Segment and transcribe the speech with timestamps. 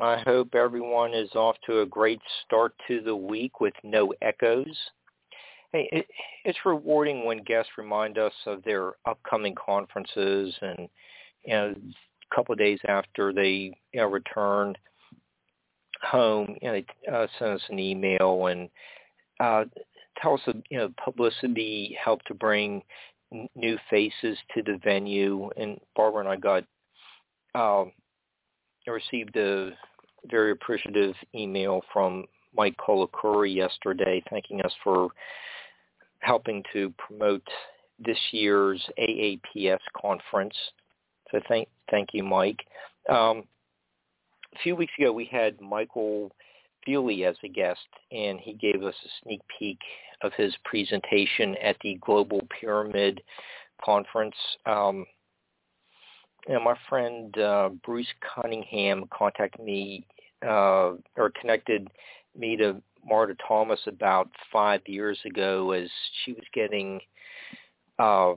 [0.00, 4.76] I hope everyone is off to a great start to the week with no echoes.
[5.72, 6.06] Hey, it,
[6.44, 10.88] it's rewarding when guests remind us of their upcoming conferences and,
[11.44, 14.74] you know, a couple of days after they you know, return
[16.02, 18.68] home, you know, they uh, send us an email and
[19.40, 19.64] uh,
[20.22, 20.40] tell us,
[20.70, 22.82] you know, publicity helped to bring
[23.32, 25.50] n- new faces to the venue.
[25.56, 26.64] And Barbara and I got
[27.54, 27.92] um,
[28.86, 29.72] received a
[30.30, 32.24] very appreciative email from
[32.56, 35.08] Mike Kolakuri yesterday thanking us for
[36.20, 37.46] helping to promote
[37.98, 40.54] this year's AAPS conference.
[41.30, 42.60] So thank thank you, Mike.
[43.08, 43.44] Um,
[44.54, 46.32] a few weeks ago, we had Michael
[46.84, 49.78] Feely as a guest, and he gave us a sneak peek
[50.22, 53.20] of his presentation at the Global Pyramid
[53.84, 54.36] Conference.
[54.64, 55.04] Um,
[56.54, 60.06] know, my friend uh, Bruce Cunningham contacted me
[60.46, 61.88] uh, or connected
[62.36, 65.88] me to Marta Thomas about five years ago as
[66.24, 67.00] she was getting
[67.98, 68.34] uh,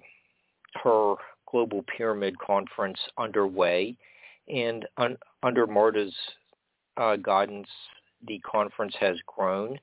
[0.83, 1.15] her
[1.49, 3.95] Global Pyramid Conference underway.
[4.47, 6.13] And un- under Marta's
[6.97, 7.67] uh, guidance,
[8.27, 9.79] the conference has grown.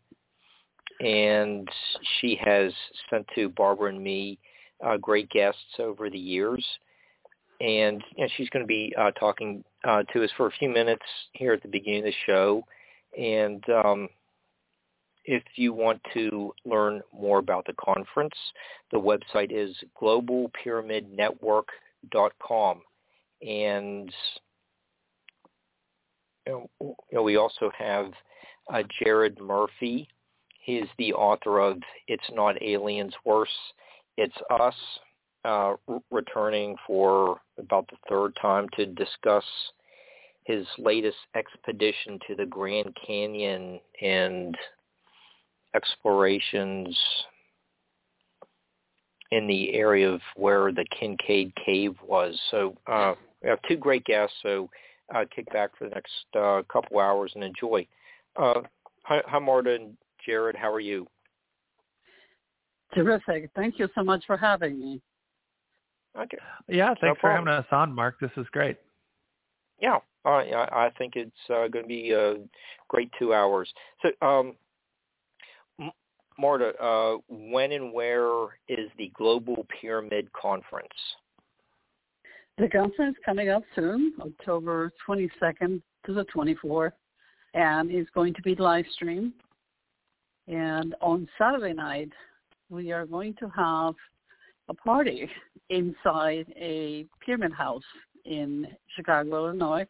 [1.00, 1.68] And
[2.20, 2.72] she has
[3.08, 4.38] sent to Barbara and me
[4.84, 6.64] uh, great guests over the years
[7.60, 10.68] and you know, she's going to be uh, talking uh, to us for a few
[10.68, 12.64] minutes here at the beginning of the show.
[13.18, 14.08] And um,
[15.24, 18.34] if you want to learn more about the conference,
[18.90, 22.82] the website is globalpyramidnetwork.com.
[23.46, 24.12] And
[26.46, 26.68] you
[27.12, 28.10] know, we also have
[28.72, 30.08] uh, Jared Murphy.
[30.60, 31.78] He is the author of
[32.08, 33.48] It's Not Aliens Worse,
[34.16, 34.74] It's Us,
[35.44, 35.74] uh,
[36.10, 39.44] returning for about the third time to discuss
[40.44, 44.56] his latest expedition to the Grand Canyon and
[45.74, 46.98] explorations
[49.30, 52.38] in the area of where the Kincaide Cave was.
[52.50, 54.70] So uh, we have two great guests, so
[55.14, 57.86] uh, kick back for the next uh, couple hours and enjoy.
[58.36, 58.62] Uh,
[59.02, 60.56] hi, hi, Marta and Jared.
[60.56, 61.06] How are you?
[62.94, 63.50] Terrific.
[63.54, 65.02] Thank you so much for having me.
[66.18, 66.38] Okay.
[66.68, 68.18] Yeah, thanks no for having us on, Mark.
[68.20, 68.76] This is great.
[69.80, 72.36] Yeah, uh, I think it's uh, going to be a
[72.88, 73.72] great two hours.
[74.02, 74.54] So, um,
[76.38, 80.88] Marta, uh, when and where is the Global Pyramid Conference?
[82.58, 86.92] The conference coming up soon, October 22nd to the 24th,
[87.54, 89.32] and it's going to be live streamed.
[90.48, 92.10] And on Saturday night,
[92.68, 93.94] we are going to have
[94.68, 95.28] a party
[95.70, 97.82] inside a pyramid house
[98.24, 99.86] in Chicago, Illinois,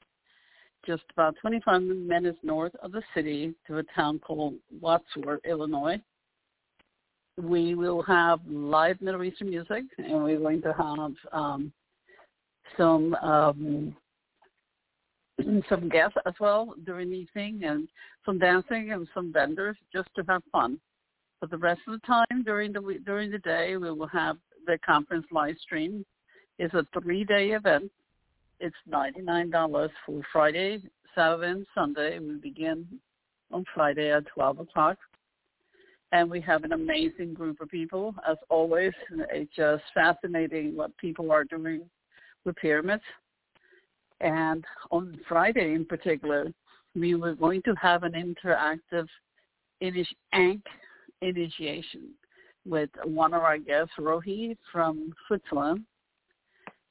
[0.86, 6.00] just about 25 minutes north of the city to a town called Wadsworth, Illinois.
[7.36, 11.72] we will have live Middle Eastern music, and we're going to have um,
[12.76, 13.96] some um,
[15.68, 17.88] some guests as well during the evening, and
[18.24, 20.80] some dancing and some vendors just to have fun.
[21.40, 24.36] For the rest of the time during the during the day, we will have
[24.68, 26.04] the conference live stream.
[26.58, 27.90] It's a three-day event.
[28.60, 30.82] It's ninety-nine dollars for Friday,
[31.14, 32.18] Saturday, and Sunday.
[32.18, 32.86] We begin
[33.50, 34.98] on Friday at twelve o'clock
[36.12, 38.92] and we have an amazing group of people as always.
[39.30, 41.82] It's just fascinating what people are doing
[42.44, 43.02] with pyramids.
[44.20, 46.52] And on Friday in particular,
[46.94, 49.06] we were going to have an interactive
[50.32, 50.64] Ankh
[51.20, 52.10] initiation
[52.68, 55.84] with one of our guests, Rohi from Switzerland.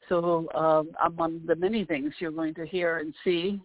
[0.10, 3.60] So um, among the many things you're going to hear and see,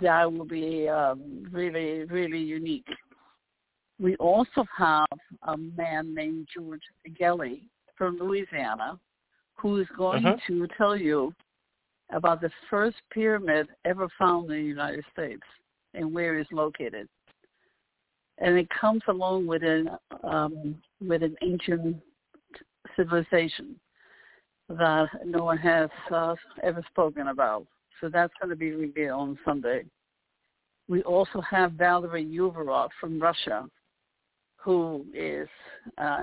[0.00, 2.86] that will be um, really, really unique.
[4.00, 5.06] We also have
[5.42, 6.82] a man named George
[7.18, 7.62] Gelly
[7.96, 8.98] from Louisiana
[9.56, 10.36] who is going uh-huh.
[10.48, 11.32] to tell you
[12.12, 15.42] about the first pyramid ever found in the United States
[15.94, 17.08] and where it's located.
[18.42, 19.88] And it comes along with an
[20.24, 21.96] um, with an ancient
[22.96, 23.76] civilization
[24.68, 27.66] that no one has uh, ever spoken about.
[28.00, 29.84] So that's going to be revealed on Sunday.
[30.88, 33.66] We also have Valery Uvarov from Russia,
[34.56, 35.48] who is
[35.98, 36.22] uh,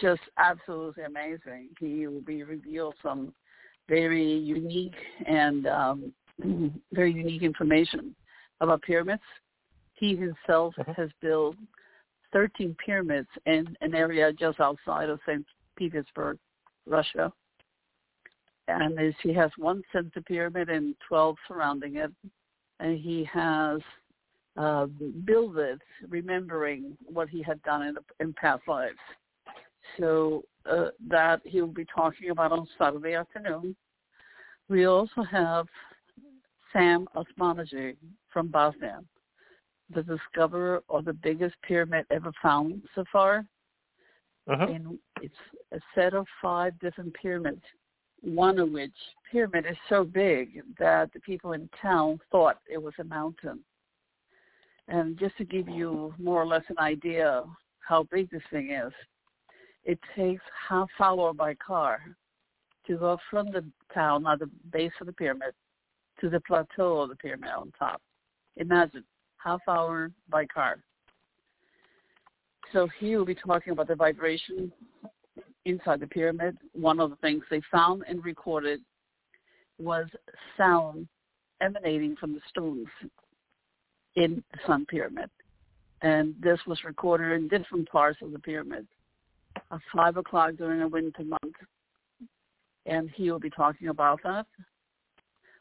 [0.00, 1.68] just absolutely amazing.
[1.78, 3.34] He will be revealed some
[3.88, 6.12] very unique and um,
[6.92, 8.14] very unique information
[8.60, 9.22] about pyramids.
[9.98, 10.92] He himself uh-huh.
[10.96, 11.56] has built
[12.32, 15.44] 13 pyramids in an area just outside of St.
[15.76, 16.38] Petersburg,
[16.86, 17.32] Russia.
[18.68, 22.12] And he has one center pyramid and 12 surrounding it.
[22.80, 23.80] And he has
[24.56, 24.86] uh,
[25.24, 28.98] build it, remembering what he had done in, in past lives.
[29.98, 33.74] So uh, that he will be talking about on Saturday afternoon.
[34.68, 35.66] We also have
[36.72, 37.96] Sam Osmanagich
[38.30, 39.00] from Bosnia,
[39.94, 43.46] the discoverer of the biggest pyramid ever found so far.
[44.48, 44.66] Uh-huh.
[44.66, 45.34] And it's
[45.72, 47.62] a set of five different pyramids,
[48.20, 48.94] one of which
[49.30, 53.60] pyramid is so big that the people in town thought it was a mountain.
[54.88, 57.44] And just to give you more or less an idea
[57.80, 58.92] how big this thing is,
[59.84, 62.00] it takes half hour by car
[62.86, 65.52] to go from the town at the base of the pyramid
[66.20, 68.00] to the plateau of the pyramid on top.
[68.56, 69.04] Imagine
[69.42, 70.78] half hour by car.
[72.72, 74.70] So he will be talking about the vibration
[75.64, 76.56] inside the pyramid.
[76.72, 78.80] One of the things they found and recorded
[79.78, 80.06] was
[80.56, 81.08] sound
[81.60, 82.88] emanating from the stones
[84.16, 85.30] in the Sun Pyramid.
[86.02, 88.86] And this was recorded in different parts of the pyramid
[89.56, 91.54] at 5 o'clock during a winter month.
[92.86, 94.46] And he will be talking about that.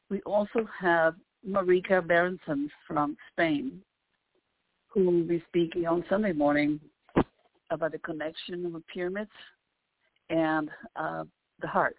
[0.09, 1.15] We also have
[1.47, 3.79] Marika Berenson from Spain,
[4.87, 6.79] who will be speaking on Sunday morning
[7.69, 9.31] about the connection of the pyramids
[10.29, 11.23] and uh,
[11.61, 11.95] the heart,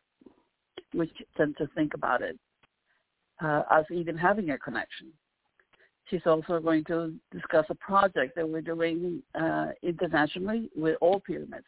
[0.92, 2.38] which tend to think about it
[3.42, 5.08] uh, as even having a connection.
[6.10, 11.66] She's also going to discuss a project that we're doing uh, internationally with all pyramids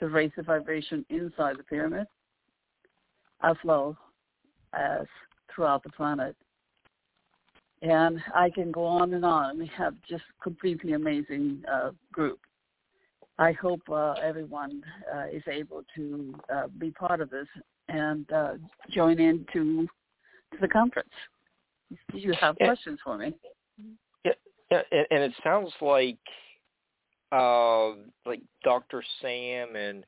[0.00, 2.06] to raise the vibration inside the pyramid
[3.42, 3.96] as well
[4.72, 5.06] as
[5.54, 6.36] throughout the planet.
[7.82, 9.58] And I can go on and on.
[9.58, 12.40] We have just completely amazing uh, group.
[13.38, 14.82] I hope uh, everyone
[15.14, 17.48] uh, is able to uh, be part of this
[17.88, 18.52] and uh,
[18.90, 19.88] join in to,
[20.52, 21.08] to the conference.
[22.12, 23.34] Do you have questions for me?
[24.24, 24.32] Yeah,
[24.70, 26.18] yeah, and it sounds like
[27.32, 27.90] uh,
[28.26, 29.02] like Dr.
[29.20, 30.04] Sam and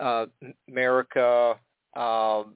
[0.00, 0.26] uh,
[0.70, 1.56] Marika
[1.94, 2.54] um,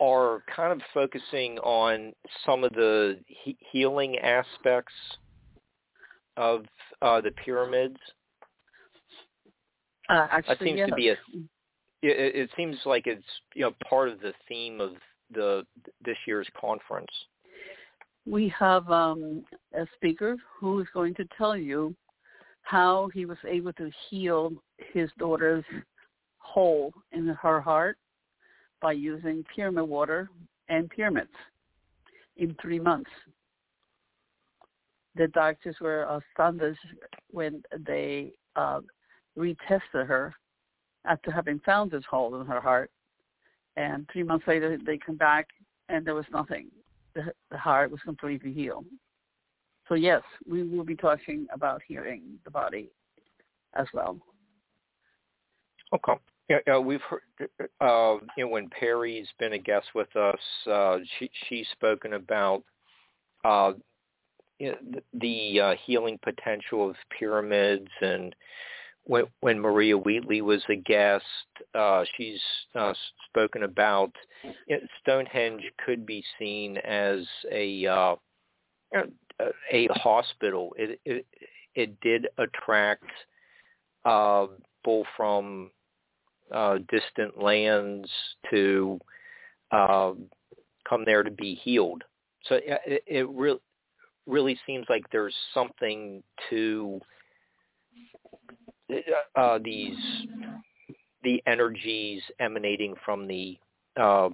[0.00, 2.12] are kind of focusing on
[2.44, 4.92] some of the he- healing aspects
[6.36, 6.64] of
[7.02, 7.96] uh, the pyramids.
[10.10, 10.86] Uh, actually, that seems yeah.
[10.86, 11.12] to be a.
[12.02, 13.24] It, it seems like it's
[13.54, 14.92] you know part of the theme of
[15.32, 15.64] the
[16.04, 17.10] this year's conference
[18.26, 21.94] we have um, a speaker who is going to tell you
[22.62, 24.52] how he was able to heal
[24.92, 25.64] his daughter's
[26.38, 27.98] hole in her heart
[28.84, 30.28] by using pyramid water
[30.68, 31.32] and pyramids
[32.36, 33.10] in three months.
[35.16, 36.84] The doctors were astonished
[37.30, 38.82] when they uh,
[39.38, 40.34] retested her
[41.06, 42.90] after having found this hole in her heart.
[43.78, 45.48] And three months later, they come back
[45.88, 46.68] and there was nothing
[47.14, 48.84] the, the heart was completely healed.
[49.88, 52.90] So yes, we will be talking about healing the body
[53.74, 54.18] as well.
[55.94, 56.14] Okay.
[56.48, 57.22] Yeah, we've heard.
[57.80, 62.62] Uh, you know, when Perry's been a guest with us, uh, she she's spoken about
[63.44, 63.72] uh,
[64.58, 68.34] you know, the, the uh, healing potential of pyramids, and
[69.04, 71.24] when when Maria Wheatley was a guest,
[71.74, 72.40] uh, she's
[72.74, 72.92] uh,
[73.28, 74.12] spoken about
[74.44, 78.16] you know, Stonehenge could be seen as a uh,
[79.72, 80.74] a hospital.
[80.78, 81.26] It it,
[81.74, 83.10] it did attract
[84.04, 84.46] uh,
[84.84, 85.70] people from
[86.52, 88.08] uh, distant lands
[88.50, 88.98] to
[89.70, 90.12] uh,
[90.88, 92.02] come there to be healed.
[92.48, 93.60] So it, it really
[94.26, 97.00] really seems like there's something to
[99.36, 99.96] uh, these
[101.22, 103.58] the energies emanating from the
[104.00, 104.28] uh,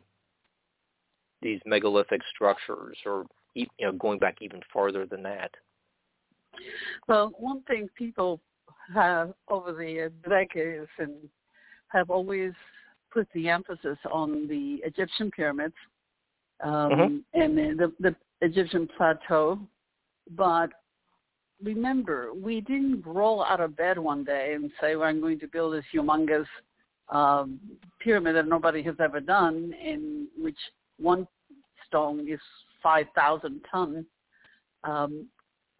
[1.42, 5.50] these megalithic structures, or you know, going back even farther than that.
[7.08, 8.40] Well, one thing people
[8.94, 11.14] have over the decades and
[11.90, 12.52] have always
[13.12, 15.74] put the emphasis on the Egyptian pyramids
[16.62, 17.40] um, mm-hmm.
[17.40, 19.58] and the, the Egyptian plateau.
[20.36, 20.70] But
[21.62, 25.48] remember, we didn't roll out of bed one day and say, well, I'm going to
[25.48, 26.46] build this humongous
[27.08, 27.58] um,
[28.00, 30.58] pyramid that nobody has ever done, in which
[30.98, 31.26] one
[31.86, 32.40] stone is
[32.82, 34.04] 5,000 tons.
[34.84, 35.26] Um,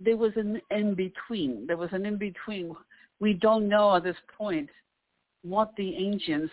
[0.00, 1.67] there was an in-between.
[1.67, 2.75] There was an in-between.
[3.21, 4.69] We don't know at this point
[5.43, 6.53] what the ancients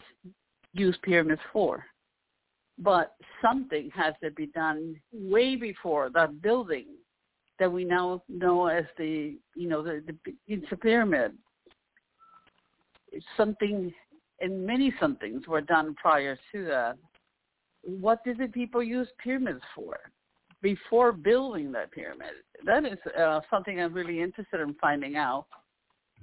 [0.74, 1.84] used pyramids for.
[2.80, 6.86] But something has to be done way before that building
[7.60, 11.34] that we now know as the, you know, the, the it's a pyramid.
[13.12, 13.92] It's something,
[14.42, 16.98] and many somethings were done prior to that.
[17.84, 19.98] What did the people use pyramids for
[20.62, 22.34] before building that pyramid?
[22.66, 25.48] That is uh, something I'm really interested in finding out.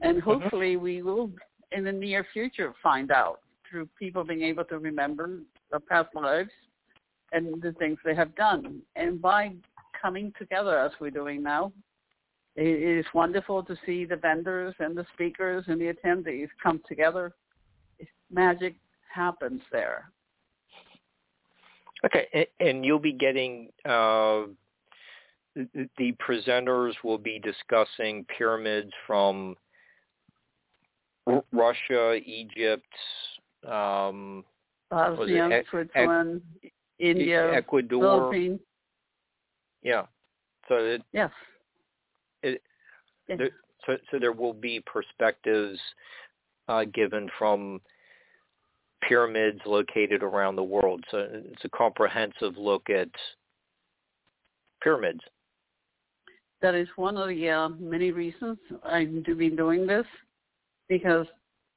[0.02, 0.30] And mm-hmm.
[0.30, 1.30] hopefully we will
[1.74, 5.40] in the near future find out through people being able to remember
[5.70, 6.50] their past lives
[7.32, 8.80] and the things they have done.
[8.96, 9.52] And by
[10.00, 11.72] coming together as we're doing now,
[12.56, 17.32] it is wonderful to see the vendors and the speakers and the attendees come together.
[18.30, 18.76] Magic
[19.12, 20.10] happens there.
[22.04, 24.42] Okay, and you'll be getting uh,
[25.54, 29.56] the presenters will be discussing pyramids from
[31.52, 32.86] Russia, Egypt,
[33.66, 34.44] um,
[34.90, 38.60] Bosnia, Switzerland, e- India, Ecuador, Philippines.
[39.82, 40.02] Yeah.
[40.68, 41.30] So it, yes.
[42.42, 42.62] It,
[43.28, 43.38] yes.
[43.38, 43.50] There,
[43.86, 45.78] so, so there will be perspectives
[46.68, 47.80] uh, given from
[49.06, 51.04] pyramids located around the world.
[51.10, 53.08] So it's a comprehensive look at
[54.82, 55.20] pyramids.
[56.62, 60.06] That is one of the uh, many reasons I'm to be doing this
[60.88, 61.26] because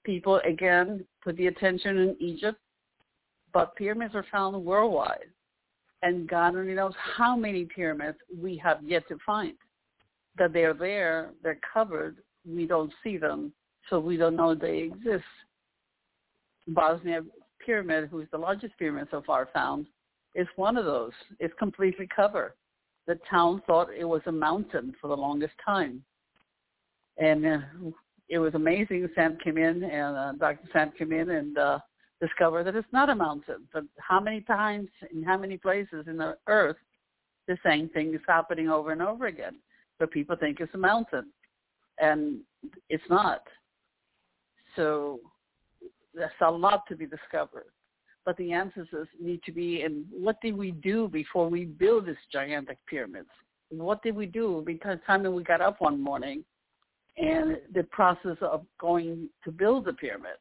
[0.03, 2.57] people again put the attention in Egypt,
[3.53, 5.29] but pyramids are found worldwide,
[6.03, 9.53] and God only knows how many pyramids we have yet to find.
[10.37, 13.51] That they're there, they're covered, we don't see them,
[13.89, 15.23] so we don't know they exist.
[16.67, 17.21] Bosnia
[17.65, 19.87] pyramid, who's the largest pyramid so far found,
[20.35, 21.11] is one of those.
[21.39, 22.53] It's completely covered.
[23.07, 26.03] The town thought it was a mountain for the longest time.
[27.17, 27.57] And uh,
[28.29, 29.07] it was amazing.
[29.15, 30.67] Sam came in and uh, Dr.
[30.73, 31.79] Sam came in and uh,
[32.21, 33.67] discovered that it's not a mountain.
[33.73, 36.77] But how many times in how many places in the earth
[37.47, 39.55] the same thing is happening over and over again?
[39.99, 41.31] But people think it's a mountain,
[41.99, 42.39] and
[42.89, 43.41] it's not.
[44.75, 45.19] So
[46.13, 47.71] there's a lot to be discovered.
[48.25, 52.15] But the emphasis need to be in what did we do before we build these
[52.31, 53.29] gigantic pyramids?
[53.69, 54.63] What did we do?
[54.65, 56.43] Because time when we got up one morning
[57.17, 60.37] and the process of going to build the pyramid.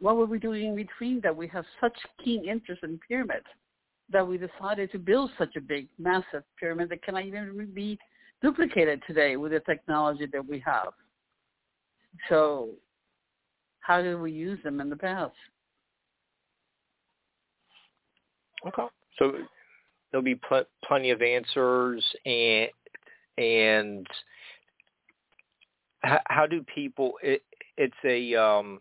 [0.00, 3.46] What were we doing in between that we have such keen interest in pyramids
[4.10, 7.98] that we decided to build such a big, massive pyramid that cannot even be
[8.42, 10.88] duplicated today with the technology that we have.
[12.28, 12.70] So
[13.80, 15.32] how did we use them in the past?
[18.66, 18.86] Okay.
[19.18, 19.32] So
[20.10, 22.68] there'll be pl- plenty of answers and
[23.38, 24.06] and
[26.02, 27.14] how, how do people?
[27.22, 27.42] It,
[27.76, 28.80] it's a um,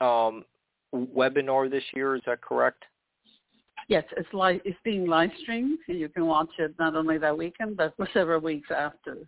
[0.00, 0.44] um,
[0.94, 2.16] webinar this year.
[2.16, 2.84] Is that correct?
[3.88, 4.60] Yes, it's live.
[4.64, 8.08] It's being live streamed, and you can watch it not only that weekend but for
[8.14, 9.18] several weeks after.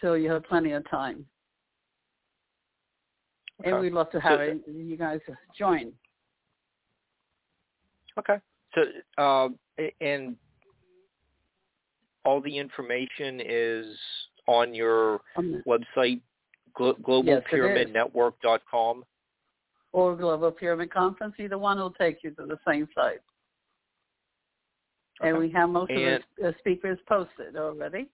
[0.00, 1.26] So you have plenty of time.
[3.60, 3.70] Okay.
[3.70, 5.20] And we'd love to have so, it, you guys
[5.58, 5.92] join.
[8.18, 8.36] Okay.
[8.74, 8.82] So,
[9.18, 9.48] uh,
[10.00, 10.36] and
[12.24, 13.98] all the information is
[14.46, 16.20] on your Um, website,
[16.74, 19.04] glo- Yes, globalpyramidnetwork.com?
[19.92, 23.20] or Global Pyramid Conference, either one will take you to the same site.
[25.20, 28.08] And we have most And- of the uh, speakers posted already.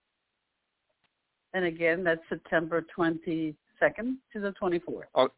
[1.53, 5.31] And again, that's September 22nd to the 24th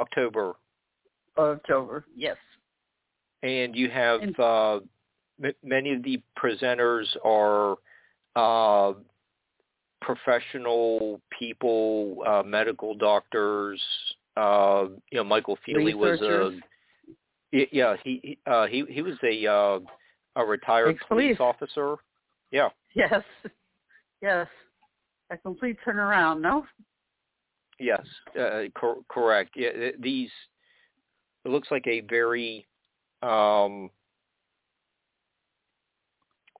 [0.00, 0.56] October.
[1.36, 2.04] October.
[2.14, 2.36] Yes.
[3.42, 4.80] And you have And- uh,
[5.42, 7.76] m- many of the presenters are
[8.36, 8.94] uh,
[10.00, 13.80] professional people, uh, medical doctors.
[14.36, 16.52] Uh, you know, Michael Feely was a
[17.52, 19.80] yeah he he uh, he, he was a uh,
[20.36, 21.40] a retired police Ex-police.
[21.40, 21.96] officer.
[22.50, 22.68] Yeah.
[22.94, 23.22] Yes.
[24.22, 24.46] Yes.
[25.30, 26.66] A complete turnaround, no?
[27.78, 28.04] Yes,
[28.38, 29.52] uh, cor- correct.
[29.56, 30.30] Yeah, these
[31.44, 32.66] it looks like a very
[33.22, 33.90] um,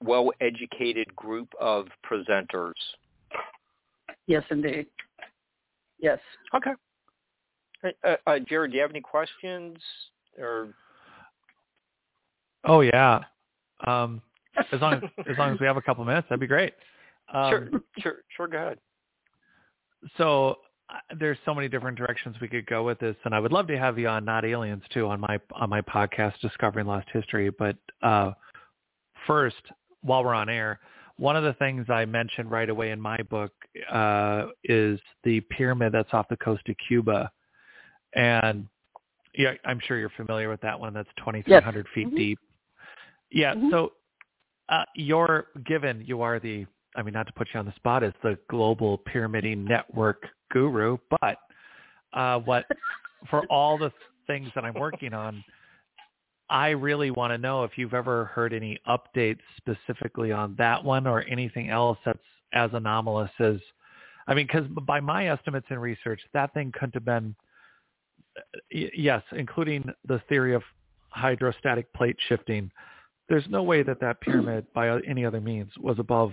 [0.03, 2.73] well-educated group of presenters.
[4.27, 4.87] Yes, indeed.
[5.99, 6.19] Yes.
[6.55, 6.73] Okay.
[8.05, 9.79] Uh, uh, Jared, do you have any questions?
[10.39, 10.75] Or
[12.65, 13.21] Oh yeah.
[13.87, 14.21] Um,
[14.73, 16.75] as long as as long as we have a couple minutes, that'd be great.
[17.33, 18.49] Um, sure, sure, sure.
[18.49, 18.79] Go ahead.
[20.19, 20.59] So
[20.91, 23.67] uh, there's so many different directions we could go with this, and I would love
[23.69, 27.51] to have you on Not Aliens too on my on my podcast Discovering Lost History.
[27.51, 28.33] But uh,
[29.27, 29.63] first,
[30.03, 30.81] while we're on air,
[31.17, 33.53] one of the things I mentioned right away in my book
[33.91, 37.31] uh, is the pyramid that's off the coast of Cuba,
[38.15, 38.67] and
[39.35, 40.93] yeah, I'm sure you're familiar with that one.
[40.95, 42.17] That's 2,300 feet Mhm.
[42.17, 42.39] deep.
[43.31, 43.55] Yeah.
[43.55, 43.71] Mhm.
[43.71, 43.93] So
[44.69, 46.67] uh, you're given you are the
[46.97, 50.97] I mean not to put you on the spot as the global pyramiding network guru,
[51.21, 51.39] but
[52.13, 52.67] uh, what
[53.31, 53.93] for all the
[54.27, 55.45] things that I'm working on,
[56.51, 61.07] I really want to know if you've ever heard any updates specifically on that one
[61.07, 62.19] or anything else that's
[62.53, 63.57] as anomalous as
[64.27, 67.35] I mean, because by my estimates and research, that thing couldn't have been
[68.71, 70.63] yes, including the theory of
[71.11, 72.71] hydrostatic plate shifting.
[73.29, 76.33] There's no way that that pyramid, by any other means, was above,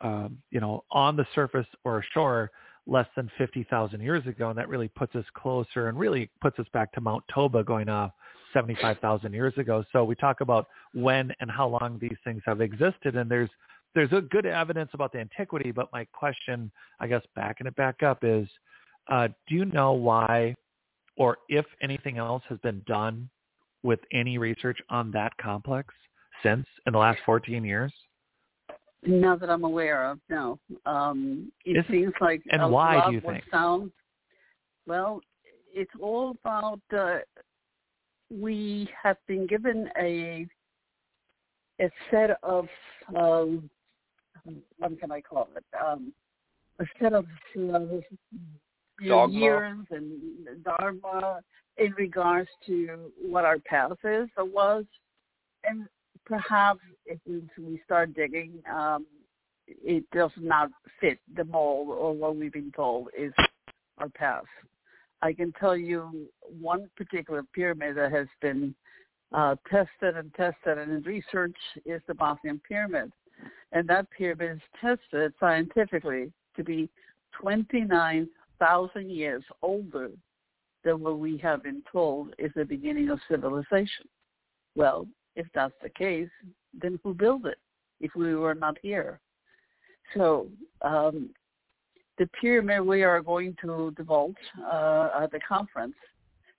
[0.00, 2.50] um, you know, on the surface or shore
[2.86, 6.66] less than 50,000 years ago, and that really puts us closer and really puts us
[6.72, 8.12] back to Mount Toba going off
[8.52, 9.84] 75,000 years ago.
[9.92, 13.50] So we talk about when and how long these things have existed, and there's
[13.94, 15.72] there's a good evidence about the antiquity.
[15.72, 18.48] But my question, I guess, backing it back up is,
[19.08, 20.54] uh, do you know why,
[21.16, 23.28] or if anything else has been done
[23.82, 25.92] with any research on that complex
[26.42, 27.92] since in the last 14 years?
[29.02, 30.58] Not that I'm aware of, no.
[30.84, 33.44] Um, it Is- seems like and why do you think?
[33.50, 33.90] sound
[34.86, 35.20] well.
[35.72, 37.18] It's all about uh,
[38.30, 40.46] we have been given a
[41.80, 42.68] a set of
[43.16, 43.70] um,
[44.78, 45.64] what can I call it?
[45.84, 46.12] Um,
[46.78, 48.02] a set of uh, you
[49.00, 49.38] know, Dogma.
[49.38, 51.40] years and dharma
[51.76, 54.84] in regards to what our path is or was,
[55.64, 55.86] and
[56.24, 59.06] perhaps if we, we start digging, um,
[59.66, 63.32] it does not fit the mold or what we've been told is
[63.98, 64.44] our path.
[65.22, 66.28] I can tell you
[66.60, 68.74] one particular pyramid that has been
[69.32, 73.12] uh, tested and tested and in research is the Bosnian pyramid.
[73.72, 76.88] And that pyramid is tested scientifically to be
[77.40, 80.10] 29,000 years older
[80.84, 84.06] than what we have been told is the beginning of civilization.
[84.74, 85.06] Well,
[85.36, 86.28] if that's the case,
[86.80, 87.58] then who built it
[88.00, 89.20] if we were not here?
[90.16, 90.48] So
[90.82, 91.30] um,
[92.20, 94.36] the pyramid we are going to divulge
[94.70, 95.94] uh, at the conference,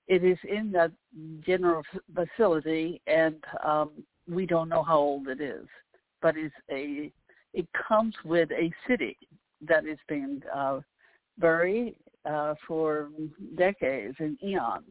[0.08, 0.91] it is in that
[1.45, 1.84] general
[2.15, 3.91] facility, and um,
[4.28, 5.67] we don't know how old it is,
[6.19, 7.12] but it's a
[7.54, 9.15] it comes with a city
[9.62, 10.80] that has been uh,
[11.38, 11.95] buried
[12.26, 13.10] uh, for
[13.56, 14.84] decades and eons.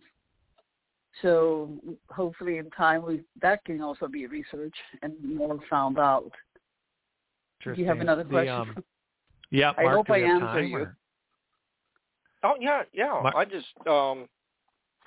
[1.21, 1.81] So
[2.11, 6.31] hopefully in time we that can also be researched and more found out.
[7.65, 8.55] Do you have another The, question?
[8.77, 8.85] um,
[9.51, 10.77] yeah, I Mark, hope I answer you.
[10.79, 10.97] or-
[12.43, 13.21] Oh yeah, yeah.
[13.23, 14.27] Mar- I just um,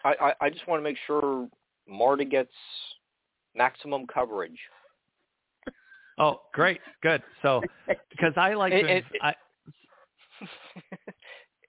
[0.03, 1.47] I, I I just want to make sure
[1.87, 2.53] Marta gets
[3.55, 4.59] maximum coverage.
[6.19, 7.23] Oh, great, good.
[7.41, 7.61] So,
[8.11, 9.33] because I like It- to, it- I,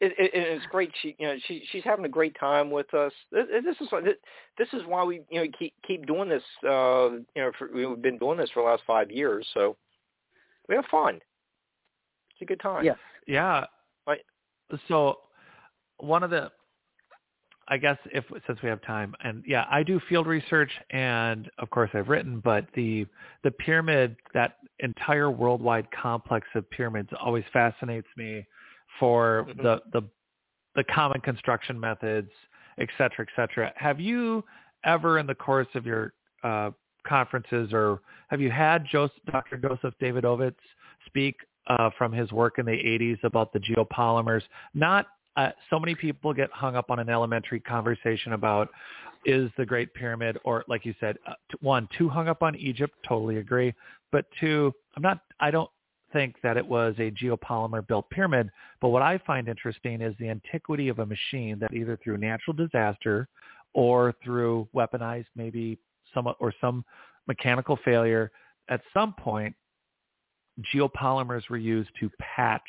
[0.00, 0.92] it, it, it's great.
[1.00, 3.12] She, you know, she she's having a great time with us.
[3.32, 3.76] This, is
[4.58, 6.42] this is why we, you know, keep keep doing this.
[6.62, 9.76] Uh, you know, for, we've been doing this for the last five years, so
[10.68, 11.20] we have fun.
[12.34, 12.84] It's a good time.
[12.84, 12.96] yes.
[13.26, 13.64] yeah.
[14.06, 14.20] Right.
[14.88, 15.18] So,
[15.98, 16.50] one of the,
[17.68, 21.70] I guess if since we have time, and yeah, I do field research, and of
[21.70, 23.06] course I've written, but the
[23.42, 28.44] the pyramid, that entire worldwide complex of pyramids, always fascinates me
[28.98, 29.62] for mm-hmm.
[29.62, 30.02] the the
[30.74, 32.30] the common construction methods,
[32.78, 33.72] et cetera, et cetera.
[33.76, 34.44] Have you
[34.84, 36.70] ever, in the course of your uh,
[37.06, 39.56] conferences, or have you had Joseph, Dr.
[39.56, 40.56] Joseph Davidovits
[41.06, 44.42] speak uh, from his work in the 80s about the geopolymers?
[44.74, 48.68] Not uh, so many people get hung up on an elementary conversation about
[49.24, 52.94] is the Great Pyramid, or like you said, uh, one, too hung up on Egypt,
[53.08, 53.72] totally agree.
[54.12, 55.70] But two, I'm not, I don't
[56.12, 58.50] think that it was a geopolymer built pyramid.
[58.80, 62.54] But what I find interesting is the antiquity of a machine that either through natural
[62.54, 63.28] disaster
[63.72, 65.78] or through weaponized maybe
[66.14, 66.84] some or some
[67.26, 68.30] mechanical failure,
[68.68, 69.54] at some point
[70.74, 72.62] geopolymers were used to patch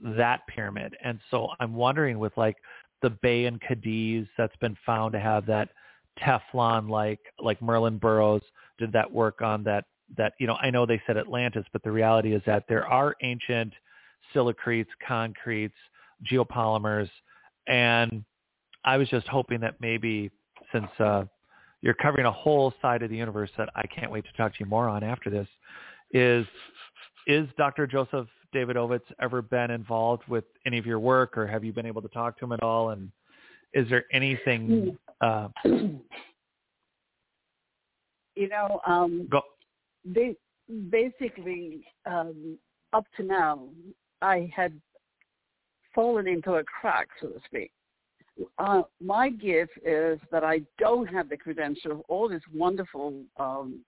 [0.00, 0.96] that pyramid.
[1.02, 2.56] And so I'm wondering with like
[3.02, 5.70] the bay and Cadiz that's been found to have that
[6.18, 8.42] Teflon like like Merlin Burrows
[8.78, 9.84] did that work on that
[10.16, 13.14] that you know I know they said Atlantis, but the reality is that there are
[13.22, 13.72] ancient
[14.34, 15.74] silicretes, concretes,
[16.30, 17.08] geopolymers,
[17.66, 18.24] and
[18.84, 20.30] I was just hoping that maybe
[20.72, 21.24] since uh,
[21.82, 24.60] you're covering a whole side of the universe that I can't wait to talk to
[24.60, 25.48] you more on after this,
[26.12, 26.46] is
[27.30, 27.86] is Dr.
[27.86, 32.02] Joseph Davidovits ever been involved with any of your work, or have you been able
[32.02, 32.90] to talk to him at all?
[32.90, 33.10] And
[33.72, 34.98] is there anything?
[35.20, 36.00] Uh, you
[38.48, 39.42] know, um, go.
[40.04, 40.34] They,
[40.90, 42.58] basically, um,
[42.92, 43.68] up to now,
[44.22, 44.72] I had
[45.94, 47.70] fallen into a crack, so to speak.
[48.58, 53.80] Uh, my gift is that I don't have the credential all these wonderful um,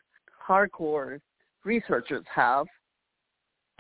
[0.47, 1.21] hardcore
[1.65, 2.67] researchers have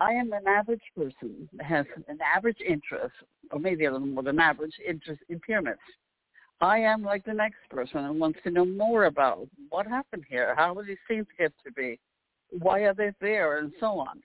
[0.02, 3.14] I am an average person that has an average interest,
[3.52, 5.78] or maybe a little more than average interest in pyramids.
[6.60, 10.54] I am like the next person and wants to know more about what happened here,
[10.56, 12.00] how did these things get to be,
[12.50, 14.20] why are they there, and so on.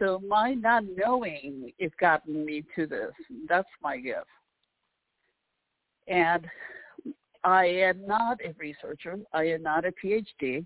[0.00, 3.12] So my not knowing has gotten me to this.
[3.48, 4.26] That's my gift.
[6.08, 6.44] And
[7.44, 9.20] I am not a researcher.
[9.32, 10.64] I am not a PhD,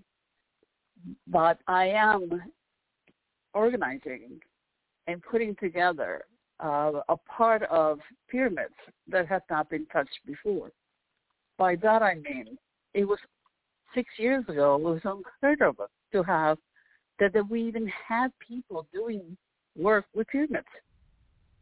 [1.27, 2.41] but I am
[3.57, 4.39] organizing
[5.07, 6.25] and putting together
[6.63, 8.73] uh, a part of pyramids
[9.07, 10.71] that had not been touched before.
[11.57, 12.57] By that I mean,
[12.93, 13.19] it was
[13.95, 15.77] six years ago, it was unheard of
[16.11, 16.57] to have
[17.19, 19.37] that, that we even had people doing
[19.75, 20.67] work with pyramids,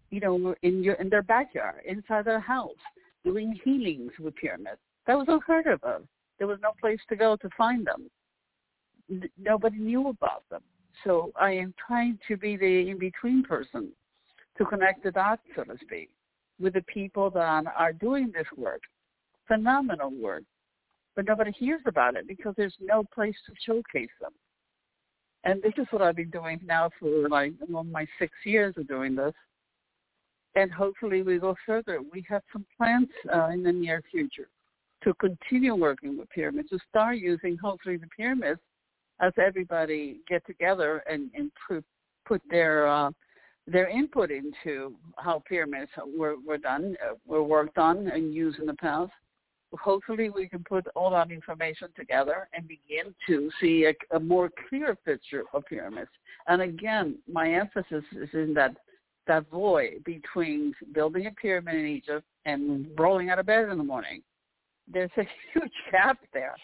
[0.09, 2.83] you know, in your in their backyard, inside their house,
[3.23, 4.79] doing healings with pyramids.
[5.07, 6.03] That was unheard of.
[6.39, 8.09] There was no place to go to find them.
[9.37, 10.61] Nobody knew about them.
[11.03, 13.91] So I am trying to be the in-between person
[14.57, 16.09] to connect the dots, so to speak,
[16.59, 18.81] with the people that are doing this work.
[19.47, 20.43] Phenomenal work.
[21.15, 24.31] But nobody hears about it because there's no place to showcase them.
[25.43, 28.87] And this is what I've been doing now for like well, my six years of
[28.87, 29.33] doing this.
[30.55, 32.01] And hopefully we go further.
[32.11, 34.47] We have some plans uh, in the near future
[35.03, 38.59] to continue working with pyramids, to start using hopefully the pyramids
[39.21, 41.51] as everybody get together and, and
[42.25, 43.11] put, their uh,
[43.67, 48.67] their input into how pyramids were, were done, uh, were worked on and used in
[48.67, 49.11] the past.
[49.73, 54.49] Hopefully we can put all that information together and begin to see a, a more
[54.69, 56.11] clear picture of pyramids.
[56.47, 58.75] And again, my emphasis is in that
[59.27, 63.83] that void between building a pyramid in Egypt and rolling out of bed in the
[63.83, 64.21] morning.
[64.87, 65.23] There's a
[65.53, 66.55] huge gap there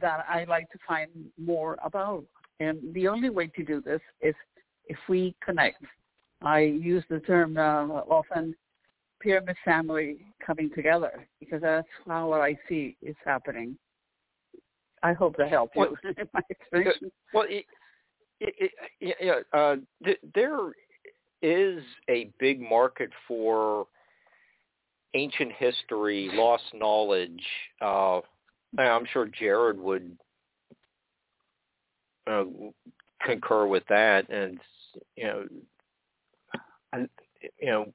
[0.00, 2.24] that I like to find more about.
[2.60, 4.34] And the only way to do this is
[4.86, 5.82] if we connect.
[6.42, 8.54] I use the term uh, often
[9.20, 13.76] pyramid family coming together because that's how what I see is happening.
[15.02, 17.10] I hope to help you well, in my explanation.
[17.32, 17.64] Well, it,
[18.40, 20.72] it, it, yeah, uh, th- there
[21.42, 23.86] is a big market for
[25.14, 27.42] ancient history, lost knowledge,
[27.80, 28.20] uh,
[28.78, 30.16] I'm sure Jared would
[32.26, 32.44] uh,
[33.24, 34.58] concur with that, and
[35.16, 35.44] you know,
[36.92, 36.98] I,
[37.60, 37.92] you know,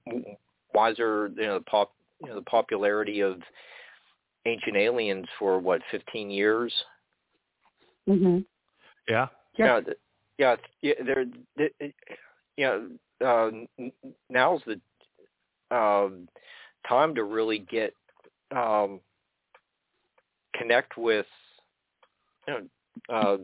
[0.73, 3.41] wiser, you know, the pop, you know, the popularity of
[4.45, 6.73] Ancient Aliens for what 15 years.
[8.07, 8.45] Mhm.
[9.07, 9.27] Yeah.
[9.57, 9.79] Yeah.
[10.37, 10.55] Yeah.
[10.81, 10.93] Yeah.
[11.05, 11.25] There.
[12.57, 13.89] You know, uh,
[14.29, 14.79] now's the
[15.75, 16.27] um,
[16.87, 17.93] time to really get
[18.51, 18.99] um,
[20.59, 21.25] connect with
[22.47, 23.37] you know, uh,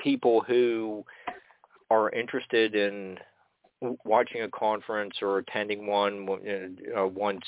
[0.00, 1.04] people who
[1.90, 3.18] are interested in
[4.04, 6.28] watching a conference or attending one
[6.96, 7.44] uh, once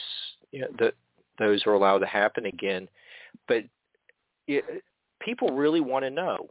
[0.52, 0.90] you know,
[1.38, 2.88] those are allowed to happen again.
[3.46, 3.64] But
[4.46, 4.64] it,
[5.20, 6.48] people really want to know.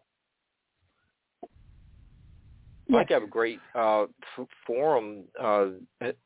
[2.89, 5.67] Mike have a great uh, f- forum uh,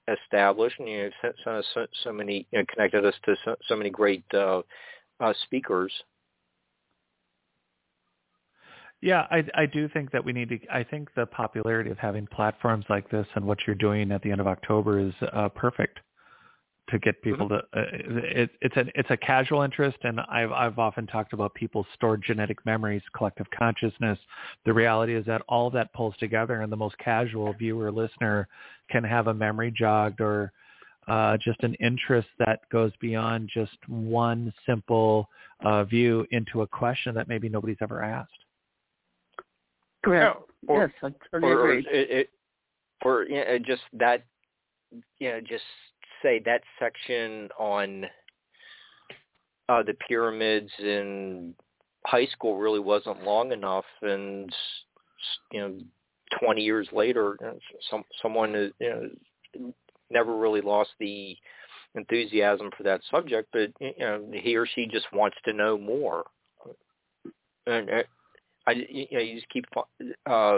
[0.08, 3.56] established, and you know, sent us so, so many, you know, connected us to so,
[3.68, 4.62] so many great uh,
[5.22, 5.92] uh, speakers.
[9.02, 10.60] Yeah, I, I do think that we need to.
[10.72, 14.32] I think the popularity of having platforms like this and what you're doing at the
[14.32, 16.00] end of October is uh, perfect
[16.90, 17.80] to get people mm-hmm.
[17.80, 17.82] to.
[17.82, 21.88] Uh, it, it's a it's a casual interest, and I've I've often talked about people's
[21.96, 24.20] stored genetic memories, collective consciousness.
[24.66, 28.48] The reality is that all of that pulls together, and the most casual viewer listener
[28.92, 30.52] can have a memory jogged or
[31.08, 35.28] uh, just an interest that goes beyond just one simple
[35.64, 38.32] uh, view into a question that maybe nobody's ever asked.
[40.04, 40.38] Correct.
[40.68, 41.86] or, yes, I totally or, agree.
[41.86, 42.30] Or, it,
[43.04, 44.26] or you know, just that,
[45.20, 45.64] you know, just
[46.22, 48.06] say that section on
[49.70, 51.54] uh, the pyramids in
[52.06, 54.54] high school really wasn't long enough, and
[55.52, 55.78] you know,
[56.40, 57.38] 20 years later,
[57.90, 59.74] some someone is, you know,
[60.12, 61.36] never really lost the
[61.96, 66.26] enthusiasm for that subject, but you know, he or she just wants to know more.
[67.68, 68.04] And uh,
[68.68, 69.66] I, you know, you just keep
[70.26, 70.58] uh,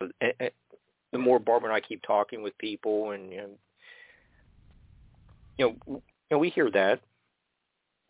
[1.12, 3.50] the more Barbara and I keep talking with people, and you know,
[5.58, 7.02] you know, you know we hear that,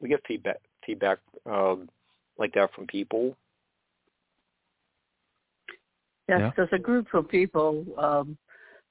[0.02, 1.90] we get feedback feedback um,
[2.38, 3.36] like that from people.
[6.30, 6.52] Yes, yeah.
[6.56, 8.38] there's a group of people um,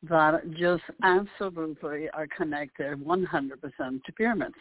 [0.09, 4.55] that just absolutely are connected 100% to pyramids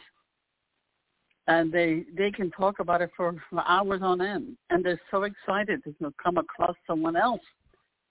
[1.48, 5.24] and they they can talk about it for, for hours on end, and they're so
[5.24, 7.40] excited to come across someone else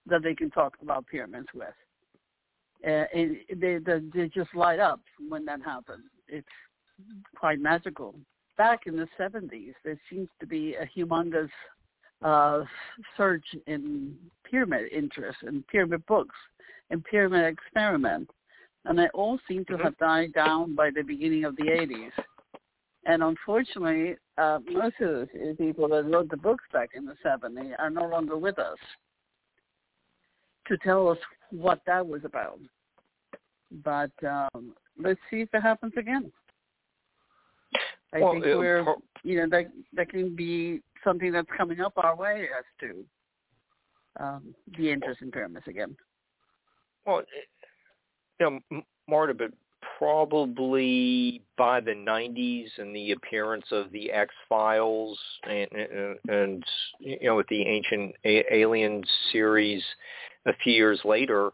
[0.06, 1.68] that they can talk about pyramids with.
[2.86, 6.04] Uh, they, they they just light up when that happens.
[6.28, 6.48] It's
[7.36, 8.16] quite magical.
[8.58, 11.50] Back in the 70s, there seems to be a humongous
[12.22, 12.64] uh,
[13.18, 14.16] surge in
[14.52, 16.36] pyramid interest and pyramid books
[16.90, 18.32] and pyramid experiments,
[18.86, 19.84] and they all seem to mm-hmm.
[19.84, 22.12] have died down by the beginning of the 80s
[23.06, 27.74] and unfortunately, uh, most of the people that wrote the books back in the 70s
[27.80, 28.78] are no longer with us
[30.68, 31.18] to tell us
[31.50, 32.60] what that was about.
[33.84, 36.32] But um, let's see if it happens again.
[38.14, 38.86] I well, think we're,
[39.24, 43.04] you know, that that can be something that's coming up our way as to
[44.20, 45.96] um, the interest in pyramids again.
[47.06, 47.24] Well,
[48.40, 49.52] you know, Marta, but
[49.98, 56.64] probably by the 90s and the appearance of the X Files and, and, and
[57.00, 59.84] you know with the Ancient a- Alien series
[60.46, 61.52] a few years later,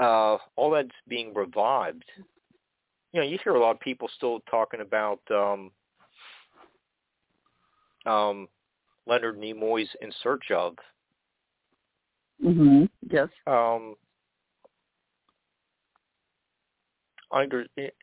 [0.00, 2.04] uh, all that's being revived.
[3.12, 5.70] You know, you hear a lot of people still talking about um,
[8.06, 8.48] um,
[9.06, 10.76] Leonard Nimoy's In Search of.
[12.44, 12.88] Mhm.
[13.10, 13.28] Yes.
[13.46, 13.96] Um,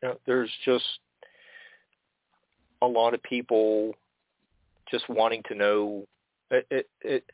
[0.02, 1.00] know, there's just
[2.82, 3.94] a lot of people
[4.90, 6.06] just wanting to know
[6.50, 7.24] it, it, it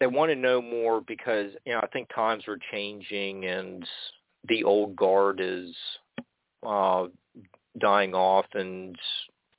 [0.00, 3.86] they want to know more because you know I think times are changing and
[4.48, 5.74] the old guard is
[6.66, 7.06] uh
[7.78, 8.96] dying off and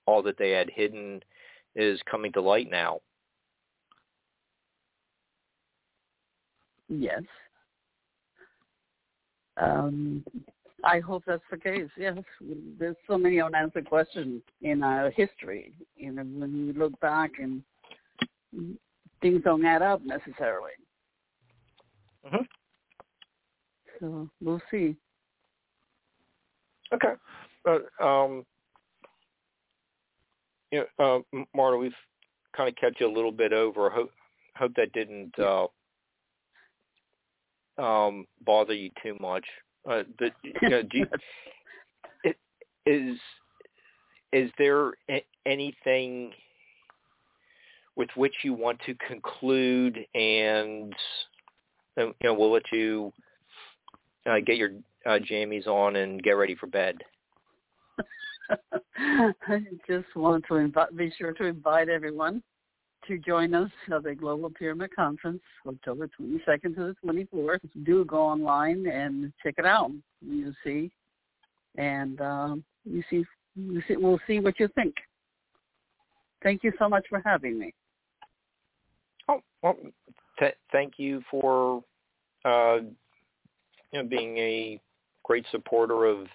[0.05, 1.21] all that they had hidden
[1.75, 2.99] is coming to light now.
[6.89, 7.21] Yes.
[9.57, 10.23] Um,
[10.83, 11.89] I hope that's the case.
[11.97, 12.17] Yes,
[12.79, 15.73] there's so many unanswered questions in our history.
[15.95, 17.63] You know, when you look back and
[19.21, 20.71] things don't add up necessarily.
[22.25, 22.43] Mm-hmm.
[23.99, 24.95] So we'll see.
[26.93, 27.13] Okay.
[28.01, 28.45] Um,
[30.71, 31.91] you know, uh, Marta, we've
[32.55, 33.89] kind of kept you a little bit over.
[33.89, 34.11] Hope
[34.55, 35.67] hope that didn't uh,
[37.77, 39.45] um, bother you too much.
[39.89, 41.05] Uh, but you know, do you,
[42.23, 42.37] it,
[42.85, 43.17] is
[44.33, 44.93] is there
[45.45, 46.31] anything
[47.95, 50.93] with which you want to conclude, and
[51.97, 53.11] you know, we'll let you
[54.27, 54.71] uh, get your
[55.05, 56.97] uh, jammies on and get ready for bed.
[58.97, 62.43] I just want to invite, be sure to invite everyone
[63.07, 67.59] to join us at the Global Pyramid Conference, October 22nd to the 24th.
[67.83, 69.91] Do go online and check it out.
[70.21, 70.91] You see,
[71.77, 73.23] and um, you see,
[73.55, 74.95] you see, we'll see what you think.
[76.43, 77.73] Thank you so much for having me.
[79.29, 79.75] Oh, well,
[80.39, 81.83] th- thank you for
[82.45, 82.77] uh,
[83.91, 84.79] you know being a
[85.23, 86.27] great supporter of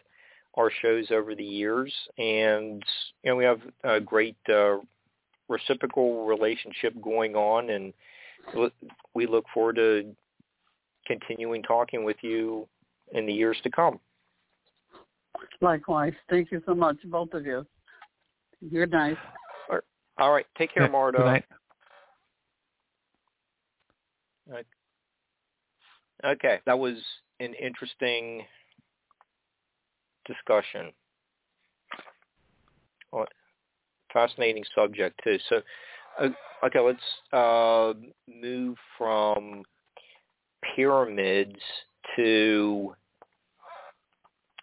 [0.55, 2.83] our shows over the years, and
[3.23, 4.77] you know we have a great uh,
[5.53, 7.93] reciprocal relationship going on, and
[9.15, 10.15] we look forward to
[11.07, 12.67] continuing talking with you
[13.13, 14.01] in the years to come.
[15.61, 16.15] Likewise.
[16.31, 17.67] Thank you so much, both of you.
[18.61, 19.17] You're nice.
[20.19, 20.47] All right.
[20.59, 21.19] Take care, Marta.
[21.19, 21.27] Good
[24.53, 24.67] night.
[26.25, 26.61] Okay.
[26.67, 26.97] That was
[27.41, 28.45] an interesting
[30.27, 30.93] discussion.
[33.11, 33.27] Well,
[34.13, 35.39] fascinating subject too.
[35.49, 35.63] So,
[36.21, 36.29] uh,
[36.65, 36.99] okay, let's
[37.33, 37.95] uh,
[38.29, 39.63] move from
[40.75, 41.59] pyramids
[42.17, 42.95] to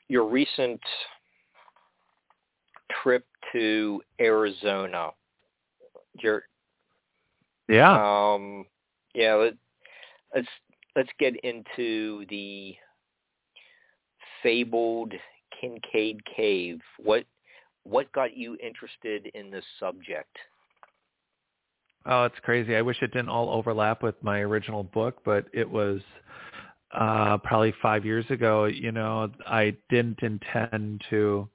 [0.07, 0.79] your recent
[3.01, 5.09] trip to Arizona.
[6.21, 6.43] Your
[7.67, 8.33] yeah.
[8.33, 8.65] Um,
[9.13, 9.35] yeah.
[9.35, 9.53] Let,
[10.35, 10.47] let's
[10.95, 12.75] let's get into the
[14.41, 15.13] fabled
[15.59, 16.79] Kincaide Cave.
[16.97, 17.25] What
[17.89, 20.35] what got you interested in this subject?
[22.05, 22.75] Oh, it's crazy.
[22.75, 26.01] I wish it didn't all overlap with my original book, but it was
[26.91, 31.49] uh probably 5 years ago, you know, I didn't intend to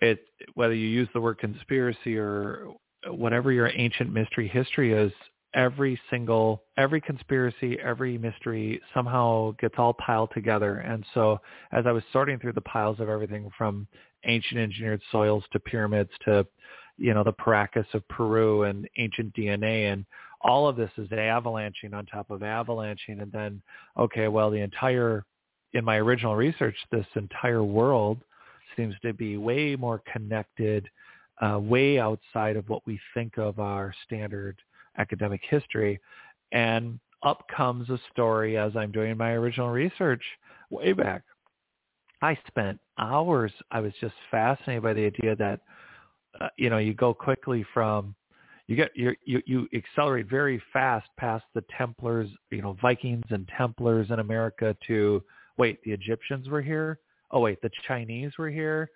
[0.00, 0.20] it
[0.54, 2.72] whether you use the word conspiracy or
[3.06, 5.12] whatever your ancient mystery history is,
[5.54, 11.38] every single every conspiracy every mystery somehow gets all piled together and so
[11.72, 13.86] as i was sorting through the piles of everything from
[14.24, 16.46] ancient engineered soils to pyramids to
[16.98, 20.04] you know the paracas of peru and ancient dna and
[20.42, 23.60] all of this is avalanching on top of avalanching and then
[23.98, 25.24] okay well the entire
[25.72, 28.18] in my original research this entire world
[28.76, 30.88] seems to be way more connected
[31.40, 34.56] uh, way outside of what we think of our standard
[34.98, 36.00] academic history.
[36.52, 40.22] And up comes a story as I'm doing my original research
[40.70, 41.22] way back.
[42.22, 43.52] I spent hours.
[43.70, 45.60] I was just fascinated by the idea that,
[46.40, 48.14] uh, you know, you go quickly from,
[48.66, 53.50] you get you you you accelerate very fast past the Templars, you know, Vikings and
[53.56, 55.22] Templars in America to
[55.56, 57.00] wait, the Egyptians were here.
[57.32, 58.90] Oh wait, the Chinese were here.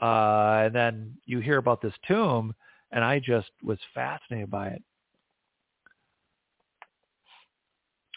[0.00, 2.54] Uh, and then you hear about this tomb,
[2.90, 4.82] and I just was fascinated by it.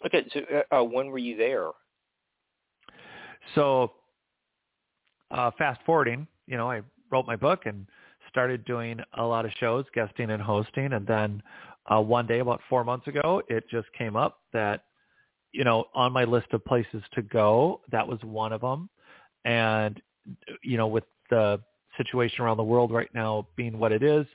[0.06, 1.70] Okay, so uh, uh, when were you there?
[3.56, 3.92] So,
[5.32, 6.82] uh, fast forwarding, you know, I
[7.12, 7.88] wrote my book and
[8.30, 11.42] started doing a lot of shows, guesting and hosting, and then
[11.92, 14.86] uh, one day, about four months ago, it just came up that,
[15.52, 18.90] you know, on my list of places to go, that was one of them,
[19.46, 20.02] and
[20.64, 21.60] you know, with the
[21.98, 24.26] situation around the world right now being what it is,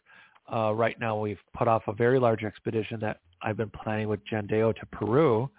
[0.53, 4.21] uh, right now we've put off a very large expedition that I've been planning with
[4.31, 5.51] Jendeo to Peru,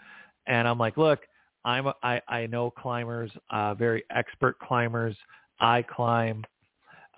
[0.46, 1.22] and I'm like, look,
[1.70, 5.16] I'm a, I, I know climbers, uh, very expert climbers.
[5.60, 6.44] I climb.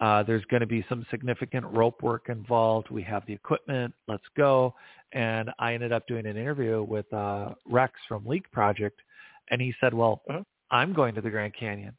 [0.02, 2.90] Uh, there's going to be some significant rope work involved.
[2.90, 3.94] We have the equipment.
[4.08, 4.74] Let's go.
[5.14, 9.00] And I ended up doing an interview with uh, Rex from Leak Project,
[9.52, 10.44] and he said, well, uh-huh.
[10.70, 11.94] I'm going to the Grand Canyon.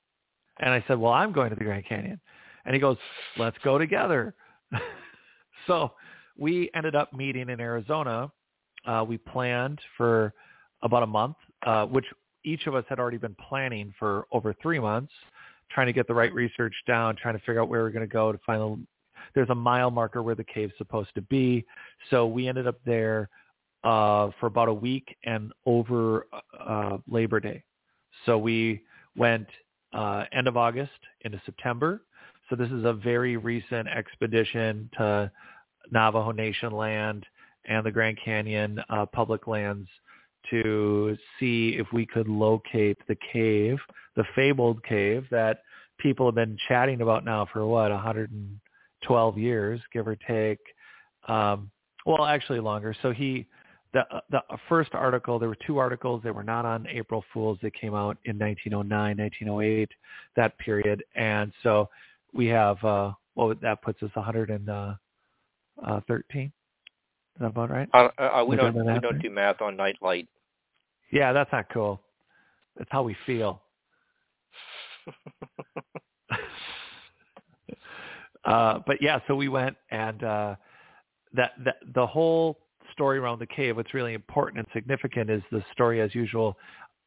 [0.60, 2.20] And I said, well, I'm going to the Grand Canyon.
[2.64, 2.96] And he goes,
[3.38, 4.34] let's go together.
[5.66, 5.92] so
[6.38, 8.30] we ended up meeting in Arizona
[8.86, 10.34] uh, we planned for
[10.82, 11.36] about a month,
[11.66, 12.06] uh, which
[12.44, 15.12] each of us had already been planning for over three months,
[15.70, 18.08] trying to get the right research down, trying to figure out where we we're going
[18.08, 18.86] to go to find the,
[19.34, 21.64] there's a mile marker where the cave's supposed to be.
[22.10, 23.28] So we ended up there
[23.84, 26.26] uh, for about a week and over
[26.58, 27.62] uh, Labor Day.
[28.26, 28.82] So we
[29.16, 29.46] went
[29.92, 30.90] uh, end of August
[31.22, 32.02] into September.
[32.48, 35.30] So this is a very recent expedition to
[35.90, 37.26] Navajo Nation land
[37.66, 39.88] and the Grand Canyon uh, public lands
[40.50, 43.78] to see if we could locate the cave,
[44.16, 45.62] the fabled cave that
[45.98, 50.58] people have been chatting about now for what 112 years, give or take.
[51.28, 51.70] Um,
[52.04, 52.94] well, actually longer.
[53.02, 53.46] So he,
[53.92, 57.74] the the first article, there were two articles that were not on April Fools that
[57.74, 59.88] came out in 1909, 1908,
[60.36, 61.88] that period, and so
[62.32, 64.68] we have uh, well that puts us 113
[65.86, 66.48] uh,
[67.36, 67.88] is that about right?
[67.94, 70.28] Uh, uh, we don't we don't do math on nightlight.
[71.10, 72.00] Yeah, that's not cool.
[72.76, 73.62] That's how we feel.
[78.44, 80.54] uh, but yeah, so we went and uh,
[81.34, 82.58] that, that the whole
[82.92, 83.76] story around the cave.
[83.76, 86.56] What's really important and significant is the story, as usual.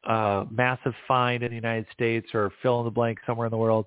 [0.04, 3.56] Uh, massive find in the United States or fill in the blank somewhere in the
[3.56, 3.86] world.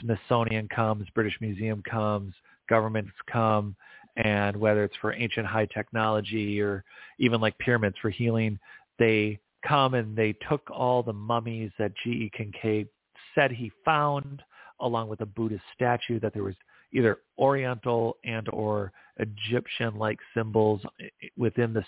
[0.00, 2.32] Smithsonian comes, British Museum comes,
[2.68, 3.76] governments come,
[4.18, 6.84] and whether it's for ancient high technology or
[7.18, 8.58] even like pyramids for healing,
[8.98, 12.30] they come and they took all the mummies that G.E.
[12.36, 12.88] Kincaid
[13.34, 14.42] said he found
[14.80, 16.54] along with a Buddhist statue, that there was
[16.92, 21.84] either Oriental and or Egyptian-like symbols eh, eh, within the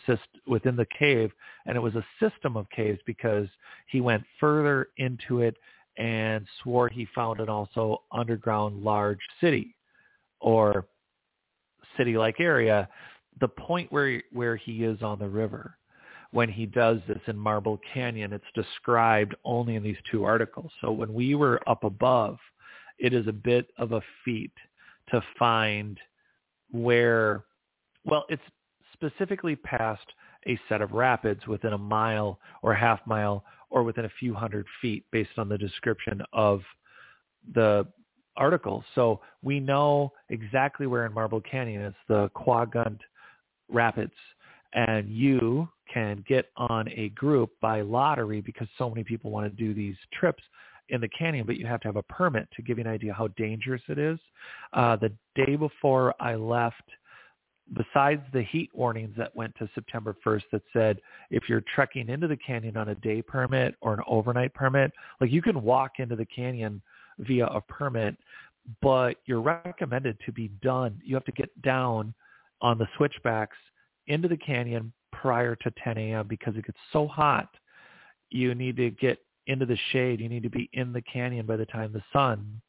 [0.46, 1.30] within the cave,
[1.66, 3.46] and it was a system of caves because
[3.86, 5.56] he went further into it
[5.96, 9.74] and swore he found an also underground large city
[10.40, 10.86] or
[12.00, 12.88] city-like area.
[13.40, 15.76] The point where where he is on the river
[16.32, 20.70] when he does this in Marble Canyon, it's described only in these two articles.
[20.80, 22.38] So when we were up above,
[22.98, 24.52] it is a bit of a feat
[25.10, 25.98] to find
[26.70, 27.44] where,
[28.04, 28.42] well, it's
[28.92, 30.06] specifically past
[30.46, 34.66] a set of rapids within a mile or half mile or within a few hundred
[34.80, 36.62] feet based on the description of
[37.54, 37.86] the
[38.36, 38.84] article.
[38.94, 42.98] So we know exactly where in Marble Canyon it's the Kwagunt
[43.68, 44.12] Rapids.
[44.72, 49.56] And you can get on a group by lottery because so many people want to
[49.56, 50.42] do these trips
[50.90, 53.12] in the canyon, but you have to have a permit to give you an idea
[53.12, 54.18] how dangerous it is.
[54.72, 56.82] Uh, the day before I left,
[57.76, 61.00] besides the heat warnings that went to September 1st that said
[61.30, 65.30] if you're trekking into the canyon on a day permit or an overnight permit, like
[65.30, 66.82] you can walk into the canyon
[67.20, 68.16] via a permit,
[68.82, 71.00] but you're recommended to be done.
[71.04, 72.14] You have to get down
[72.60, 73.56] on the switchbacks
[74.06, 76.26] into the canyon prior to 10 a.m.
[76.28, 77.48] because it gets so hot.
[78.30, 80.20] You need to get into the shade.
[80.20, 82.60] You need to be in the canyon by the time the sun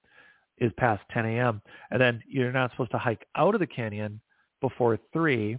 [0.57, 1.61] is past 10 a.m.
[1.89, 4.21] And then you're not supposed to hike out of the canyon
[4.61, 5.57] before 3.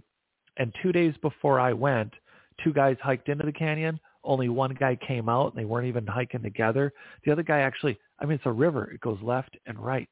[0.57, 2.13] And two days before I went,
[2.63, 3.99] two guys hiked into the canyon.
[4.23, 6.93] Only one guy came out and they weren't even hiking together.
[7.25, 8.89] The other guy actually, I mean, it's a river.
[8.89, 10.09] It goes left and right.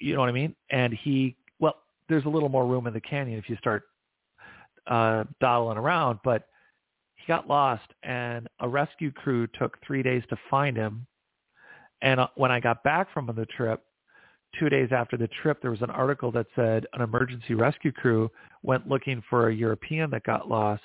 [0.00, 0.56] You know what I mean?
[0.70, 1.76] And he, well,
[2.08, 3.84] there's a little more room in the canyon if you start
[4.88, 6.48] uh, dawdling around, but
[7.14, 11.06] he got lost and a rescue crew took three days to find him.
[12.02, 13.84] And uh, when I got back from the trip,
[14.58, 18.28] two days after the trip, there was an article that said an emergency rescue crew
[18.64, 20.82] went looking for a European that got lost.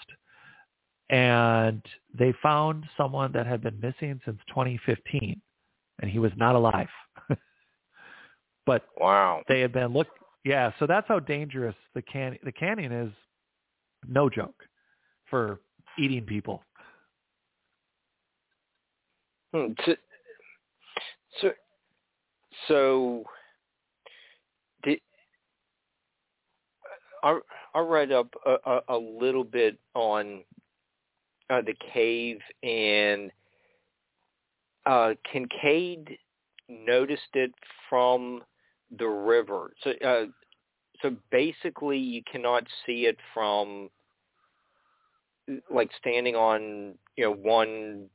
[1.09, 1.81] And
[2.13, 5.41] they found someone that had been missing since 2015
[6.01, 6.89] and he was not alive.
[8.65, 10.07] but wow, they had been look.
[10.43, 13.11] Yeah, so that's how dangerous the can the canyon is.
[14.07, 14.63] No joke
[15.29, 15.59] for
[15.97, 16.63] eating people.
[19.53, 19.73] Hmm.
[21.41, 21.51] So,
[22.67, 23.23] so,
[24.83, 24.99] did,
[27.23, 27.39] I,
[27.73, 30.43] I read up a, a, a little bit on
[31.49, 33.31] uh, the cave, and
[34.87, 36.17] uh, Kincaid
[36.69, 37.51] noticed it
[37.89, 38.41] from
[38.97, 39.73] the river.
[39.83, 40.25] So, uh,
[41.01, 43.89] so basically, you cannot see it from
[45.69, 48.07] like standing on you know one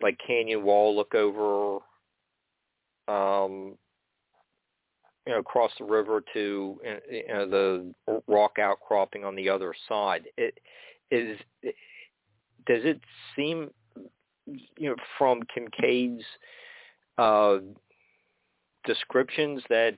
[0.00, 1.76] like canyon wall, look over
[3.08, 3.76] um,
[5.26, 10.26] you know across the river to you know, the rock outcropping on the other side.
[10.36, 10.58] It
[11.10, 11.38] is.
[12.66, 13.00] Does it
[13.36, 13.68] seem
[14.46, 16.24] you know from Kincaid's
[17.18, 17.58] uh,
[18.84, 19.96] descriptions that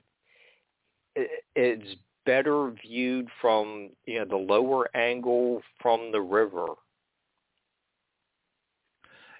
[1.55, 1.95] it's
[2.25, 6.67] better viewed from you know the lower angle from the river.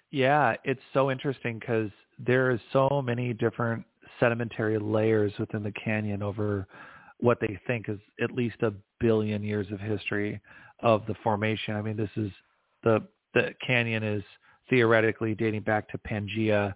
[0.09, 3.83] Yeah, it's so interesting because there is so many different
[4.19, 6.65] sedimentary layers within the canyon over
[7.19, 10.39] what they think is at least a billion years of history
[10.81, 11.75] of the formation.
[11.75, 12.31] I mean, this is
[12.83, 14.23] the the canyon is
[14.69, 16.73] theoretically dating back to Pangea,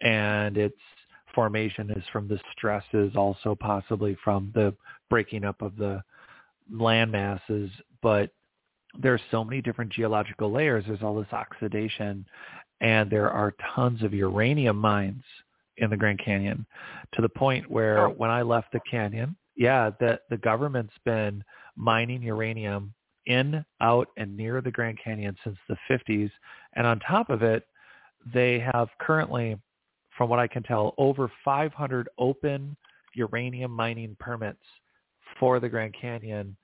[0.00, 0.76] and its
[1.34, 4.74] formation is from the stresses, also possibly from the
[5.10, 6.02] breaking up of the
[6.72, 7.70] land masses,
[8.02, 8.30] but
[8.98, 10.84] there's so many different geological layers.
[10.86, 12.24] There's all this oxidation,
[12.80, 15.24] and there are tons of uranium mines
[15.78, 16.64] in the Grand Canyon
[17.14, 18.10] to the point where oh.
[18.10, 21.42] when I left the canyon, yeah, the, the government's been
[21.76, 22.94] mining uranium
[23.26, 26.30] in, out, and near the Grand Canyon since the 50s.
[26.74, 27.66] And on top of it,
[28.32, 29.58] they have currently,
[30.16, 32.76] from what I can tell, over 500 open
[33.14, 34.62] uranium mining permits
[35.38, 36.56] for the Grand Canyon,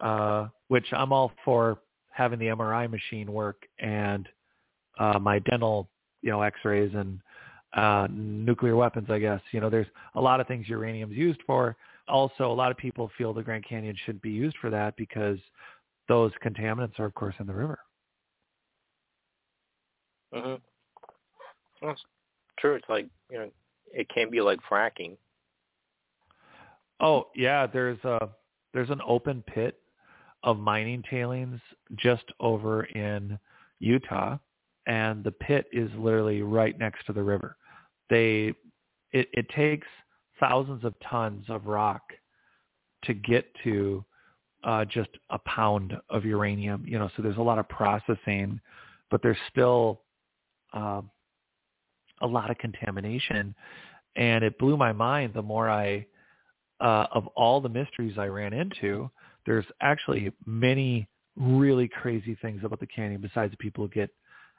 [0.00, 1.78] uh, which I'm all for
[2.10, 4.28] having the MRI machine work and
[4.98, 5.88] uh, my dental,
[6.20, 7.20] you know, X-rays and
[7.74, 9.08] uh, nuclear weapons.
[9.10, 11.76] I guess you know, there's a lot of things uranium's used for.
[12.08, 15.38] Also, a lot of people feel the Grand Canyon shouldn't be used for that because
[16.08, 17.78] those contaminants are, of course, in the river.
[20.34, 20.60] Mhm.
[21.80, 22.04] That's
[22.58, 22.74] true.
[22.74, 23.50] It's like you know,
[23.92, 25.16] it can be like fracking.
[27.00, 28.28] Oh yeah, there's a
[28.72, 29.78] there's an open pit
[30.42, 31.60] of mining tailings
[31.96, 33.38] just over in
[33.80, 34.38] Utah,
[34.86, 37.56] and the pit is literally right next to the river.
[38.08, 38.54] They
[39.12, 39.86] it, it takes
[40.40, 42.02] thousands of tons of rock
[43.04, 44.04] to get to
[44.64, 46.84] uh, just a pound of uranium.
[46.86, 48.60] You know, so there's a lot of processing,
[49.10, 50.02] but there's still
[50.72, 51.02] uh,
[52.20, 53.54] a lot of contamination.
[54.16, 56.06] And it blew my mind the more I,
[56.80, 59.10] uh, of all the mysteries I ran into,
[59.46, 64.10] there's actually many really crazy things about the canyon besides people who get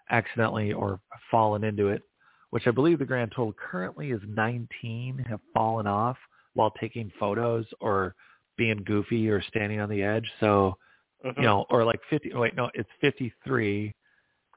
[0.10, 1.00] accidentally or
[1.30, 2.02] fallen into it,
[2.50, 6.18] which I believe the grand total currently is 19 have fallen off
[6.54, 8.16] while taking photos or
[8.58, 10.30] being goofy or standing on the edge.
[10.40, 10.78] So,
[11.24, 11.38] Mhm.
[11.38, 13.94] you know, or like 50, wait, no, it's 53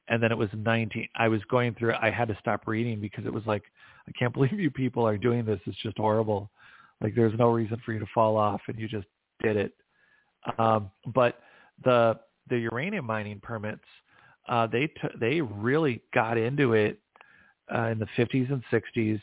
[0.09, 1.07] and then it was 19.
[1.15, 1.99] I was going through it.
[2.01, 3.63] I had to stop reading because it was like,
[4.07, 5.59] I can't believe you people are doing this.
[5.65, 6.49] It's just horrible.
[7.01, 9.07] Like there's no reason for you to fall off and you just
[9.41, 9.73] did it.
[10.57, 11.39] Um, but
[11.83, 12.19] the,
[12.49, 13.83] the uranium mining permits,
[14.47, 16.99] uh, they, t- they really got into it,
[17.73, 19.21] uh, in the 50s and 60s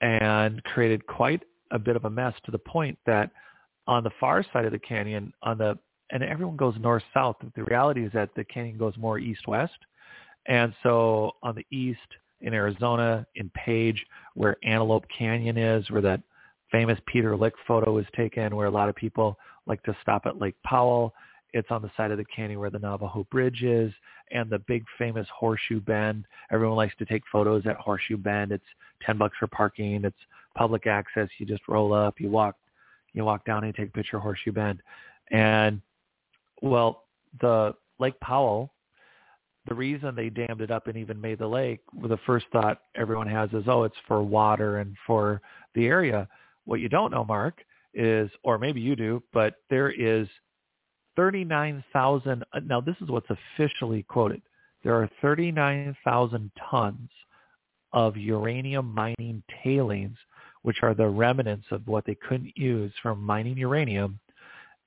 [0.00, 3.30] and created quite a bit of a mess to the point that
[3.88, 5.76] on the far side of the canyon on the
[6.10, 9.78] and everyone goes north south the reality is that the canyon goes more east west
[10.46, 11.98] and so on the east
[12.42, 16.20] in arizona in page where antelope canyon is where that
[16.70, 19.36] famous peter lik photo was taken where a lot of people
[19.66, 21.12] like to stop at lake powell
[21.54, 23.92] it's on the side of the canyon where the navajo bridge is
[24.30, 26.26] and the big famous horseshoe bend.
[26.52, 28.52] Everyone likes to take photos at horseshoe bend.
[28.52, 28.62] It's
[29.04, 30.04] ten bucks for parking.
[30.04, 30.18] It's
[30.54, 31.28] public access.
[31.38, 32.56] You just roll up you walk
[33.12, 34.82] you walk down and you take a picture of Horseshoe Bend.
[35.30, 35.80] And
[36.62, 37.04] well,
[37.40, 38.72] the Lake Powell,
[39.66, 43.28] the reason they dammed it up and even made the lake, the first thought everyone
[43.28, 45.42] has is, oh, it's for water and for
[45.74, 46.28] the area.
[46.64, 47.62] What you don't know, Mark,
[47.94, 50.28] is, or maybe you do, but there is
[51.16, 52.44] 39,000.
[52.52, 54.42] Uh, now, this is what's officially quoted.
[54.84, 57.10] There are 39,000 tons
[57.92, 60.16] of uranium mining tailings
[60.68, 64.20] which are the remnants of what they couldn't use from mining uranium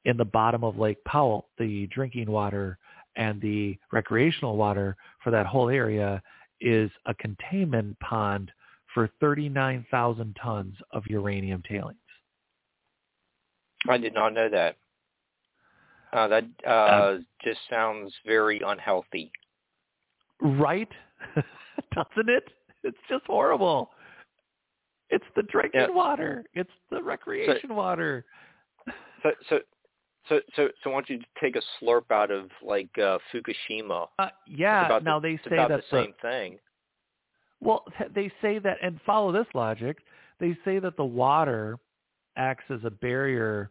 [0.06, 2.78] in the bottom of Lake Powell, the drinking water
[3.16, 6.22] and the recreational water for that whole area
[6.60, 8.52] is a containment pond
[8.94, 11.98] for 39,000 tons of uranium tailings.
[13.90, 14.78] I did not know that.
[16.14, 19.32] Uh, that uh, um, just sounds very unhealthy.
[20.42, 20.90] Right?
[21.36, 22.44] Doesn't it?
[22.84, 23.90] It's just horrible.
[25.12, 25.90] It's the drinking yeah.
[25.90, 26.44] water.
[26.54, 28.26] It's the recreation so, water.
[29.22, 29.60] So so
[30.30, 34.08] so so so I want you to take a slurp out of like uh, Fukushima.
[34.18, 35.00] Uh, yeah.
[35.04, 36.58] Now the, they say that the same thing.
[37.60, 37.84] Well,
[38.16, 40.00] they say that, and follow this logic.
[40.40, 41.78] They say that the water
[42.36, 43.70] acts as a barrier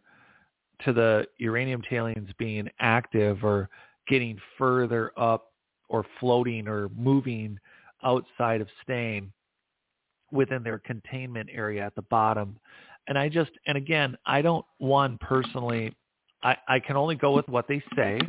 [0.85, 3.69] to the uranium tailings being active or
[4.07, 5.51] getting further up
[5.89, 7.59] or floating or moving
[8.03, 9.31] outside of staying
[10.31, 12.57] within their containment area at the bottom.
[13.07, 15.95] And I just, and again, I don't, one, personally,
[16.43, 18.19] I, I can only go with what they say.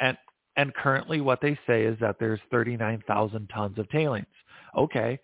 [0.00, 0.16] And,
[0.56, 4.26] and currently what they say is that there's 39,000 tons of tailings.
[4.76, 5.18] Okay.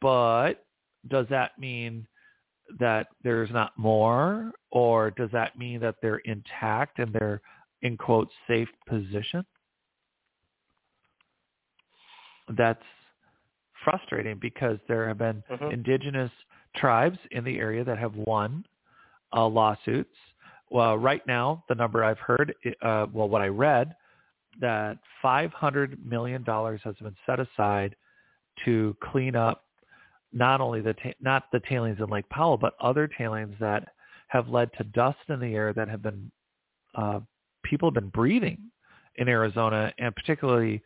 [0.00, 0.64] But
[1.08, 2.06] does that mean
[2.78, 7.40] that there's not more or does that mean that they're intact and they're
[7.82, 9.44] in quote safe position?
[12.56, 12.82] That's
[13.84, 15.70] frustrating because there have been mm-hmm.
[15.70, 16.30] indigenous
[16.76, 18.64] tribes in the area that have won
[19.34, 20.14] uh, lawsuits.
[20.70, 23.94] Well, right now, the number I've heard, uh, well, what I read,
[24.60, 27.94] that $500 million has been set aside
[28.64, 29.64] to clean up
[30.32, 33.88] not only the ta- not the tailings in Lake Powell, but other tailings that
[34.28, 36.30] have led to dust in the air that have been
[36.94, 37.20] uh,
[37.62, 38.58] people have been breathing
[39.16, 40.82] in Arizona, and particularly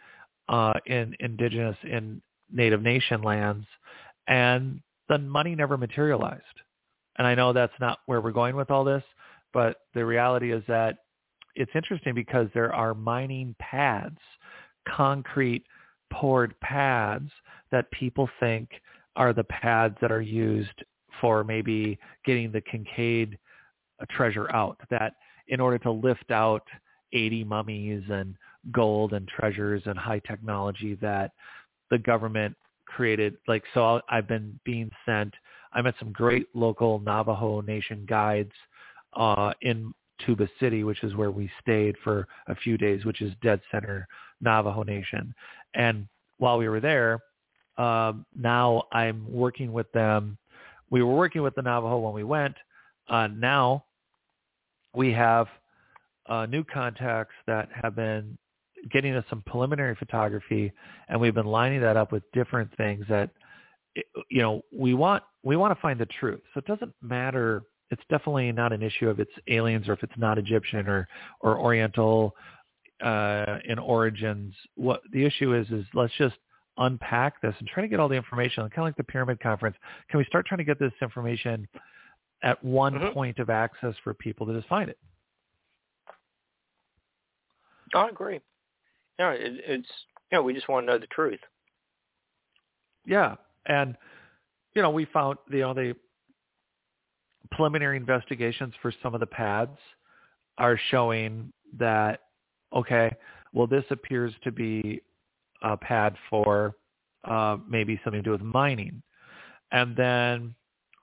[0.48, 2.20] uh, in indigenous in
[2.52, 3.66] Native Nation lands,
[4.26, 6.42] and the money never materialized.
[7.16, 9.04] And I know that's not where we're going with all this,
[9.52, 10.98] but the reality is that
[11.54, 14.18] it's interesting because there are mining pads,
[14.86, 15.64] concrete
[16.12, 17.30] poured pads
[17.70, 18.68] that people think
[19.16, 20.84] are the pads that are used
[21.20, 23.38] for maybe getting the Kincaid
[24.10, 24.78] treasure out.
[24.90, 25.14] That
[25.48, 26.62] in order to lift out
[27.12, 28.36] 80 mummies and
[28.72, 31.32] gold and treasures and high technology that
[31.90, 32.56] the government
[32.86, 35.34] created like so I've been being sent
[35.72, 38.52] I met some great local Navajo Nation guides
[39.14, 39.92] uh in
[40.24, 44.06] Tuba City, which is where we stayed for a few days, which is dead center
[44.40, 45.34] Navajo Nation.
[45.74, 46.06] And
[46.38, 47.20] while we were there,
[47.76, 50.38] um, now I'm working with them.
[50.90, 52.54] We were working with the Navajo when we went.
[53.08, 53.84] Uh, now
[54.94, 55.46] we have
[56.26, 58.38] uh, new contacts that have been
[58.90, 60.72] getting us some preliminary photography,
[61.08, 63.30] and we've been lining that up with different things that
[64.30, 66.40] you know we want we want to find the truth.
[66.54, 67.62] So it doesn't matter.
[67.90, 71.08] It's definitely not an issue of it's aliens or if it's not Egyptian or
[71.40, 72.34] or Oriental
[73.02, 74.54] uh, in origins.
[74.74, 76.36] What the issue is is let's just
[76.78, 78.62] unpack this and try to get all the information.
[78.64, 79.76] Kind of like the Pyramid Conference.
[80.10, 81.66] Can we start trying to get this information
[82.42, 83.12] at one mm-hmm.
[83.12, 84.98] point of access for people to just find it?
[87.94, 88.40] I agree.
[89.18, 89.88] Yeah, it, it's
[90.30, 91.40] you know we just want to know the truth.
[93.06, 93.36] Yeah,
[93.66, 93.96] and
[94.74, 95.94] you know we found you know the
[97.50, 99.76] preliminary investigations for some of the pads
[100.58, 102.20] are showing that
[102.74, 103.14] okay,
[103.52, 105.00] well this appears to be
[105.62, 106.74] a pad for
[107.24, 109.02] uh, maybe something to do with mining,
[109.72, 110.54] and then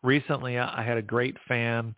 [0.03, 1.95] recently I had a great fan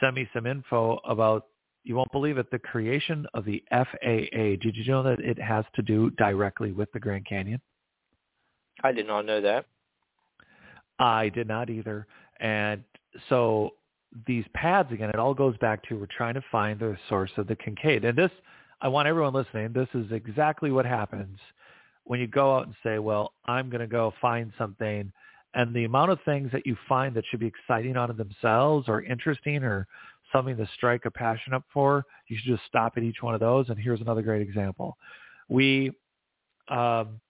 [0.00, 1.46] send me some info about
[1.84, 4.56] you won't believe it, the creation of the FAA.
[4.60, 7.60] Did you know that it has to do directly with the Grand Canyon?
[8.82, 9.66] I did not know that.
[10.98, 12.06] I did not either.
[12.40, 12.82] And
[13.28, 13.70] so
[14.26, 17.46] these pads, again, it all goes back to we're trying to find the source of
[17.46, 18.04] the Kincaid.
[18.04, 18.30] And this,
[18.80, 21.38] I want everyone listening, this is exactly what happens
[22.04, 25.12] when you go out and say, well, I'm going to go find something.
[25.54, 29.02] And the amount of things that you find that should be exciting on themselves or
[29.02, 29.86] interesting or
[30.32, 33.40] something to strike a passion up for, you should just stop at each one of
[33.40, 33.68] those.
[33.68, 34.96] And here's another great example.
[35.48, 35.92] We
[36.68, 37.20] um,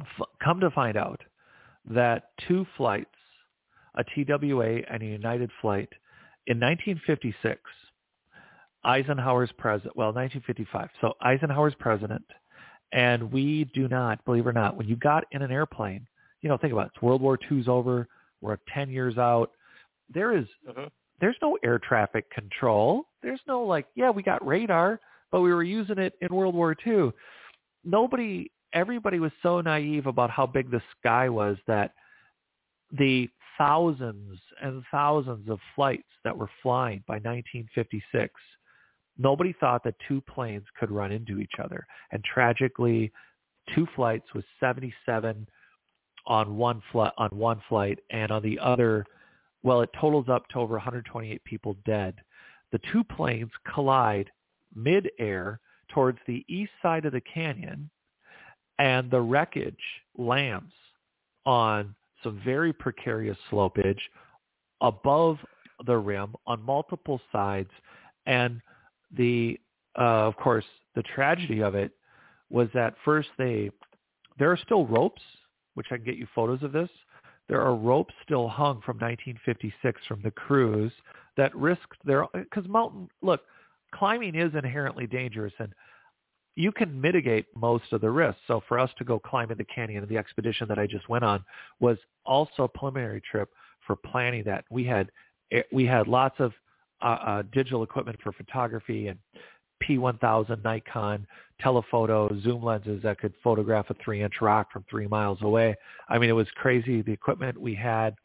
[0.00, 1.20] f- come to find out
[1.90, 3.10] that two flights,
[3.94, 5.88] a TWA and a United flight,
[6.46, 7.60] in 1956,
[8.84, 10.88] Eisenhower's president, well, 1955.
[11.00, 12.24] So Eisenhower's president,
[12.92, 16.06] and we do not, believe it or not, when you got in an airplane,
[16.40, 17.02] you know, think about it.
[17.02, 18.08] World War II's over.
[18.40, 19.52] We're 10 years out.
[20.12, 20.88] There is uh-huh
[21.22, 23.04] there's no air traffic control.
[23.22, 24.98] There's no like, yeah, we got radar,
[25.30, 27.12] but we were using it in World War II.
[27.84, 31.92] Nobody, everybody was so naive about how big the sky was that
[32.98, 38.34] the thousands and thousands of flights that were flying by 1956,
[39.16, 41.86] nobody thought that two planes could run into each other.
[42.10, 43.12] And tragically,
[43.76, 45.46] two flights with 77
[46.26, 49.06] on one flight on one flight and on the other
[49.62, 52.14] well, it totals up to over 128 people dead.
[52.72, 54.30] The two planes collide
[54.74, 55.60] mid-air
[55.92, 57.90] towards the east side of the canyon,
[58.78, 59.74] and the wreckage
[60.16, 60.72] lands
[61.44, 64.00] on some very precarious slopage
[64.80, 65.38] above
[65.86, 67.70] the rim on multiple sides.
[68.26, 68.60] And
[69.16, 69.58] the,
[69.98, 71.92] uh, of course, the tragedy of it
[72.50, 73.70] was that first they,
[74.38, 75.22] there are still ropes,
[75.74, 76.90] which I can get you photos of this,
[77.52, 80.90] there are ropes still hung from 1956 from the crews
[81.36, 83.42] that risked their because mountain look
[83.94, 85.74] climbing is inherently dangerous and
[86.56, 88.40] you can mitigate most of the risks.
[88.46, 91.44] So for us to go climbing the canyon, the expedition that I just went on
[91.78, 93.50] was also a preliminary trip
[93.86, 94.64] for planning that.
[94.70, 95.10] We had
[95.50, 96.54] eh, we had lots of
[97.02, 99.18] uh, uh, digital equipment for photography and
[99.86, 101.26] P1000 Nikon
[101.60, 105.76] telephoto zoom lenses that could photograph a three inch rock from three miles away.
[106.08, 107.02] I mean, it was crazy.
[107.02, 108.16] The equipment we had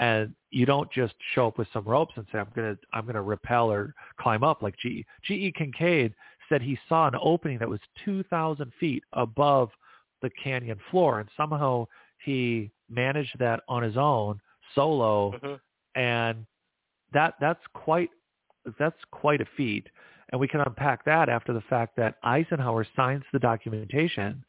[0.00, 3.04] and you don't just show up with some ropes and say, I'm going to, I'm
[3.04, 5.04] going to rappel or climb up like GE.
[5.22, 6.14] GE Kincaid
[6.48, 9.68] said he saw an opening that was 2,000 feet above
[10.22, 11.20] the canyon floor.
[11.20, 11.86] And somehow
[12.24, 14.40] he managed that on his own
[14.74, 15.32] solo.
[15.32, 16.00] Mm-hmm.
[16.00, 16.46] And
[17.12, 18.10] that, that's quite,
[18.78, 19.86] that's quite a feat.
[20.30, 24.44] And we can unpack that after the fact that Eisenhower signs the documentation.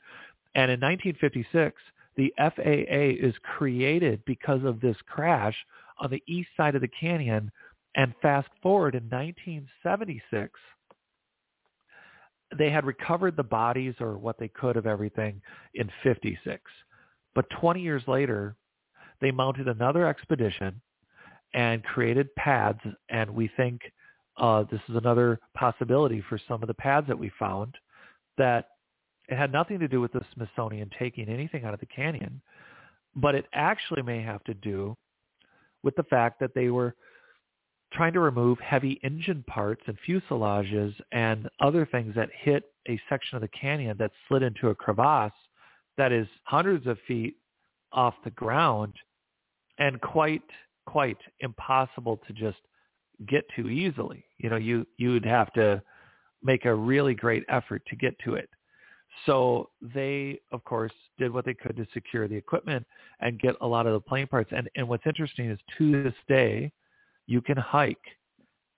[0.53, 1.82] And in 1956,
[2.17, 5.55] the FAA is created because of this crash
[5.99, 7.51] on the east side of the canyon.
[7.95, 10.51] And fast forward in 1976,
[12.57, 15.41] they had recovered the bodies or what they could of everything
[15.73, 16.61] in 56.
[17.34, 18.55] But 20 years later,
[19.21, 20.82] they mounted another expedition
[21.53, 22.79] and created pads.
[23.09, 23.82] And we think
[24.42, 27.76] uh, this is another possibility for some of the pads that we found
[28.38, 28.70] that
[29.30, 32.42] it had nothing to do with the Smithsonian taking anything out of the canyon,
[33.16, 34.98] but it actually may have to do
[35.84, 36.96] with the fact that they were
[37.94, 43.36] trying to remove heavy engine parts and fuselages and other things that hit a section
[43.36, 45.32] of the canyon that slid into a crevasse
[45.98, 47.36] that is hundreds of feet
[47.92, 48.94] off the ground
[49.78, 50.42] and quite
[50.88, 52.58] quite impossible to just
[53.28, 54.24] get to easily.
[54.38, 55.82] You know, you you would have to
[56.43, 58.49] make a really great effort to get to it.
[59.26, 62.86] So they, of course, did what they could to secure the equipment
[63.19, 64.51] and get a lot of the plane parts.
[64.55, 66.72] And and what's interesting is to this day,
[67.28, 67.97] you can hike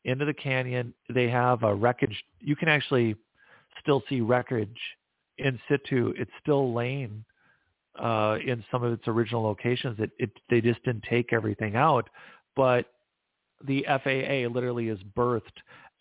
[0.06, 0.94] into the canyon.
[1.14, 2.24] They have a wreckage.
[2.40, 3.16] You can actually
[3.80, 4.80] still see wreckage
[5.38, 6.14] in situ.
[6.18, 7.24] It's still laying
[8.00, 10.00] uh, in some of its original locations.
[10.00, 12.10] It, it they just didn't take everything out,
[12.56, 12.88] but
[13.66, 15.42] the FAA literally is birthed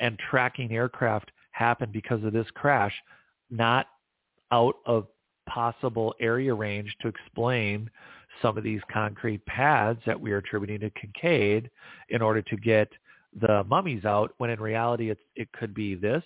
[0.01, 2.95] and tracking aircraft happened because of this crash,
[3.51, 3.87] not
[4.51, 5.07] out of
[5.49, 7.91] possible area range to explain
[8.41, 11.71] some of these concrete pads that we are attributing to Kincaid
[12.09, 12.89] in order to get
[13.41, 16.23] the mummies out when in reality it could be this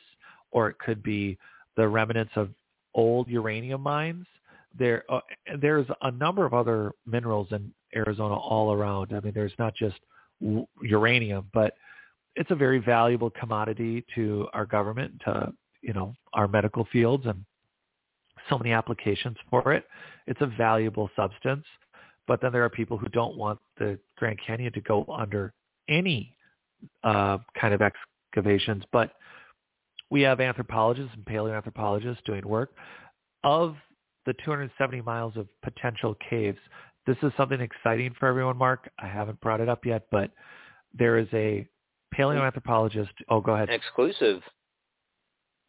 [0.50, 1.38] or it could be
[1.76, 2.50] the remnants of
[2.94, 4.26] old uranium mines.
[4.78, 5.20] There, uh,
[5.60, 9.12] there's a number of other minerals in Arizona all around.
[9.14, 9.96] I mean, there's not just
[10.82, 11.74] uranium, but
[12.34, 17.44] it's a very valuable commodity to our government, to you know our medical fields, and
[18.48, 19.84] so many applications for it.
[20.26, 21.64] It's a valuable substance,
[22.26, 25.52] but then there are people who don't want the Grand Canyon to go under
[25.88, 26.36] any
[27.04, 28.84] uh, kind of excavations.
[28.92, 29.12] But
[30.10, 32.72] we have anthropologists and paleoanthropologists doing work
[33.44, 33.76] of
[34.26, 36.58] the 270 miles of potential caves.
[37.06, 38.90] This is something exciting for everyone, Mark.
[38.98, 40.30] I haven't brought it up yet, but
[40.92, 41.66] there is a
[42.16, 43.08] paleoanthropologist.
[43.28, 43.70] Oh, go ahead.
[43.70, 44.42] Exclusive.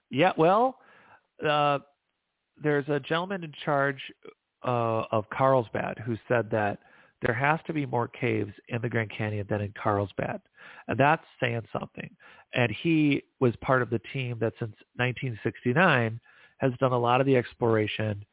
[0.09, 0.77] Yeah, well,
[1.47, 1.79] uh,
[2.61, 4.01] there's a gentleman in charge
[4.65, 6.79] uh, of Carlsbad who said that
[7.21, 10.41] there has to be more caves in the Grand Canyon than in Carlsbad.
[10.88, 12.09] And that's saying something.
[12.53, 16.19] And he was part of the team that since 1969
[16.57, 18.23] has done a lot of the exploration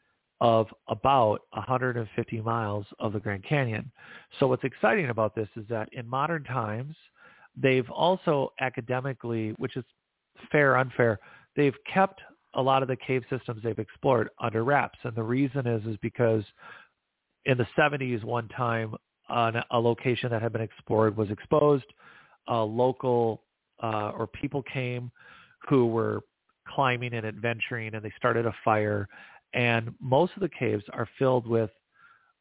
[0.40, 3.90] of about 150 miles of the Grand Canyon.
[4.38, 6.96] So what's exciting about this is that in modern times,
[7.56, 9.84] they've also academically, which is
[10.50, 11.20] fair, unfair,
[11.56, 12.20] they've kept
[12.54, 14.98] a lot of the cave systems they've explored under wraps.
[15.02, 16.44] And the reason is, is because
[17.44, 18.94] in the 70s, one time,
[19.28, 21.86] on a location that had been explored was exposed.
[22.48, 23.42] A local
[23.82, 25.10] uh, or people came
[25.68, 26.20] who were
[26.68, 29.08] climbing and adventuring, and they started a fire.
[29.54, 31.70] And most of the caves are filled with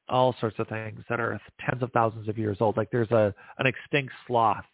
[0.09, 2.75] all sorts of things that are tens of thousands of years old.
[2.75, 4.65] Like there's a an extinct sloth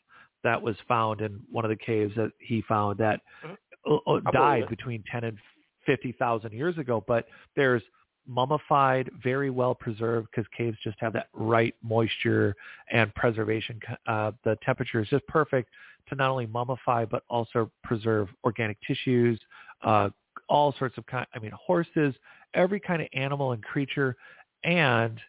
[0.43, 4.29] that was found in one of the caves that he found that mm-hmm.
[4.31, 5.37] died between 10 and
[5.85, 7.03] 50,000 years ago.
[7.05, 7.25] But
[7.55, 7.83] there's
[8.27, 12.55] mummified, very well preserved because caves just have that right moisture
[12.91, 13.79] and preservation.
[14.07, 15.69] Uh, the temperature is just perfect
[16.07, 19.39] to not only mummify but also preserve organic tissues,
[19.83, 20.09] uh,
[20.49, 21.25] all sorts of kind.
[21.33, 22.13] I mean, horses,
[22.53, 24.15] every kind of animal and creature,
[24.63, 25.19] and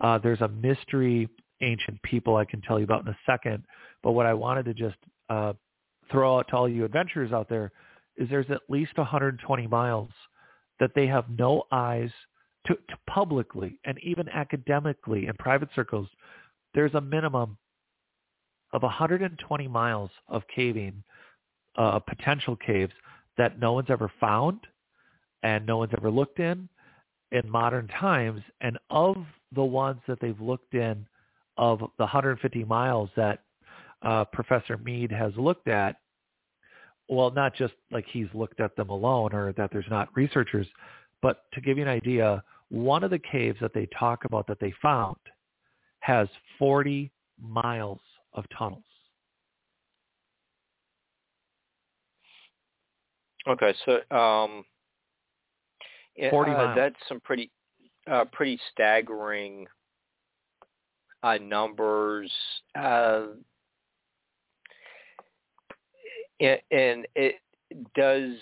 [0.00, 1.28] uh, there's a mystery
[1.62, 3.64] ancient people I can tell you about in a second.
[4.02, 4.96] But what I wanted to just
[5.28, 5.54] uh,
[6.10, 7.72] throw out to all you adventurers out there
[8.16, 10.10] is there's at least 120 miles
[10.80, 12.10] that they have no eyes
[12.66, 16.08] to, to publicly and even academically in private circles.
[16.74, 17.56] There's a minimum
[18.72, 21.02] of 120 miles of caving,
[21.76, 22.92] uh, potential caves
[23.38, 24.60] that no one's ever found
[25.42, 26.68] and no one's ever looked in
[27.32, 28.42] in modern times.
[28.60, 29.16] And of
[29.54, 31.06] the ones that they've looked in,
[31.58, 33.40] of the 150 miles that
[34.02, 35.96] uh, Professor Mead has looked at,
[37.08, 40.66] well, not just like he's looked at them alone or that there's not researchers,
[41.22, 44.58] but to give you an idea, one of the caves that they talk about that
[44.60, 45.16] they found
[46.00, 46.28] has
[46.58, 47.10] 40
[47.40, 48.00] miles
[48.32, 48.82] of tunnels.
[53.48, 54.64] Okay, so um,
[56.30, 56.76] 40 uh, miles.
[56.76, 57.50] that's some pretty
[58.10, 59.66] uh, pretty staggering
[61.22, 62.30] uh, numbers.
[62.74, 63.26] Uh,
[66.40, 67.36] and it
[67.94, 68.36] does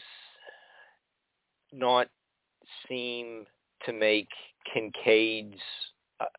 [1.72, 2.08] not
[2.88, 3.44] seem
[3.84, 4.28] to make
[4.72, 5.60] Kincaid's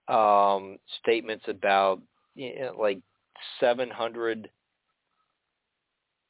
[0.10, 2.02] uh, um, statements about
[2.36, 3.00] you know, like
[3.60, 4.50] 700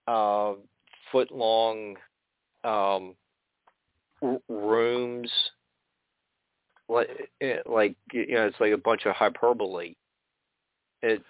[0.07, 0.53] uh,
[1.11, 1.95] foot long
[2.65, 3.15] um,
[4.21, 5.31] r- rooms
[6.87, 7.09] like
[7.65, 9.95] like you know it's like a bunch of hyperbole
[11.01, 11.21] it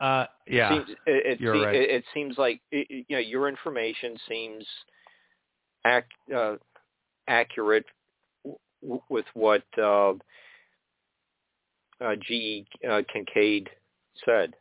[0.00, 1.74] uh, yeah, seems, it, it, you're right.
[1.74, 4.64] it, it seems like it, you know your information seems
[5.86, 6.56] ac- uh,
[7.28, 7.86] accurate
[8.82, 10.12] w- with what uh,
[12.00, 12.66] uh, G.
[12.88, 13.70] Uh, Kincaid
[14.24, 14.54] said.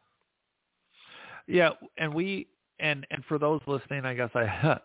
[1.47, 2.47] Yeah, and we
[2.79, 4.45] and and for those listening, I guess I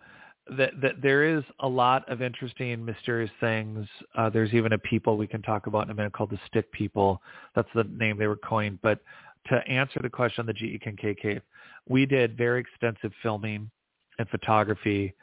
[0.57, 3.87] that that there is a lot of interesting, mysterious things.
[4.17, 6.71] Uh, there's even a people we can talk about in a minute called the Stick
[6.73, 7.23] People.
[7.55, 9.01] That's the name they were coined, but
[9.49, 11.43] to answer the question on the GE Kincaid cave,
[11.89, 13.71] we did very extensive filming
[14.19, 15.15] and photography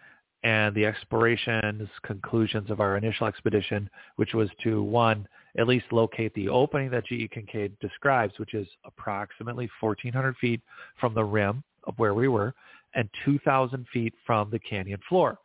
[0.44, 6.34] and the explorations conclusions of our initial expedition, which was to one, at least locate
[6.34, 10.62] the opening that GE Kincaid describes, which is approximately 1,400 feet
[11.00, 12.54] from the rim of where we were
[12.96, 15.38] and 2,000 feet from the canyon floor.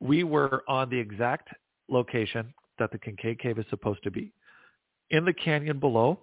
[0.00, 1.48] We were on the exact
[1.88, 4.32] location that the Kincaid cave is supposed to be.
[5.10, 6.18] in the canyon below,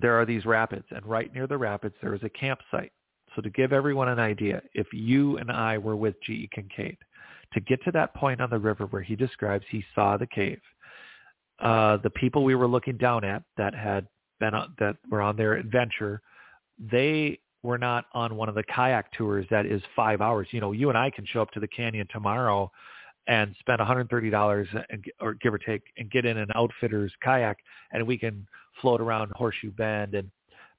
[0.00, 2.92] there are these rapids, and right near the rapids there is a campsite.
[3.34, 6.48] So to give everyone an idea, if you and I were with G.E.
[6.54, 6.98] Kincaid,
[7.52, 10.60] to get to that point on the river where he describes he saw the cave,
[11.60, 14.06] uh, the people we were looking down at that had
[14.40, 16.20] been on, that were on their adventure,
[16.78, 20.48] they were not on one of the kayak tours that is five hours.
[20.50, 22.70] You know, you and I can show up to the canyon tomorrow
[23.28, 27.58] and spend $130 and, or give or take and get in an outfitter's kayak
[27.92, 28.46] and we can
[28.80, 30.30] float around Horseshoe Bend and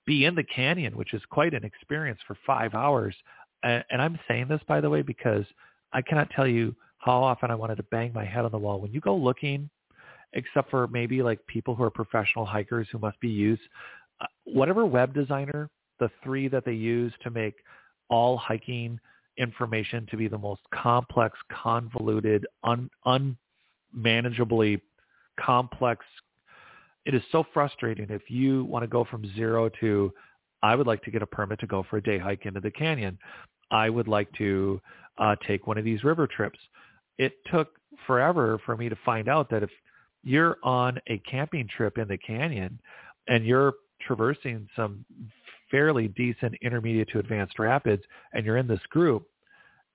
[0.05, 3.15] be in the canyon, which is quite an experience for five hours.
[3.63, 5.45] And, and I'm saying this, by the way, because
[5.93, 8.81] I cannot tell you how often I wanted to bang my head on the wall.
[8.81, 9.69] When you go looking,
[10.33, 13.61] except for maybe like people who are professional hikers who must be used,
[14.19, 15.69] uh, whatever web designer,
[15.99, 17.55] the three that they use to make
[18.09, 18.99] all hiking
[19.37, 24.81] information to be the most complex, convoluted, un, unmanageably
[25.39, 26.05] complex.
[27.05, 30.13] It is so frustrating if you want to go from zero to,
[30.61, 32.71] I would like to get a permit to go for a day hike into the
[32.71, 33.17] canyon.
[33.71, 34.79] I would like to
[35.17, 36.59] uh, take one of these river trips.
[37.17, 37.69] It took
[38.07, 39.69] forever for me to find out that if
[40.23, 42.79] you're on a camping trip in the canyon
[43.27, 45.05] and you're traversing some
[45.73, 48.03] fairly decent intermediate to advanced rapids
[48.33, 49.27] and you're in this group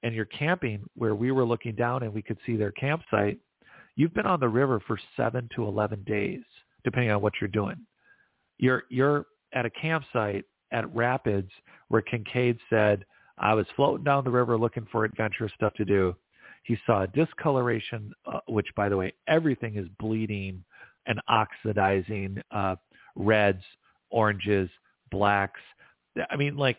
[0.02, 3.38] and you're camping where we were looking down and we could see their campsite,
[3.94, 6.42] you've been on the river for seven to 11 days,
[6.82, 7.76] depending on what you're doing.
[8.58, 11.50] You're, you're at a campsite at rapids
[11.86, 13.04] where Kincaid said,
[13.38, 16.16] I was floating down the river looking for adventurous stuff to do.
[16.64, 20.64] He saw a discoloration, uh, which, by the way, everything is bleeding
[21.06, 22.74] and oxidizing, uh,
[23.14, 23.62] reds,
[24.10, 24.68] oranges,
[25.11, 25.61] blacks.
[26.30, 26.78] I mean, like,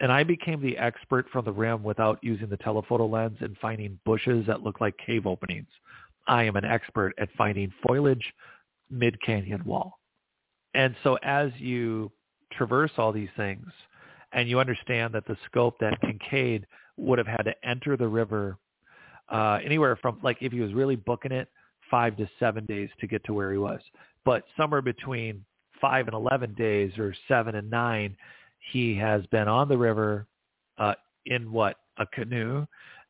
[0.00, 3.98] and I became the expert from the rim without using the telephoto lens and finding
[4.04, 5.68] bushes that look like cave openings.
[6.26, 8.32] I am an expert at finding foliage
[8.90, 9.98] mid-canyon wall.
[10.74, 12.10] And so as you
[12.52, 13.66] traverse all these things
[14.32, 16.66] and you understand that the scope that Kincaid
[16.96, 18.56] would have had to enter the river
[19.30, 21.48] uh, anywhere from, like if he was really booking it,
[21.90, 23.80] five to seven days to get to where he was.
[24.24, 25.44] But somewhere between
[25.82, 28.16] five and 11 days or seven and nine,
[28.72, 30.26] he has been on the river
[30.78, 30.94] uh,
[31.26, 32.66] in what, a canoe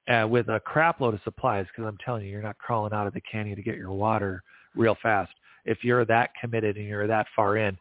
[0.08, 3.06] uh, with a crap load of supplies because I'm telling you, you're not crawling out
[3.06, 4.42] of the canyon to get your water
[4.74, 5.32] real fast.
[5.64, 7.76] If you're that committed and you're that far in,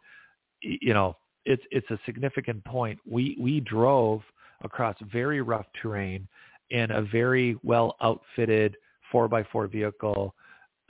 [0.61, 2.99] you know, it's it's a significant point.
[3.09, 4.21] We we drove
[4.63, 6.27] across very rough terrain
[6.69, 8.77] in a very well outfitted
[9.11, 10.35] four by four vehicle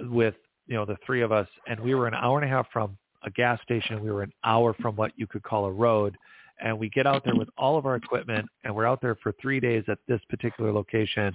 [0.01, 0.35] with
[0.67, 2.97] you know the three of us, and we were an hour and a half from
[3.23, 4.03] a gas station.
[4.03, 6.17] We were an hour from what you could call a road.
[6.59, 9.33] And we get out there with all of our equipment and we're out there for
[9.41, 11.31] three days at this particular location.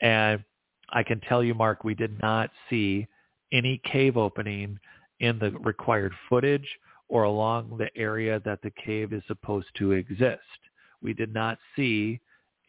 [0.00, 0.42] And
[0.90, 3.06] I can tell you, Mark, we did not see
[3.52, 4.78] any cave opening
[5.20, 6.66] in the required footage
[7.08, 10.40] or along the area that the cave is supposed to exist.
[11.02, 12.20] We did not see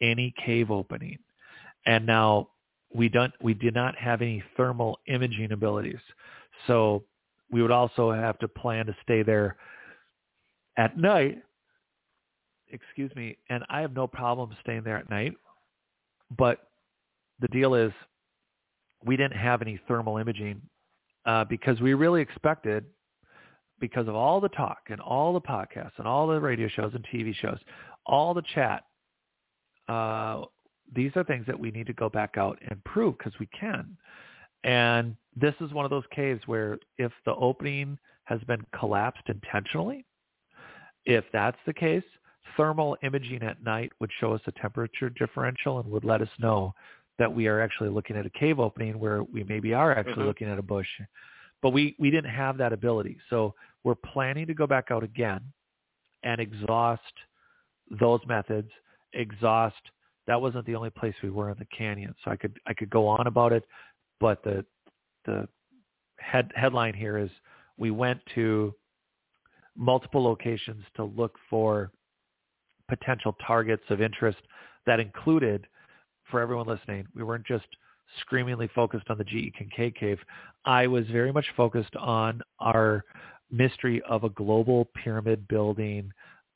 [0.02, 1.18] any cave opening.
[1.86, 2.50] And now
[2.94, 6.00] we don't we did not have any thermal imaging abilities.
[6.66, 7.04] So
[7.50, 9.56] we would also have to plan to stay there
[10.76, 11.38] at night.
[12.68, 13.36] Excuse me.
[13.48, 15.34] And I have no problem staying there at night.
[16.36, 16.68] But
[17.40, 17.92] the deal is
[19.04, 20.60] we didn't have any thermal imaging
[21.24, 22.84] uh, because we really expected,
[23.78, 27.04] because of all the talk and all the podcasts and all the radio shows and
[27.12, 27.58] TV shows,
[28.06, 28.84] all the chat,
[29.88, 30.42] uh,
[30.94, 33.96] these are things that we need to go back out and prove because we can.
[34.66, 40.04] And this is one of those caves where if the opening has been collapsed intentionally,
[41.04, 42.02] if that's the case,
[42.56, 46.74] thermal imaging at night would show us a temperature differential and would let us know
[47.18, 50.26] that we are actually looking at a cave opening where we maybe are actually mm-hmm.
[50.26, 50.88] looking at a bush.
[51.62, 53.18] But we, we didn't have that ability.
[53.30, 53.54] So
[53.84, 55.40] we're planning to go back out again
[56.24, 57.02] and exhaust
[58.00, 58.68] those methods,
[59.12, 59.76] exhaust
[60.26, 62.14] that wasn't the only place we were in the canyon.
[62.24, 63.64] So I could I could go on about it,
[64.20, 64.64] but the
[65.24, 65.48] the
[66.18, 67.30] head headline here is
[67.76, 68.74] we went to
[69.76, 71.90] multiple locations to look for
[72.88, 74.38] potential targets of interest
[74.86, 75.66] that included
[76.30, 77.66] for everyone listening we weren't just
[78.20, 80.18] screamingly focused on the GE Kincaid cave.
[80.64, 83.04] I was very much focused on our
[83.50, 86.10] mystery of a global pyramid building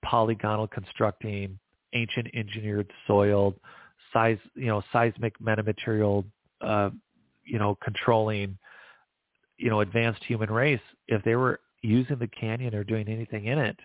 [0.05, 1.59] polygonal constructing
[1.93, 3.55] ancient engineered soiled
[4.13, 6.25] size you know seismic metamaterial
[6.63, 6.91] uh,
[7.51, 8.57] you know, controlling,
[9.59, 13.59] you know, advanced human race, if they were using the canyon or doing anything in
[13.59, 13.77] it,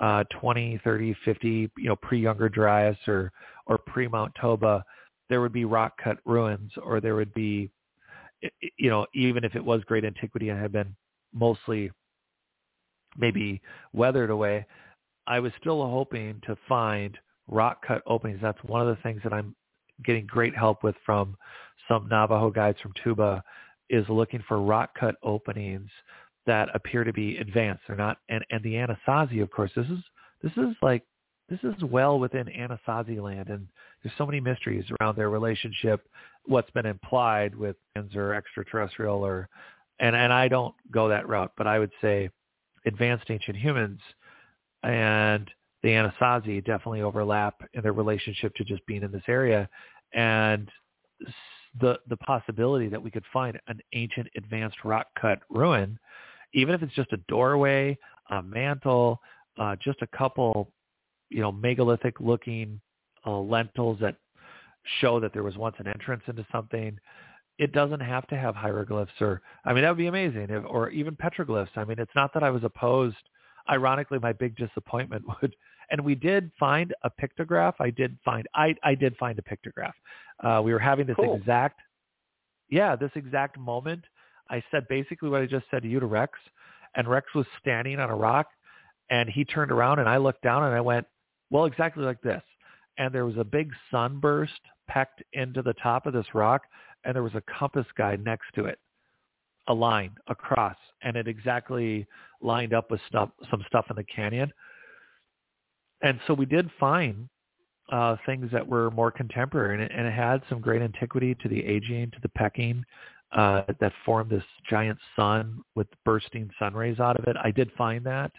[0.00, 3.32] uh, 20, 30, 50, you know, pre-Younger Dryas or,
[3.66, 4.84] or pre-Mount Toba,
[5.28, 7.70] there would be rock cut ruins or there would be,
[8.76, 10.94] you know, even if it was great antiquity and had been
[11.34, 11.90] mostly
[13.16, 13.60] maybe
[13.92, 14.66] weathered away.
[15.26, 18.38] I was still hoping to find rock cut openings.
[18.40, 19.54] That's one of the things that I'm
[20.04, 21.36] getting great help with from
[21.86, 23.42] some Navajo guides from Tuba
[23.90, 25.90] is looking for rock cut openings
[26.46, 27.82] that appear to be advanced.
[27.86, 29.98] They're not, and, and the Anasazi, of course, this is,
[30.42, 31.04] this is like,
[31.48, 33.66] this is well within Anasazi land and
[34.02, 36.06] there's so many mysteries around their relationship,
[36.44, 39.48] what's been implied with fans or extraterrestrial or,
[40.00, 42.28] and, and I don't go that route, but I would say
[42.86, 44.00] advanced ancient humans
[44.82, 45.50] and
[45.82, 49.68] the Anasazi definitely overlap in their relationship to just being in this area.
[50.12, 50.68] And
[51.80, 55.98] the the possibility that we could find an ancient advanced rock cut ruin,
[56.54, 57.96] even if it's just a doorway,
[58.30, 59.20] a mantle,
[59.58, 60.72] uh, just a couple,
[61.30, 62.80] you know, megalithic looking
[63.26, 64.16] uh, lintels that
[65.00, 66.98] show that there was once an entrance into something.
[67.58, 70.90] It doesn't have to have hieroglyphs or, I mean, that would be amazing, if, or
[70.90, 71.76] even petroglyphs.
[71.76, 73.16] I mean, it's not that I was opposed.
[73.68, 75.56] Ironically, my big disappointment would
[75.90, 77.74] and we did find a pictograph.
[77.80, 79.92] I did find I I did find a pictograph.
[80.42, 81.34] Uh, we were having this cool.
[81.34, 81.80] exact,
[82.70, 84.04] yeah, this exact moment.
[84.50, 86.38] I said basically what I just said to you to Rex,
[86.94, 88.48] and Rex was standing on a rock,
[89.10, 91.06] and he turned around and I looked down and I went,
[91.50, 92.42] well, exactly like this.
[92.98, 96.62] And there was a big sunburst pecked into the top of this rock,
[97.04, 98.78] and there was a compass guide next to it,
[99.68, 102.06] a line across, and it exactly
[102.40, 104.52] lined up with stuff, some stuff in the canyon
[106.02, 107.28] and so we did find
[107.90, 111.48] uh, things that were more contemporary, and it, and it, had some great antiquity to
[111.48, 112.84] the aging, to the pecking
[113.32, 117.36] uh, that formed this giant sun with bursting sun rays out of it.
[117.42, 118.32] I did find that.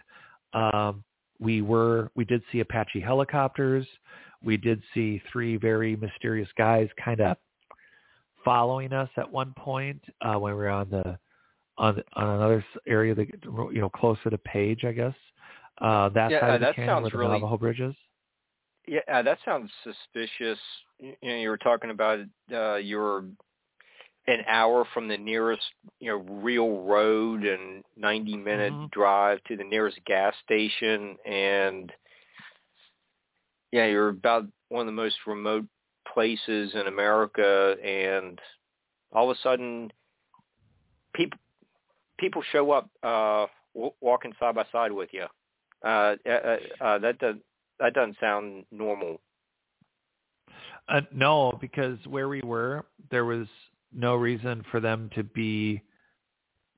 [0.52, 1.04] Um,
[1.38, 3.86] we were we did see Apache helicopters.
[4.42, 7.36] We did see three very mysterious guys kind of
[8.44, 11.18] following us at one point uh, when we were on the
[11.78, 13.26] on on another area that
[13.72, 15.14] you know closer to Page, I guess.
[15.80, 17.94] Uh, that yeah, side of that the where the really, Navajo Bridge is.
[18.86, 20.58] Yeah, uh, that sounds suspicious.
[20.98, 22.20] You know, you were talking about
[22.52, 23.24] uh, you're
[24.26, 25.62] an hour from the nearest,
[25.98, 28.86] you know, real road and 90 minute mm-hmm.
[28.92, 31.92] drive to the nearest gas station, and
[33.72, 35.66] yeah, you're about one of the most remote
[36.12, 38.38] places in America, and
[39.12, 39.90] all of a sudden,
[41.14, 41.38] people
[42.18, 43.46] people show up uh,
[44.00, 45.24] walking side by side with you.
[45.84, 47.36] Uh, uh, uh, that does
[47.78, 49.20] that doesn't sound normal.
[50.88, 53.46] Uh, no, because where we were, there was
[53.92, 55.82] no reason for them to be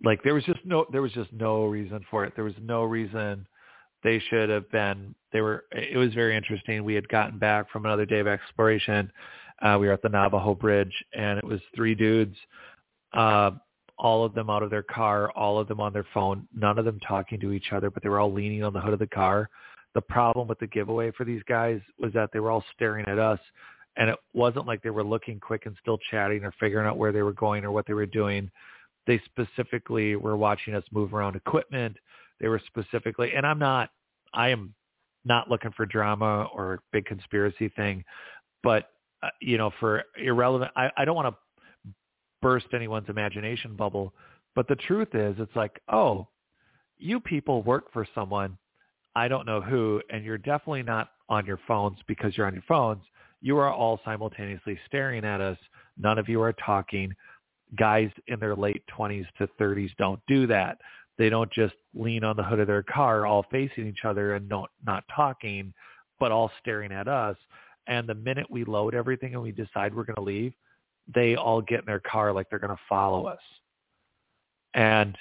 [0.04, 2.32] like there was just no there was just no reason for it.
[2.34, 3.46] There was no reason
[4.02, 5.14] they should have been.
[5.32, 5.64] They were.
[5.72, 6.84] It was very interesting.
[6.84, 9.10] We had gotten back from another day of exploration.
[9.60, 12.36] Uh, we were at the Navajo Bridge, and it was three dudes.
[13.12, 13.52] Uh,
[14.02, 16.84] all of them out of their car, all of them on their phone, none of
[16.84, 19.06] them talking to each other, but they were all leaning on the hood of the
[19.06, 19.48] car.
[19.94, 23.20] The problem with the giveaway for these guys was that they were all staring at
[23.20, 23.38] us
[23.96, 27.12] and it wasn't like they were looking quick and still chatting or figuring out where
[27.12, 28.50] they were going or what they were doing.
[29.06, 31.96] They specifically were watching us move around equipment.
[32.40, 33.90] They were specifically, and I'm not,
[34.34, 34.74] I am
[35.24, 38.02] not looking for drama or big conspiracy thing,
[38.64, 38.88] but
[39.22, 41.38] uh, you know, for irrelevant, I, I don't want to
[42.42, 44.12] burst anyone's imagination bubble.
[44.54, 46.28] But the truth is, it's like, oh,
[46.98, 48.58] you people work for someone,
[49.14, 52.64] I don't know who, and you're definitely not on your phones because you're on your
[52.68, 53.02] phones.
[53.40, 55.58] You are all simultaneously staring at us.
[55.98, 57.12] None of you are talking.
[57.76, 60.78] Guys in their late 20s to 30s don't do that.
[61.18, 64.48] They don't just lean on the hood of their car all facing each other and
[64.48, 65.72] not, not talking,
[66.20, 67.36] but all staring at us.
[67.86, 70.52] And the minute we load everything and we decide we're going to leave,
[71.12, 73.40] they all get in their car like they're going to follow us.
[74.74, 75.16] And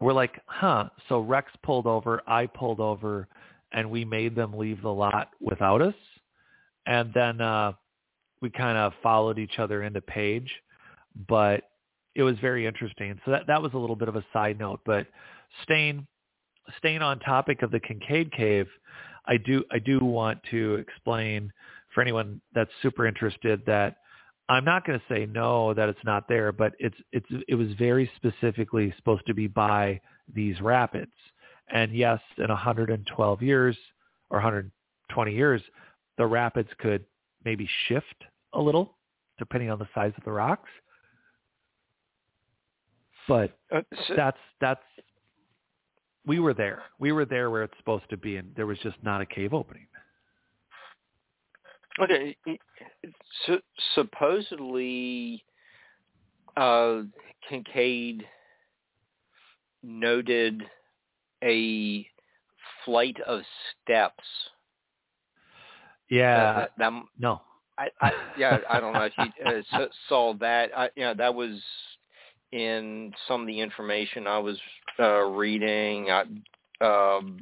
[0.00, 0.88] we're like, huh.
[1.08, 3.28] So Rex pulled over, I pulled over,
[3.72, 5.94] and we made them leave the lot without us.
[6.86, 7.72] And then uh,
[8.40, 10.50] we kind of followed each other into Page,
[11.28, 11.64] but
[12.14, 13.20] it was very interesting.
[13.24, 14.80] So that that was a little bit of a side note.
[14.86, 15.06] But
[15.62, 16.06] staying
[16.78, 18.66] staying on topic of the Kincaide Cave,
[19.26, 21.52] I do I do want to explain
[21.94, 23.96] for anyone that's super interested that
[24.48, 27.68] I'm not going to say no that it's not there, but it's it's it was
[27.78, 30.00] very specifically supposed to be by
[30.34, 31.12] these rapids.
[31.70, 33.76] And yes, in 112 years
[34.30, 35.60] or 120 years,
[36.16, 37.04] the rapids could
[37.44, 38.24] maybe shift
[38.54, 38.96] a little
[39.38, 40.70] depending on the size of the rocks.
[43.28, 44.80] But uh, so, that's that's
[46.26, 46.82] we were there.
[46.98, 49.52] We were there where it's supposed to be, and there was just not a cave
[49.52, 49.86] opening.
[52.00, 52.36] Okay,
[53.46, 53.58] so,
[53.94, 55.42] supposedly
[56.56, 57.02] uh,
[57.48, 58.24] Kincaide
[59.82, 60.62] noted
[61.42, 62.06] a
[62.84, 63.42] flight of
[63.82, 64.24] steps.
[66.08, 66.36] Yeah.
[66.36, 67.40] That, that, that, no.
[67.78, 70.70] I, I yeah, I don't know if you uh, saw that.
[70.76, 71.60] I, you know, that was
[72.52, 74.58] in some of the information I was
[74.98, 76.10] uh, reading.
[76.10, 76.22] I,
[76.84, 77.40] um,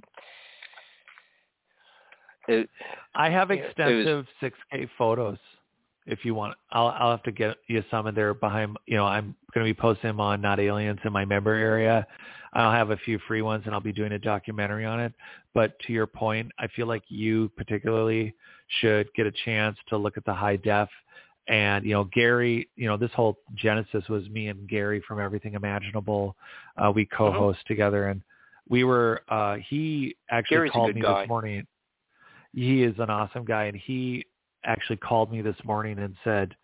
[2.49, 2.69] it,
[3.15, 5.39] I have was- extensive 6K photos.
[6.09, 8.77] If you want, I'll I'll have to get you some, of they're behind.
[8.87, 12.07] You know, I'm going to be posting them on Not Aliens in my member area.
[12.53, 15.13] I'll have a few free ones, and I'll be doing a documentary on it.
[15.53, 18.35] But to your point, I feel like you particularly
[18.81, 20.89] should get a chance to look at the high def.
[21.49, 25.55] And you know, Gary, you know, this whole genesis was me and Gary from Everything
[25.55, 26.37] Imaginable.
[26.77, 28.23] Uh, we co-host together, and
[28.69, 29.23] we were.
[29.29, 31.23] uh He actually Gary's called me guy.
[31.23, 31.67] this morning.
[32.57, 34.25] He is an awesome guy, and he
[34.65, 36.57] actually called me this morning and said,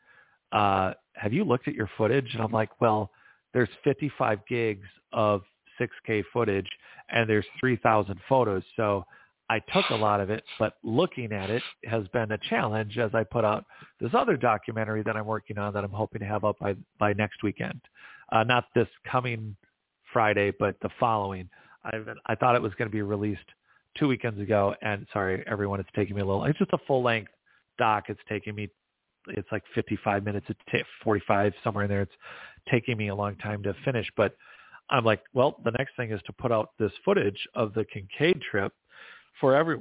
[0.50, 3.12] uh, "Have you looked at your footage?" And I'm like, "Well,
[3.52, 5.44] there's 55 gigs of
[5.78, 6.68] 6K footage,
[7.10, 9.06] and there's 3,000 photos, so."
[9.50, 13.14] I took a lot of it, but looking at it has been a challenge as
[13.14, 13.66] I put out
[14.00, 17.12] this other documentary that I'm working on that I'm hoping to have up by by
[17.12, 17.82] next weekend.
[18.30, 19.54] Uh, not this coming
[20.10, 21.50] Friday, but the following.
[21.84, 23.44] I've I thought it was going to be released
[23.98, 26.44] two weekends ago, and sorry everyone, it's taking me a little.
[26.44, 27.30] It's just a full length
[27.78, 28.04] doc.
[28.08, 28.68] It's taking me.
[29.28, 30.46] It's like 55 minutes.
[30.48, 32.02] It's ta 45 somewhere in there.
[32.02, 32.12] It's
[32.70, 34.36] taking me a long time to finish, but
[34.90, 38.40] I'm like, well, the next thing is to put out this footage of the Kincaide
[38.42, 38.72] trip
[39.40, 39.78] for every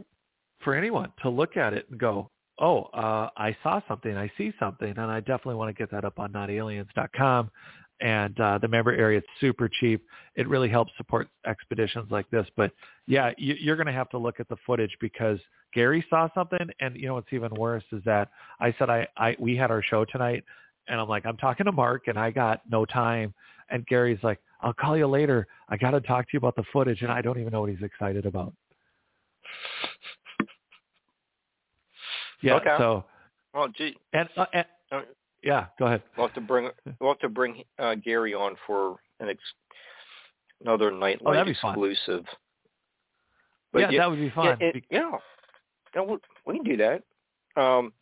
[0.64, 4.53] for anyone to look at it and go, oh, uh, I saw something, I see
[4.59, 7.49] something, and I definitely want to get that up on notaliens.com.
[8.02, 10.04] And uh, the member area, it's super cheap.
[10.36, 12.47] It really helps support expeditions like this.
[12.58, 12.72] But
[13.06, 15.39] yeah, you, you're going to have to look at the footage because
[15.74, 18.30] Gary saw something, and you know what's even worse is that
[18.60, 20.43] I said I, I we had our show tonight,
[20.88, 23.34] and I'm like I'm talking to Mark, and I got no time,
[23.70, 25.47] and Gary's like I'll call you later.
[25.70, 27.70] I got to talk to you about the footage, and I don't even know what
[27.70, 28.54] he's excited about.
[32.41, 32.56] Yeah.
[32.56, 32.76] Okay.
[32.78, 33.06] So
[33.54, 35.02] oh, gee, and, uh, and Uh,
[35.43, 36.03] yeah, go ahead.
[36.17, 36.69] we'll have to bring
[36.99, 39.39] we'll have to bring uh, Gary on for an ex-
[40.61, 42.25] another Oh, nightlight that'd exclusive.
[43.73, 44.57] yeah, that would be Yeah, fun.
[44.59, 45.11] it, yeah.
[45.95, 47.03] Yeah, we, we can do that.
[47.61, 47.93] Um,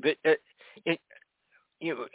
[0.00, 0.40] but it,
[0.84, 1.00] it,
[1.80, 2.06] you know,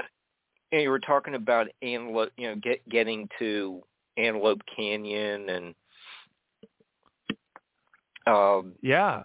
[0.79, 3.81] you were talking about antelope, you know, get getting to
[4.17, 5.75] Antelope Canyon and
[8.27, 9.23] um, yeah.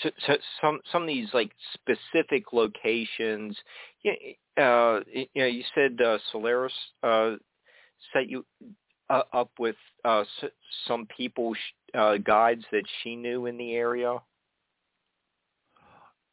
[0.00, 3.56] So, so some some of these like specific locations.
[4.02, 4.12] Yeah,
[4.62, 6.72] uh, you know, you said uh, Solaris
[7.02, 7.32] uh,
[8.12, 8.44] set you
[9.10, 10.50] uh, up with uh, s-
[10.86, 14.18] some people sh- uh, guides that she knew in the area.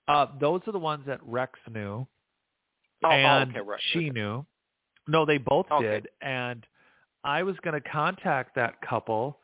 [0.07, 2.07] Uh, those are the ones that Rex knew
[3.03, 3.79] Oh, oh, and okay, right.
[3.93, 4.45] she knew.
[5.07, 5.85] No, they both Okay.
[5.87, 6.09] did.
[6.21, 6.65] And
[7.23, 9.39] I was going to contact that couple.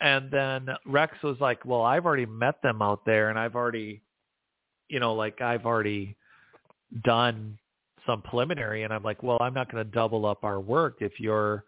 [0.00, 4.00] And then Rex was like, well, I've already met them out there and I've already,
[4.88, 6.16] you know, like I've already
[7.04, 7.58] done
[8.06, 8.84] some preliminary.
[8.84, 11.64] And I'm like, well, I'm not going to double up our work if you're,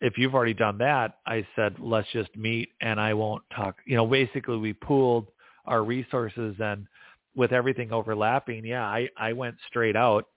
[0.00, 1.18] if you've already done that.
[1.26, 3.76] I said, let's just meet and I won't talk.
[3.86, 5.28] You know, basically we pooled
[5.64, 6.86] our resources and
[7.34, 10.28] with everything overlapping, yeah, I, I went straight out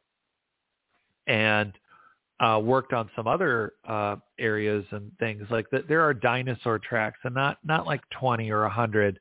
[1.27, 1.73] and
[2.39, 5.87] uh, worked on some other uh, areas and things like that.
[5.87, 9.19] There are dinosaur tracks, and not not like twenty or a hundred.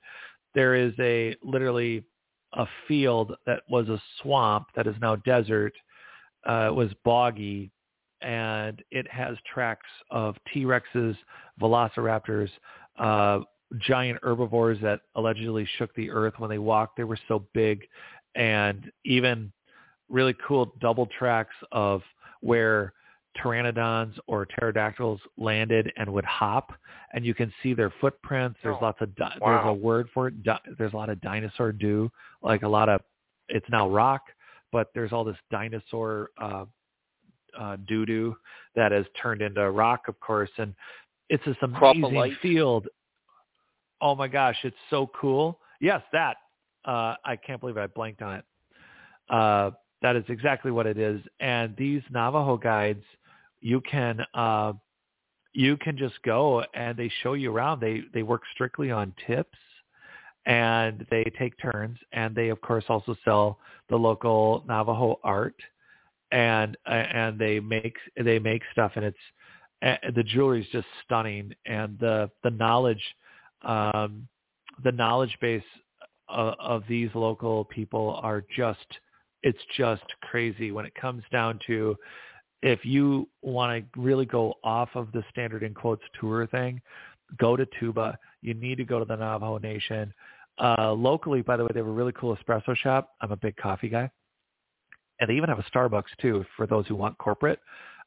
[0.54, 2.04] There is a literally
[2.52, 5.72] a field that was a swamp that is now desert.
[6.48, 7.70] Uh, it was boggy,
[8.20, 11.16] and it has tracks of T Rexes,
[11.60, 12.50] Velociraptors,
[12.98, 13.40] uh,
[13.78, 16.96] giant herbivores that allegedly shook the earth when they walked.
[16.96, 17.80] They were so big,
[18.34, 19.52] and even
[20.08, 22.02] really cool double tracks of
[22.40, 22.92] where
[23.42, 26.72] pteranodons or pterodactyls landed and would hop
[27.12, 28.58] and you can see their footprints.
[28.62, 31.20] There's Oh, lots of di- there's a word for it di- there's a lot of
[31.20, 32.10] dinosaur dew
[32.42, 33.00] like a lot of
[33.48, 34.22] it's now rock
[34.72, 36.64] but there's all this dinosaur uh
[37.58, 38.36] uh doo doo
[38.74, 40.74] that has turned into rock of course and
[41.28, 42.86] it's this amazing field.
[44.00, 45.60] Oh my gosh it's so cool.
[45.80, 46.36] Yes that
[46.84, 48.44] uh i can't believe i blanked on it.
[49.30, 49.70] Uh
[50.02, 51.20] that is exactly what it is.
[51.40, 53.02] And these Navajo guides,
[53.66, 54.72] you can uh,
[55.52, 57.80] you can just go and they show you around.
[57.80, 59.58] They they work strictly on tips,
[60.46, 61.98] and they take turns.
[62.12, 65.56] And they of course also sell the local Navajo art,
[66.30, 69.18] and uh, and they make they make stuff, and it's
[69.82, 73.02] uh, the jewelry is just stunning, and the the knowledge
[73.62, 74.28] um,
[74.84, 75.70] the knowledge base
[76.28, 78.86] of, of these local people are just
[79.42, 81.96] it's just crazy when it comes down to
[82.66, 86.80] if you want to really go off of the standard in quotes tour thing
[87.38, 88.18] go to Tuba.
[88.42, 90.12] You need to go to the Navajo Nation.
[90.58, 93.10] Uh, locally, by the way, they have a really cool espresso shop.
[93.20, 94.10] I'm a big coffee guy.
[95.20, 97.60] And they even have a Starbucks too for those who want corporate.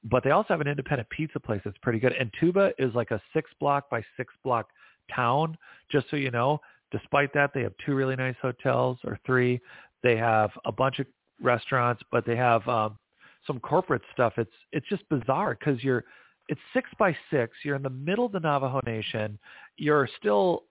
[0.04, 2.14] But they also have an independent pizza place that's pretty good.
[2.14, 4.70] And Tuba is like a six block by six block
[5.14, 5.58] town,
[5.92, 6.62] just so you know.
[6.92, 9.60] Despite that, they have two really nice hotels or three.
[10.02, 11.08] They have a bunch of
[11.42, 12.98] restaurants, but they have um,
[13.48, 14.34] some corporate stuff.
[14.38, 16.06] It's it's just bizarre because you're
[16.48, 17.54] it's six by six.
[17.64, 19.38] You're in the middle of the Navajo Nation.
[19.78, 20.64] You're still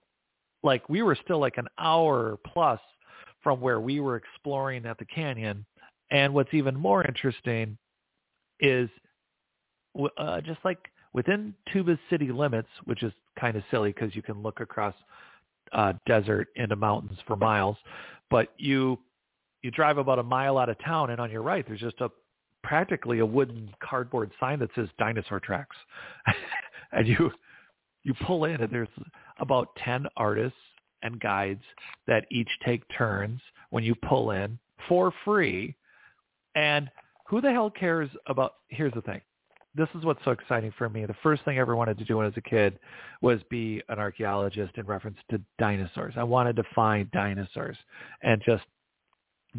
[0.63, 2.79] like we were still like an hour plus
[3.41, 5.65] from where we were exploring at the canyon.
[6.11, 7.77] And what's even more interesting
[8.59, 8.89] is
[10.17, 10.79] uh, just like
[11.13, 14.93] within Tuba's city limits, which is kind of silly because you can look across
[15.71, 17.77] uh, desert into mountains for miles,
[18.29, 18.99] but you
[19.61, 22.09] you drive about a mile out of town, and on your right there's just a
[22.63, 25.75] practically a wooden cardboard sign that says dinosaur tracks,
[26.91, 27.31] and you
[28.03, 28.87] you pull in, and there's
[29.39, 30.57] about ten artists
[31.01, 31.63] and guides
[32.07, 35.75] that each take turns when you pull in for free,
[36.55, 36.89] and
[37.27, 38.55] who the hell cares about?
[38.69, 39.21] Here's the thing.
[39.75, 41.05] This is what's so exciting for me.
[41.05, 42.79] The first thing I ever wanted to do when I was a kid
[43.21, 46.15] was be an archaeologist in reference to dinosaurs.
[46.17, 47.77] I wanted to find dinosaurs
[48.23, 48.63] and just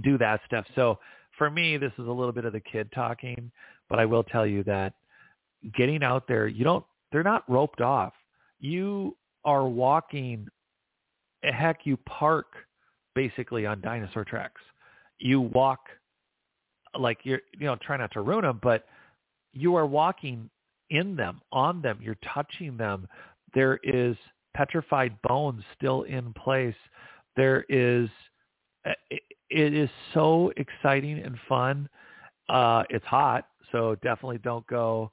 [0.02, 0.66] do that stuff.
[0.74, 0.98] So
[1.40, 3.50] for me, this is a little bit of the kid talking,
[3.88, 4.92] but I will tell you that
[5.74, 8.12] getting out there, you don't, they're not roped off.
[8.58, 10.48] You are walking,
[11.42, 12.48] heck, you park
[13.14, 14.60] basically on dinosaur tracks.
[15.18, 15.80] You walk
[16.98, 18.84] like you're, you know, try not to ruin them, but
[19.54, 20.50] you are walking
[20.90, 23.08] in them, on them, you're touching them.
[23.54, 24.14] There is
[24.54, 26.74] petrified bones still in place.
[27.34, 28.10] There is
[28.84, 29.16] eh,
[29.51, 31.89] it is so exciting and fun.
[32.48, 35.10] Uh, it's hot, so definitely don't go.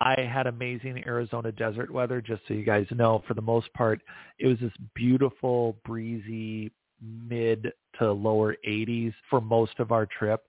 [0.00, 3.22] I had amazing Arizona desert weather, just so you guys know.
[3.26, 4.00] For the most part,
[4.38, 6.70] it was this beautiful, breezy,
[7.00, 10.42] mid to lower 80s for most of our trip.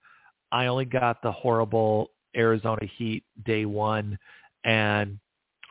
[0.52, 4.18] I only got the horrible Arizona heat day one,
[4.64, 5.18] and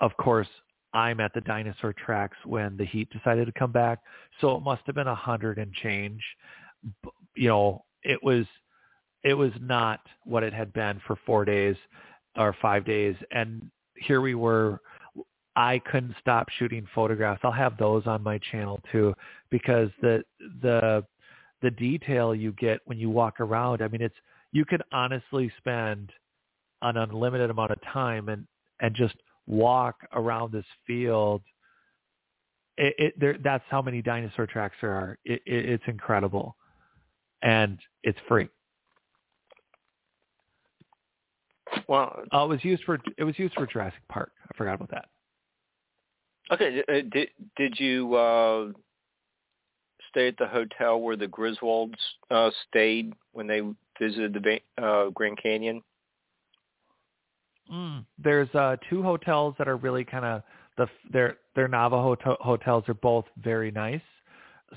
[0.00, 0.48] of course,
[0.94, 3.98] I'm at the dinosaur tracks when the heat decided to come back.
[4.40, 6.22] So it must have been a hundred and change
[7.36, 8.46] you know, it was
[9.22, 11.76] it was not what it had been for four days
[12.36, 13.16] or five days.
[13.30, 14.80] And here we were.
[15.56, 17.40] I couldn't stop shooting photographs.
[17.42, 19.14] I'll have those on my channel too,
[19.50, 20.22] because the
[20.62, 21.04] the
[21.62, 23.82] the detail you get when you walk around.
[23.82, 24.14] I mean, it's
[24.52, 26.12] you could honestly spend
[26.82, 28.46] an unlimited amount of time and
[28.80, 29.14] and just
[29.46, 31.42] walk around this field.
[32.76, 35.18] It, it there, that's how many dinosaur tracks there are.
[35.24, 36.54] It, it, it's incredible
[37.42, 38.48] and it's free.
[41.88, 44.32] Well, uh, it was used for it was used for Jurassic Park.
[44.50, 45.06] I forgot about that.
[46.50, 48.68] Okay, uh, did did you uh,
[50.10, 51.94] stay at the hotel where the Griswolds
[52.30, 53.62] uh, stayed when they
[54.00, 55.82] visited the uh, Grand Canyon?
[57.72, 58.04] Mm.
[58.18, 60.42] There's uh, two hotels that are really kind of
[60.76, 64.00] the their their Navajo to- hotels are both very nice.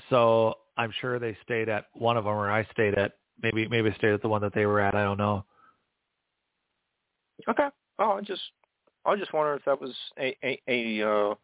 [0.08, 3.92] So I'm sure they stayed at one of them, or I stayed at maybe maybe
[3.98, 4.94] stayed at the one that they were at.
[4.94, 5.44] I don't know.
[7.48, 7.68] Okay.
[7.98, 8.42] Oh, I just
[9.04, 11.34] I just wonder if that was a a, a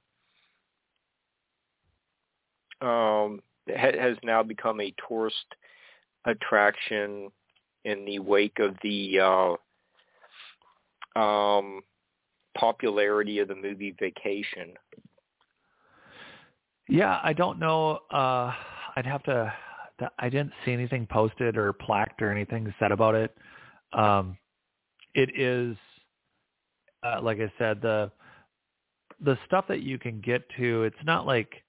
[2.82, 3.42] uh, um
[3.74, 5.54] has now become a tourist
[6.24, 7.30] attraction
[7.84, 9.20] in the wake of the
[11.16, 11.82] uh, um,
[12.58, 14.74] popularity of the movie Vacation.
[16.88, 18.00] Yeah, I don't know.
[18.10, 18.52] Uh,
[18.96, 19.52] I'd have to.
[20.18, 23.34] I didn't see anything posted or plaqued or anything said about it.
[23.94, 24.36] Um,
[25.14, 25.76] it is,
[27.02, 28.10] uh, like I said, the
[29.20, 30.84] the stuff that you can get to.
[30.84, 31.64] It's not like,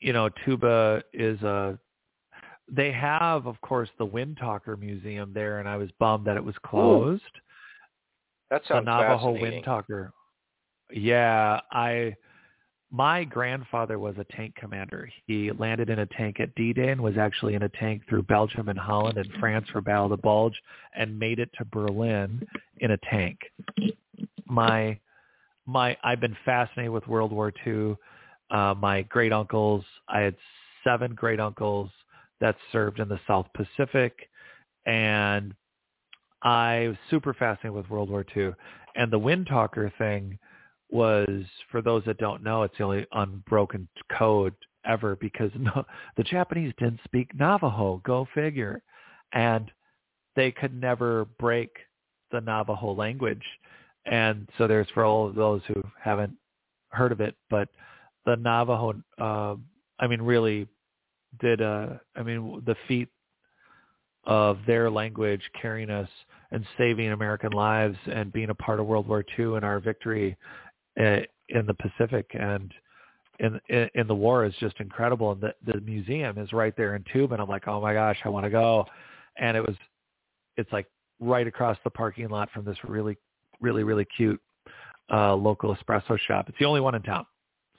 [0.00, 1.78] you know, Tuba is a.
[2.70, 6.44] They have, of course, the Wind Talker Museum there, and I was bummed that it
[6.44, 7.22] was closed.
[7.22, 7.40] Ooh.
[8.50, 10.12] That sounds the Navajo Wind Talker.
[10.90, 12.14] Yeah, I
[12.92, 15.08] my grandfather was a tank commander.
[15.26, 18.68] He landed in a tank at D-Day and was actually in a tank through Belgium
[18.68, 20.60] and Holland and France for Battle of the Bulge
[20.94, 22.46] and made it to Berlin
[22.76, 23.38] in a tank.
[24.46, 24.98] My
[25.64, 27.96] my I've been fascinated with World War II.
[28.50, 30.36] Uh, my great uncles, I had
[30.84, 31.88] seven great uncles
[32.42, 34.28] that served in the South Pacific,
[34.84, 35.54] and
[36.42, 38.52] I was super fascinated with World War II.
[38.96, 40.38] And the Wind Talker thing
[40.92, 44.54] was, for those that don't know, it's the only unbroken code
[44.84, 45.84] ever because no,
[46.16, 48.00] the Japanese didn't speak Navajo.
[48.04, 48.82] Go figure.
[49.32, 49.70] And
[50.36, 51.70] they could never break
[52.30, 53.42] the Navajo language.
[54.06, 56.34] And so there's for all of those who haven't
[56.90, 57.68] heard of it, but
[58.26, 59.54] the Navajo, uh,
[59.98, 60.66] I mean, really
[61.40, 63.08] did, uh, I mean, the feat
[64.24, 66.08] of their language carrying us
[66.50, 70.36] and saving American lives and being a part of World War II and our victory
[70.96, 72.72] in the Pacific and
[73.38, 75.32] in, in in the war is just incredible.
[75.32, 78.18] And the the museum is right there in Tuba, and I'm like, oh my gosh,
[78.24, 78.84] I want to go.
[79.36, 79.76] And it was,
[80.56, 80.86] it's like
[81.20, 83.16] right across the parking lot from this really,
[83.60, 84.40] really, really cute
[85.12, 86.48] uh, local espresso shop.
[86.48, 87.26] It's the only one in town.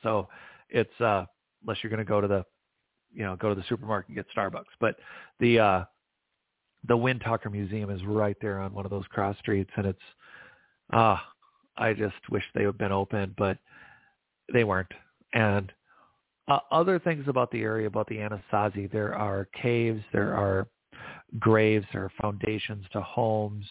[0.01, 0.27] So
[0.69, 1.25] it's uh,
[1.61, 2.45] unless you're going to go to the,
[3.13, 4.63] you know, go to the supermarket and get Starbucks.
[4.79, 4.95] But
[5.39, 5.83] the uh,
[6.87, 9.99] the Wind Windtalker Museum is right there on one of those cross streets, and it's
[10.91, 11.23] ah,
[11.77, 13.57] I just wish they had been open, but
[14.51, 14.91] they weren't.
[15.33, 15.71] And
[16.47, 20.67] uh, other things about the area, about the Anasazi, there are caves, there are
[21.39, 23.65] graves, there are foundations to homes,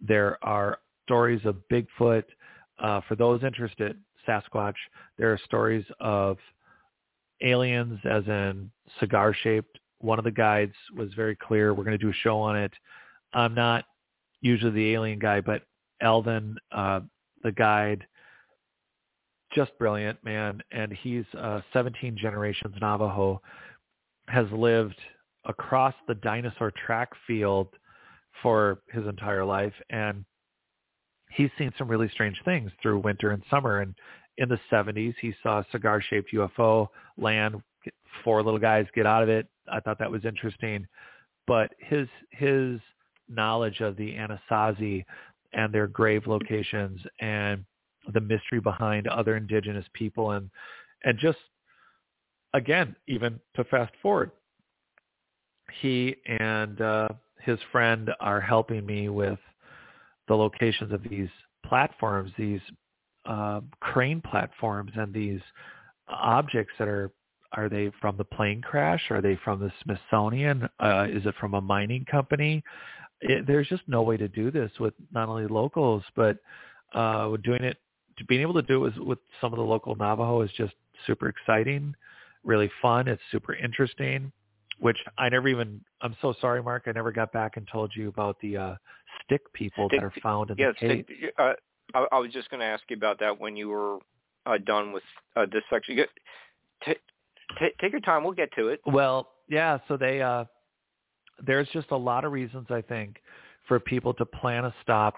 [0.00, 2.24] there are stories of Bigfoot.
[2.78, 3.96] Uh, for those interested,
[4.26, 4.74] Sasquatch,
[5.18, 6.38] there are stories of
[7.40, 8.70] aliens as in
[9.00, 9.78] cigar shaped.
[9.98, 11.74] One of the guides was very clear.
[11.74, 12.72] We're going to do a show on it.
[13.32, 13.84] I'm not
[14.40, 15.62] usually the alien guy, but
[16.00, 17.00] Elvin, uh,
[17.42, 18.06] the guide,
[19.54, 20.62] just brilliant, man.
[20.70, 23.40] And he's uh, 17 generations Navajo,
[24.28, 24.98] has lived
[25.44, 27.68] across the dinosaur track field
[28.42, 29.74] for his entire life.
[29.90, 30.24] And
[31.30, 33.80] he's seen some really strange things through winter and summer.
[33.80, 33.94] And
[34.38, 36.88] in the 70s, he saw a cigar-shaped UFO
[37.18, 37.56] land.
[38.24, 39.46] Four little guys get out of it.
[39.70, 40.86] I thought that was interesting.
[41.46, 42.78] But his his
[43.28, 45.04] knowledge of the Anasazi
[45.52, 47.64] and their grave locations and
[48.12, 50.50] the mystery behind other indigenous people and
[51.04, 51.38] and just
[52.54, 54.30] again even to fast forward
[55.80, 57.08] he and uh,
[57.40, 59.38] his friend are helping me with
[60.28, 61.28] the locations of these
[61.64, 62.60] platforms these
[63.26, 65.40] uh, crane platforms and these
[66.08, 67.12] objects that are
[67.54, 69.02] are they from the plane crash?
[69.10, 70.68] Are they from the smithsonian?
[70.80, 72.62] Uh, is it from a mining company
[73.22, 76.38] it, there's just no way to do this with not only locals but
[76.94, 77.78] uh, doing it
[78.28, 80.74] being able to do it with, with some of the local Navajo is just
[81.06, 81.94] super exciting,
[82.44, 83.08] really fun.
[83.08, 84.32] It's super interesting,
[84.78, 88.08] which I never even, I'm so sorry, Mark, I never got back and told you
[88.08, 88.74] about the uh,
[89.24, 91.04] stick people stick, that are found in yeah, the cave.
[91.06, 91.52] Stick, uh,
[91.94, 93.98] I, I was just going to ask you about that when you were
[94.46, 95.02] uh, done with
[95.36, 95.96] uh, this section.
[95.96, 96.08] Get,
[96.84, 96.94] t-
[97.58, 98.24] t- take your time.
[98.24, 98.80] We'll get to it.
[98.86, 99.78] Well, yeah.
[99.88, 100.44] So they, uh,
[101.44, 103.16] there's just a lot of reasons I think
[103.68, 105.16] for people to plan a stop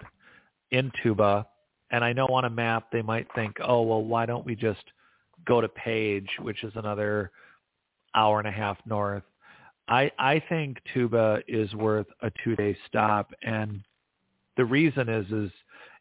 [0.71, 1.47] in Tuba
[1.91, 4.83] and I know on a map they might think, oh, well, why don't we just
[5.47, 7.31] go to Page, which is another
[8.17, 9.23] hour and a half north.
[9.87, 13.33] I, I think Tuba is worth a two-day stop.
[13.43, 13.83] And
[14.57, 15.51] the reason is, is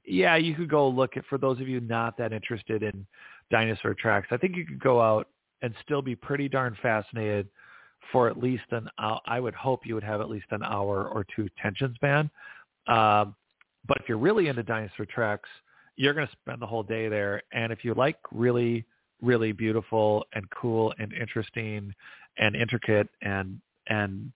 [0.05, 3.05] yeah, you could go look at, for those of you not that interested in
[3.51, 5.27] dinosaur tracks, I think you could go out
[5.61, 7.47] and still be pretty darn fascinated
[8.11, 9.19] for at least an hour.
[9.25, 12.29] I would hope you would have at least an hour or two tension span.
[12.87, 13.35] Um,
[13.87, 15.49] but if you're really into dinosaur tracks,
[15.95, 17.41] you're going to spend the whole day there.
[17.51, 18.85] And if you like really,
[19.21, 21.93] really beautiful and cool and interesting
[22.37, 24.31] and intricate and and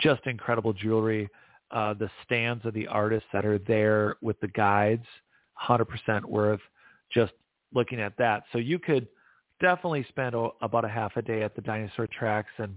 [0.00, 1.28] just incredible jewelry,
[1.70, 5.04] uh, the stands of the artists that are there with the guides,
[5.62, 6.60] 100% worth
[7.12, 7.32] just
[7.74, 8.44] looking at that.
[8.52, 9.08] So you could
[9.60, 12.50] definitely spend a, about a half a day at the dinosaur tracks.
[12.58, 12.76] And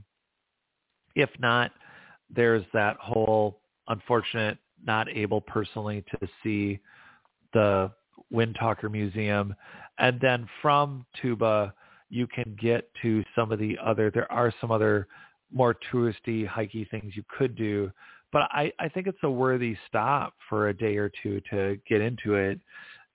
[1.21, 1.71] if not,
[2.29, 6.79] there's that whole unfortunate not able personally to see
[7.53, 7.91] the
[8.33, 9.55] Windtalker Museum.
[9.97, 11.73] And then from Tuba,
[12.09, 15.07] you can get to some of the other, there are some other
[15.51, 17.91] more touristy, hikey things you could do.
[18.31, 22.01] But I, I think it's a worthy stop for a day or two to get
[22.01, 22.59] into it.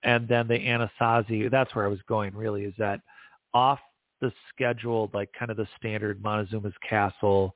[0.03, 2.99] And then the Anasazi, that's where I was going really, is that
[3.53, 3.79] off
[4.21, 7.55] the scheduled, like kind of the standard Montezuma's Castle,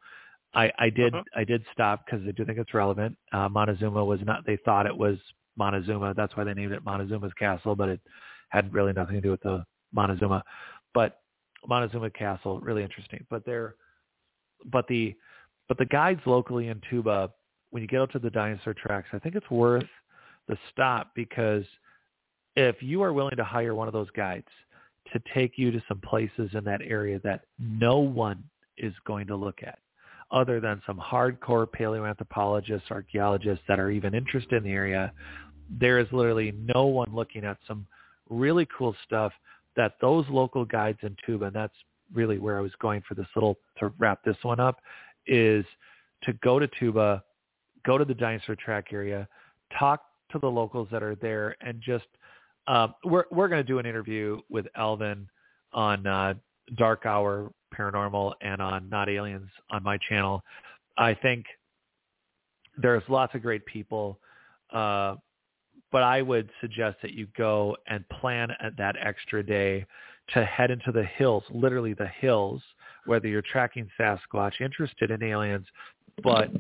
[0.54, 1.24] I, I did uh-huh.
[1.36, 3.16] I did stop because I do think it's relevant.
[3.32, 4.46] Uh, Montezuma was not.
[4.46, 5.18] They thought it was
[5.58, 6.14] Montezuma.
[6.16, 8.00] That's why they named it Montezuma's Castle, but it
[8.50, 9.64] had really nothing to do with the
[9.94, 10.44] Montezuma.
[10.94, 11.22] But
[11.68, 13.26] Montezuma Castle, really interesting.
[13.30, 13.76] But they're,
[14.66, 15.16] but the,
[15.68, 17.32] but the guides locally in Tuba,
[17.70, 19.84] when you get up to the dinosaur tracks, I think it's worth
[20.48, 21.64] the stop because
[22.56, 24.48] if you are willing to hire one of those guides
[25.14, 28.44] to take you to some places in that area that no one
[28.78, 29.80] is going to look at,
[30.32, 35.12] other than some hardcore paleoanthropologists, archaeologists that are even interested in the area,
[35.70, 37.86] there is literally no one looking at some
[38.30, 39.32] really cool stuff
[39.76, 41.74] that those local guides in Tuba, and that's
[42.14, 44.80] really where I was going for this little, to wrap this one up,
[45.28, 45.66] is
[46.24, 47.24] to go to Tuba,
[47.86, 49.28] go to the dinosaur track area,
[49.78, 52.06] talk to the locals that are there, and just
[52.68, 55.28] um, we're we're going to do an interview with Elvin
[55.74, 56.34] on uh,
[56.78, 60.42] Dark Hour Paranormal and on Not Aliens on my channel.
[60.98, 61.46] I think
[62.78, 64.20] there's lots of great people,
[64.72, 65.16] uh,
[65.92, 69.86] but I would suggest that you go and plan that extra day
[70.34, 72.62] to head into the hills, literally the hills,
[73.06, 75.66] whether you're tracking Sasquatch, interested in aliens,
[76.24, 76.52] but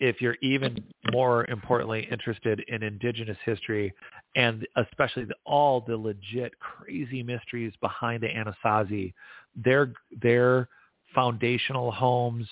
[0.00, 0.76] if you're even
[1.12, 3.92] more importantly interested in indigenous history
[4.34, 9.14] and especially the, all the legit crazy mysteries behind the Anasazi,
[9.56, 9.92] their
[10.22, 10.68] their
[11.14, 12.46] foundational homes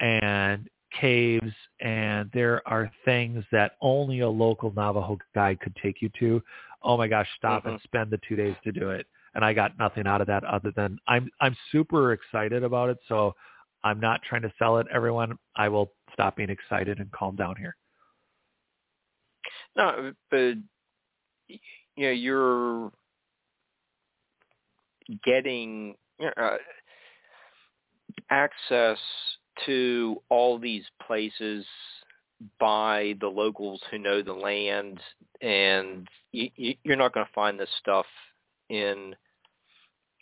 [0.00, 0.68] and
[1.00, 6.42] caves and there are things that only a local Navajo guide could take you to.
[6.82, 7.72] Oh my gosh, stop mm-hmm.
[7.72, 9.06] and spend the 2 days to do it.
[9.34, 12.98] And I got nothing out of that other than I'm I'm super excited about it.
[13.08, 13.34] So
[13.84, 15.38] I'm not trying to sell it everyone.
[15.56, 17.76] I will stop being excited and calm down here.
[19.76, 20.54] No, but
[21.48, 21.58] you
[21.96, 22.90] know, you're
[25.24, 26.56] getting uh,
[28.30, 28.98] access
[29.64, 31.64] to all these places
[32.60, 35.00] by the locals who know the land,
[35.40, 38.06] and you, you're not going to find this stuff
[38.68, 39.14] in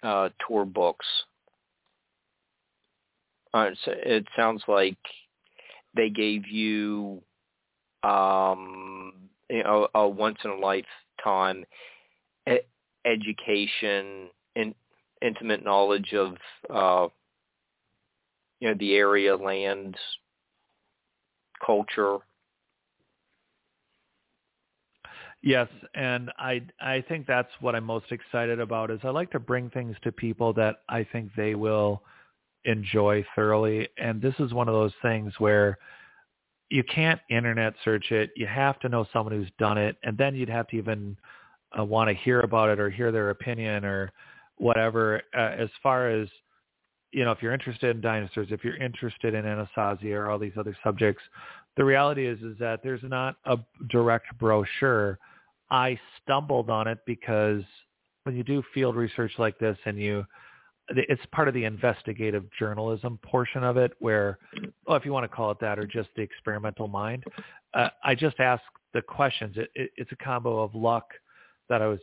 [0.02, 1.06] uh, tour books.
[3.52, 4.98] Uh, it sounds like
[5.94, 7.22] they gave you
[8.02, 9.12] um,
[9.48, 11.64] you know, a once in a lifetime
[13.04, 14.74] education and
[15.22, 16.36] intimate knowledge of
[16.70, 17.08] uh,
[18.60, 19.96] you know the area, land,
[21.64, 22.18] culture.
[25.42, 29.38] Yes, and I I think that's what I'm most excited about is I like to
[29.38, 32.02] bring things to people that I think they will
[32.64, 33.88] enjoy thoroughly.
[33.98, 35.78] And this is one of those things where
[36.70, 38.30] you can't internet search it.
[38.36, 41.16] You have to know someone who's done it, and then you'd have to even
[41.78, 44.12] uh, want to hear about it or hear their opinion or
[44.56, 45.22] whatever.
[45.36, 46.28] Uh, as far as
[47.12, 50.52] you know, if you're interested in dinosaurs, if you're interested in Anasazi or all these
[50.58, 51.22] other subjects,
[51.76, 53.58] the reality is is that there's not a
[53.90, 55.18] direct brochure.
[55.70, 57.62] I stumbled on it because
[58.24, 60.24] when you do field research like this and you
[60.90, 64.38] it's part of the investigative journalism portion of it where,
[64.86, 67.24] oh, if you want to call it that, or just the experimental mind.
[67.72, 68.62] Uh, I just ask
[68.92, 69.56] the questions.
[69.56, 71.06] It, it, it's a combo of luck
[71.68, 72.00] that I was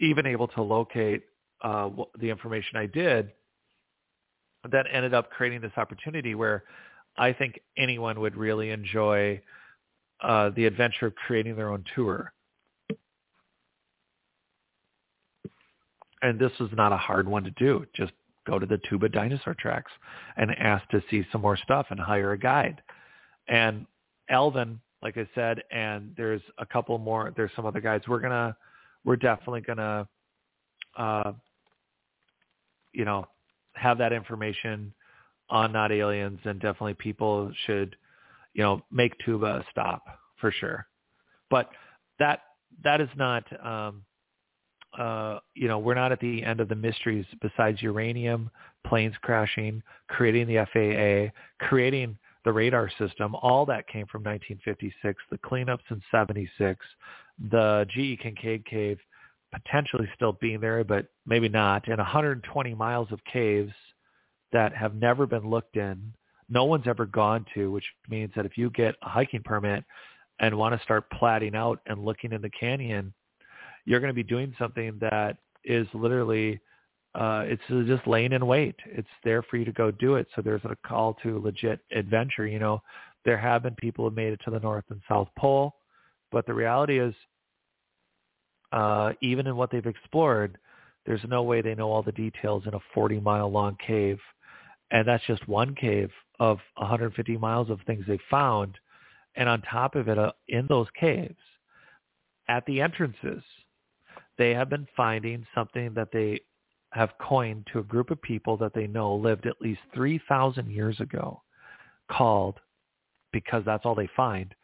[0.00, 1.22] even able to locate
[1.62, 3.32] uh, the information I did
[4.70, 6.64] that ended up creating this opportunity where
[7.16, 9.40] I think anyone would really enjoy
[10.20, 12.32] uh, the adventure of creating their own tour.
[16.22, 17.86] and this was not a hard one to do.
[17.94, 18.12] Just
[18.46, 19.90] go to the Tuba dinosaur tracks
[20.36, 22.82] and ask to see some more stuff and hire a guide.
[23.48, 23.86] And
[24.28, 27.32] Elvin, like I said, and there's a couple more.
[27.36, 28.08] There's some other guides.
[28.08, 28.56] We're gonna,
[29.04, 30.08] we're definitely gonna,
[30.96, 31.32] uh,
[32.92, 33.26] you know,
[33.74, 34.92] have that information
[35.50, 37.96] on Not Aliens, and definitely people should,
[38.54, 40.02] you know, make Tuba stop
[40.40, 40.86] for sure.
[41.50, 41.70] But
[42.18, 42.40] that
[42.84, 44.04] that is not um,
[44.96, 48.50] uh, you know, we're not at the end of the mysteries besides uranium,
[48.86, 52.16] planes crashing, creating the FAA, creating
[52.48, 53.34] the radar system.
[53.34, 56.82] All that came from 1956, the cleanups in 76,
[57.50, 58.98] the GE Kincaide cave
[59.52, 63.74] potentially still being there, but maybe not, and 120 miles of caves
[64.52, 66.14] that have never been looked in.
[66.48, 69.84] No one's ever gone to, which means that if you get a hiking permit
[70.40, 73.12] and want to start platting out and looking in the canyon,
[73.84, 76.60] you're going to be doing something that is literally
[77.14, 78.76] uh, it's just laying in wait.
[78.86, 80.26] It's there for you to go do it.
[80.36, 82.46] So there's a call to legit adventure.
[82.46, 82.82] You know,
[83.24, 85.74] there have been people who made it to the North and South Pole,
[86.30, 87.14] but the reality is,
[88.72, 90.58] uh, even in what they've explored,
[91.06, 94.18] there's no way they know all the details in a 40 mile long cave.
[94.90, 98.76] And that's just one cave of 150 miles of things they found.
[99.34, 101.36] And on top of it, uh, in those caves,
[102.48, 103.42] at the entrances,
[104.36, 106.40] they have been finding something that they
[106.92, 110.98] have coined to a group of people that they know lived at least 3,000 years
[111.00, 111.42] ago
[112.10, 112.58] called,
[113.32, 114.54] because that's all they find,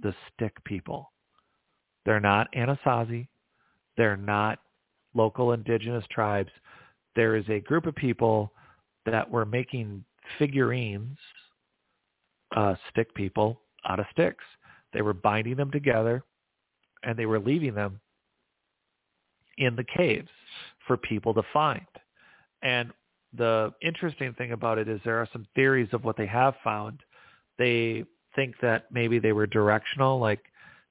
[0.00, 1.12] the stick people.
[2.06, 3.28] They're not Anasazi.
[3.96, 4.60] They're not
[5.14, 6.50] local indigenous tribes.
[7.16, 8.52] There is a group of people
[9.04, 10.04] that were making
[10.38, 11.18] figurines,
[12.56, 14.44] uh, stick people, out of sticks.
[14.92, 16.22] They were binding them together
[17.02, 18.00] and they were leaving them
[19.58, 20.28] in the caves
[20.88, 21.86] for people to find.
[22.62, 22.90] And
[23.36, 26.98] the interesting thing about it is there are some theories of what they have found.
[27.58, 28.04] They
[28.34, 30.40] think that maybe they were directional, like,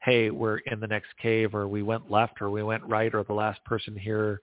[0.04, 3.24] hey, we're in the next cave or we went left or we went right or
[3.24, 4.42] the last person here,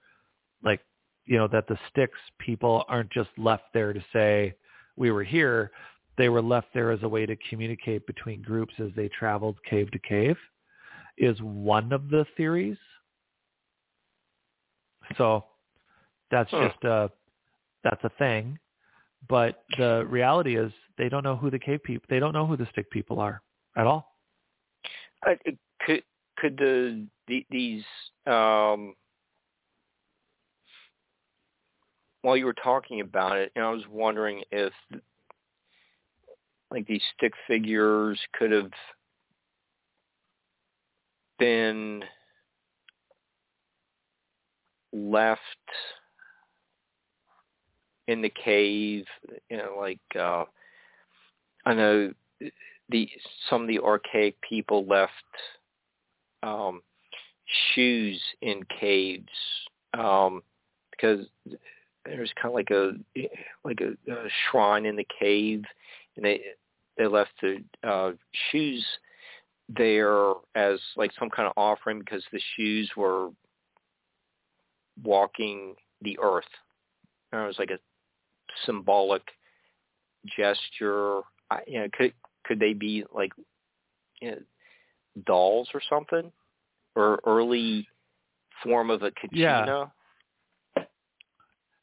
[0.63, 0.81] like,
[1.25, 4.55] you know, that the sticks people aren't just left there to say
[4.97, 5.71] we were here.
[6.19, 9.91] They were left there as a way to communicate between groups as they traveled cave
[9.93, 10.37] to cave
[11.17, 12.77] is one of the theories.
[15.19, 15.45] So
[16.31, 16.69] that's Huh.
[16.69, 17.11] just a
[17.83, 18.59] that's a thing.
[19.29, 22.57] But the reality is they don't know who the cave people they don't know who
[22.57, 23.43] the stick people are
[23.77, 24.17] at all.
[25.27, 25.35] Uh,
[25.81, 26.03] could
[26.37, 27.85] could the, the these
[28.27, 28.95] um
[32.23, 34.73] while you were talking about it, you know, I was wondering if
[36.71, 38.71] like these stick figures could have
[41.39, 42.03] been
[44.95, 45.41] left
[48.07, 49.05] in the cave,
[49.51, 50.45] you know, like uh
[51.67, 52.13] I know
[52.89, 53.09] the
[53.49, 55.13] some of the archaic people left
[56.43, 56.83] um
[57.75, 59.29] shoes in caves
[59.95, 60.43] um
[60.91, 61.27] because
[62.05, 62.93] there's kind of like a
[63.65, 65.65] like a, a shrine in the cave
[66.17, 66.41] and they
[66.97, 68.13] they left the uh
[68.51, 68.85] shoes
[69.69, 73.31] there as like some kind of offering because the shoes were
[75.03, 76.45] walking the earth.
[77.33, 77.79] And it was like a
[78.67, 79.23] symbolic
[80.37, 81.21] gesture.
[81.51, 82.13] I, you know, could
[82.45, 83.33] could they be like
[84.21, 84.39] you know,
[85.27, 86.31] dolls or something,
[86.95, 87.89] or early
[88.63, 89.33] form of a kachina?
[89.33, 89.87] Yeah.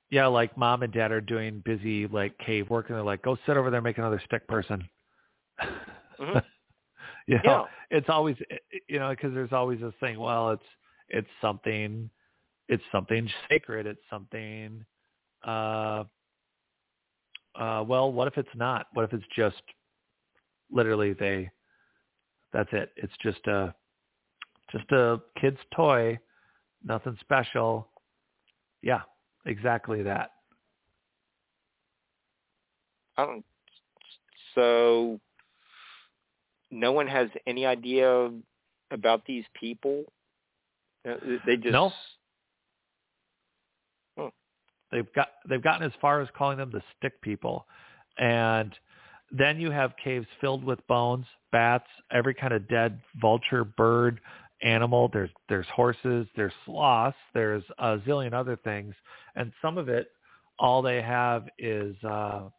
[0.10, 3.38] Yeah, like mom and dad are doing busy like cave work, and they're like, "Go
[3.46, 4.88] sit over there, and make another stick person."
[6.20, 6.44] Mhm.
[7.28, 7.98] you know, Yeah.
[7.98, 8.36] it's always
[8.90, 10.20] you know because there's always this thing.
[10.20, 10.66] Well, it's
[11.08, 12.10] it's something,
[12.72, 13.86] it's something sacred.
[13.86, 14.84] It's something.
[15.46, 16.06] uh
[17.60, 18.88] uh Well, what if it's not?
[18.94, 19.62] What if it's just
[20.72, 21.52] literally they?
[22.54, 22.92] That's it.
[22.96, 23.76] It's just a
[24.72, 26.18] just a kid's toy,
[26.84, 27.90] nothing special.
[28.82, 29.02] Yeah,
[29.46, 30.32] exactly that.
[33.18, 33.44] Um,
[34.56, 35.20] so
[36.72, 38.32] no one has any idea
[38.92, 40.06] about these people.
[41.08, 41.16] Uh,
[41.46, 41.92] They just No.
[44.92, 47.66] They've got they've gotten as far as calling them the stick people,
[48.18, 48.74] and
[49.32, 54.20] then you have caves filled with bones, bats, every kind of dead vulture, bird,
[54.62, 55.10] animal.
[55.12, 58.94] There's there's horses, there's sloths, there's a zillion other things,
[59.36, 60.08] and some of it,
[60.60, 62.50] all they have is, uh,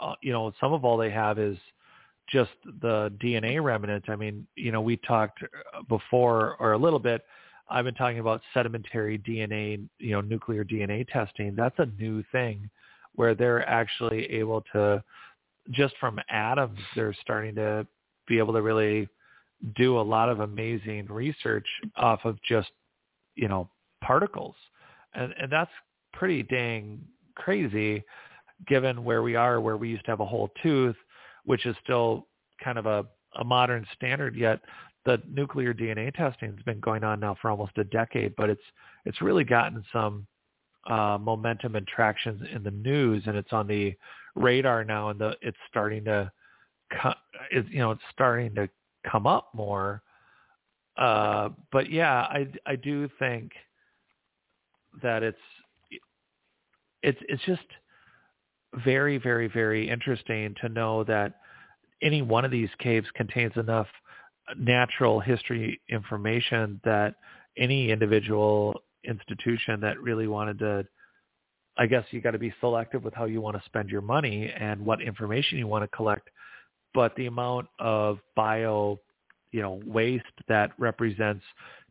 [0.00, 1.58] uh, you know, some of all they have is
[2.28, 2.50] just
[2.80, 4.08] the DNA remnant.
[4.08, 5.40] I mean, you know, we talked
[5.88, 7.22] before or a little bit.
[7.68, 11.54] I've been talking about sedimentary DNA, you know, nuclear DNA testing.
[11.56, 12.68] That's a new thing
[13.14, 15.02] where they're actually able to
[15.70, 17.86] just from atoms they're starting to
[18.28, 19.08] be able to really
[19.76, 21.66] do a lot of amazing research
[21.96, 22.70] off of just,
[23.34, 23.70] you know,
[24.02, 24.54] particles.
[25.14, 25.70] And and that's
[26.12, 27.00] pretty dang
[27.34, 28.04] crazy
[28.66, 30.96] given where we are where we used to have a whole tooth
[31.44, 32.26] which is still
[32.62, 33.04] kind of a,
[33.38, 34.60] a modern standard yet
[35.04, 38.62] the nuclear DNA testing has been going on now for almost a decade, but it's
[39.04, 40.26] it's really gotten some
[40.86, 43.94] uh, momentum and traction in the news, and it's on the
[44.34, 46.30] radar now, and the it's starting to,
[47.00, 47.14] co-
[47.50, 48.68] you know it's starting to
[49.10, 50.02] come up more.
[50.96, 53.52] Uh, but yeah, I I do think
[55.02, 55.38] that it's
[57.02, 57.66] it's it's just
[58.84, 61.34] very very very interesting to know that
[62.02, 63.86] any one of these caves contains enough
[64.56, 67.14] natural history information that
[67.56, 70.86] any individual institution that really wanted to
[71.76, 74.52] I guess you got to be selective with how you want to spend your money
[74.56, 76.30] and what information you want to collect
[76.94, 78.98] but the amount of bio
[79.50, 81.44] you know waste that represents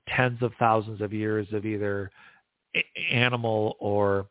[0.07, 2.11] tens of thousands of years of either
[3.11, 4.27] animal or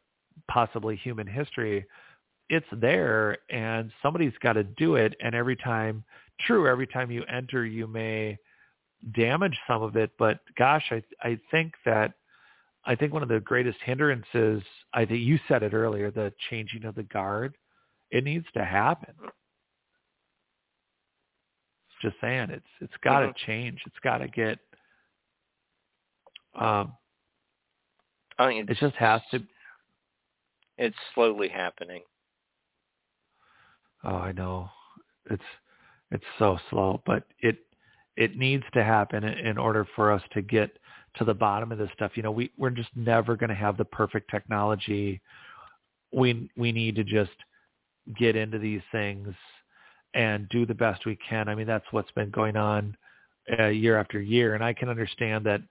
[0.48, 1.84] possibly human history
[2.48, 6.04] it's there and somebody's got to do it and every time
[6.46, 8.36] true every time you enter you may
[9.14, 12.12] damage some of it but gosh i i think that
[12.84, 14.62] i think one of the greatest hindrances
[14.94, 17.56] i think you said it earlier the changing of the guard
[18.10, 19.14] it needs to happen
[22.00, 23.36] just saying it's it's got to Mhm.
[23.46, 24.58] change it's got to get
[26.54, 26.96] um
[28.38, 29.46] I think it just has to
[30.78, 32.02] It's slowly happening.
[34.04, 34.68] Oh, I know.
[35.30, 35.42] It's
[36.12, 37.58] it's so slow, but it
[38.16, 40.76] it needs to happen in, order for us to get
[41.16, 42.12] to the bottom of this stuff.
[42.14, 45.20] You know, we we're just never going to have the perfect technology.
[46.12, 47.32] We we need to just
[48.18, 49.34] get into these things
[50.14, 51.48] and do the best we can.
[51.48, 52.96] I mean, that's what's been going on
[53.58, 54.54] uh, year after year.
[54.54, 55.62] And I can understand that,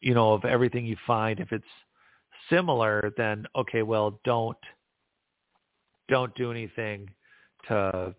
[0.00, 1.64] you know, of everything you find, if it's
[2.48, 4.56] similar, then okay, well, don't
[6.08, 7.10] don't do anything
[7.68, 8.14] to,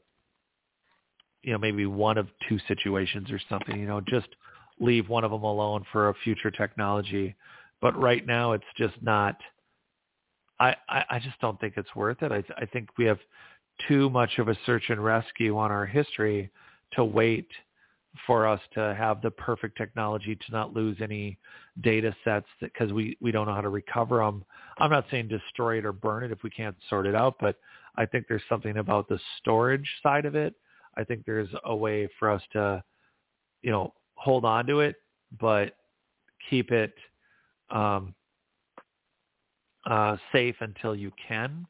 [1.43, 3.79] you know, maybe one of two situations or something.
[3.79, 4.27] You know, just
[4.79, 7.35] leave one of them alone for a future technology.
[7.81, 9.37] But right now, it's just not.
[10.59, 12.31] I, I, I just don't think it's worth it.
[12.31, 13.19] I, I think we have
[13.87, 16.49] too much of a search and rescue on our history
[16.93, 17.47] to wait
[18.25, 21.37] for us to have the perfect technology to not lose any
[21.81, 24.43] data sets because we, we don't know how to recover them.
[24.79, 27.57] I'm not saying destroy it or burn it if we can't sort it out, but
[27.95, 30.55] I think there's something about the storage side of it.
[30.99, 32.83] I think there's a way for us to,
[33.61, 34.97] you know, hold on to it,
[35.39, 35.75] but
[36.49, 36.93] keep it
[37.69, 38.13] um,
[39.89, 41.65] uh, safe until you can,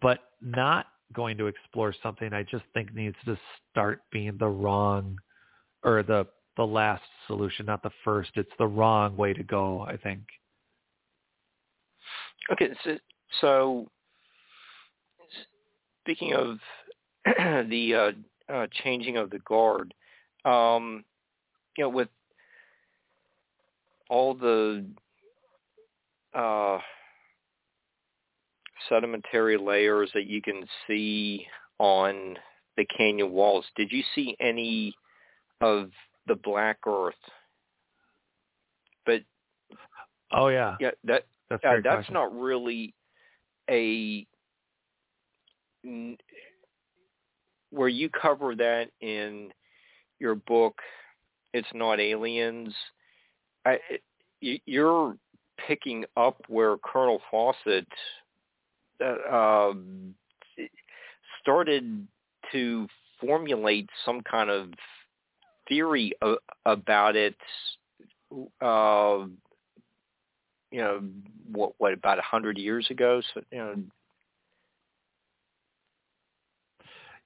[0.00, 3.38] but not going to explore something I just think needs to
[3.70, 5.18] start being the wrong
[5.84, 6.26] or the
[6.56, 8.30] the last solution, not the first.
[8.34, 10.22] It's the wrong way to go, I think.
[12.50, 12.98] Okay, so,
[13.40, 13.86] so
[16.02, 16.58] speaking of
[17.68, 18.10] the uh,
[18.52, 19.94] uh, changing of the guard,
[20.44, 21.04] um,
[21.76, 22.08] you know, with
[24.08, 24.84] all the
[26.34, 26.78] uh,
[28.88, 31.46] sedimentary layers that you can see
[31.78, 32.36] on
[32.76, 34.94] the canyon walls, did you see any
[35.60, 35.90] of
[36.26, 37.14] the black earth?
[39.04, 39.22] But
[40.32, 42.14] oh yeah, yeah, that that's, uh, that's question.
[42.14, 42.94] not really
[43.70, 44.26] a
[47.70, 49.50] where you cover that in
[50.18, 50.80] your book
[51.52, 52.74] it's not aliens.
[53.64, 53.78] I,
[54.40, 55.16] you're
[55.66, 57.88] picking up where Colonel Fawcett
[59.02, 60.14] uh, um,
[61.40, 62.06] started
[62.52, 62.86] to
[63.20, 64.70] formulate some kind of
[65.68, 66.34] theory uh,
[66.64, 67.36] about it.
[68.60, 69.26] Uh,
[70.70, 71.00] you know
[71.50, 71.72] what?
[71.78, 73.22] What about a hundred years ago?
[73.34, 73.74] So you know.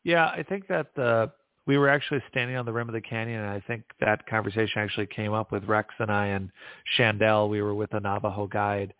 [0.04, 1.30] Yeah, I think that the
[1.66, 4.82] we were actually standing on the rim of the canyon, and I think that conversation
[4.82, 6.50] actually came up with Rex and I and
[6.98, 7.48] Chandel.
[7.48, 8.92] We were with a Navajo guide,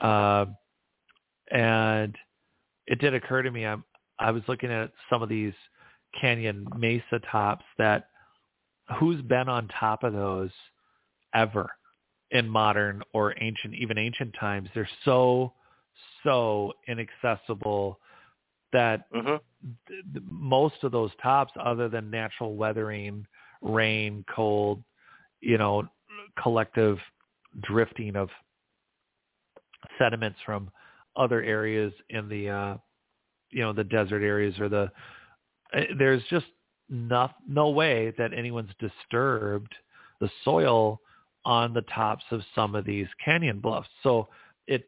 [0.00, 0.46] uh,
[1.52, 2.16] and
[2.86, 3.64] it did occur to me.
[3.64, 3.84] I'm,
[4.18, 5.52] I was looking at some of these
[6.20, 8.08] canyon mesa tops that
[8.98, 10.50] who's been on top of those
[11.32, 11.70] ever
[12.32, 14.68] in modern or ancient, even ancient times.
[14.74, 15.52] They're so
[16.24, 17.98] so inaccessible
[18.72, 19.36] that mm-hmm.
[19.88, 23.26] th- most of those tops, other than natural weathering,
[23.62, 24.82] rain, cold,
[25.40, 25.88] you know,
[26.42, 26.98] collective
[27.62, 28.28] drifting of
[29.98, 30.70] sediments from
[31.16, 32.76] other areas in the, uh,
[33.50, 34.90] you know, the desert areas or the,
[35.74, 36.46] uh, there's just
[36.88, 39.74] no, no way that anyone's disturbed
[40.20, 41.00] the soil
[41.44, 43.88] on the tops of some of these canyon bluffs.
[44.02, 44.28] So
[44.66, 44.84] it,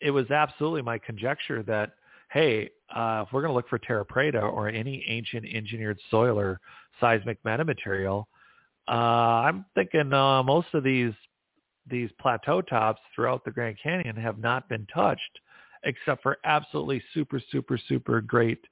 [0.00, 1.94] it was absolutely my conjecture that
[2.34, 6.38] hey, uh, if we're going to look for terra preta or any ancient engineered soil
[6.38, 6.60] or
[7.00, 8.24] seismic metamaterial,
[8.88, 11.14] uh, I'm thinking uh, most of these
[11.88, 15.20] these plateau tops throughout the Grand Canyon have not been touched,
[15.84, 18.64] except for absolutely super, super, super great,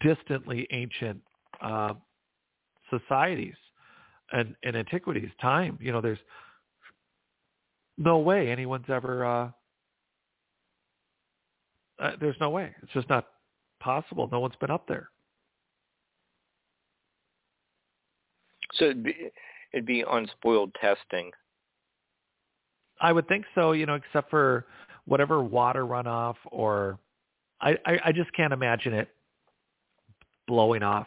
[0.00, 1.20] distantly ancient
[1.60, 1.92] uh,
[2.88, 3.54] societies
[4.32, 5.28] and, and antiquities.
[5.40, 6.18] Time, you know, there's
[7.98, 9.52] no way anyone's ever
[12.02, 12.74] uh, there's no way.
[12.82, 13.28] It's just not
[13.80, 14.28] possible.
[14.30, 15.08] No one's been up there.
[18.74, 19.14] So it'd be,
[19.72, 21.30] it'd be unspoiled testing.
[23.00, 24.66] I would think so, you know, except for
[25.04, 26.98] whatever water runoff or
[27.60, 29.08] I, I, I just can't imagine it
[30.48, 31.06] blowing off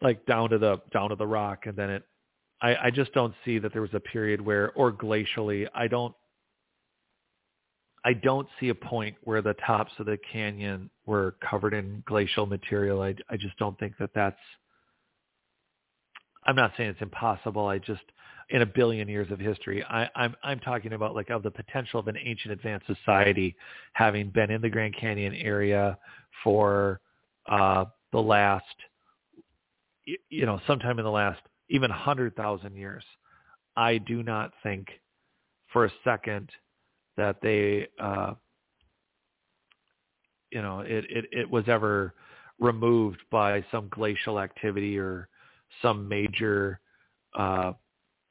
[0.00, 2.04] like down to the down to the rock and then it
[2.60, 6.14] I, I just don't see that there was a period where or glacially I don't
[8.04, 12.44] I don't see a point where the tops of the canyon were covered in glacial
[12.44, 13.00] material.
[13.00, 14.38] I, I just don't think that that's.
[16.46, 17.66] I'm not saying it's impossible.
[17.66, 18.02] I just,
[18.50, 21.98] in a billion years of history, I, I'm I'm talking about like of the potential
[21.98, 23.56] of an ancient advanced society
[23.94, 25.96] having been in the Grand Canyon area
[26.42, 27.00] for
[27.46, 28.64] uh, the last,
[30.28, 31.40] you know, sometime in the last
[31.70, 33.04] even hundred thousand years.
[33.76, 34.88] I do not think
[35.72, 36.50] for a second
[37.16, 38.34] that they uh,
[40.50, 42.14] you know it, it it was ever
[42.58, 45.28] removed by some glacial activity or
[45.82, 46.80] some major
[47.38, 47.72] uh,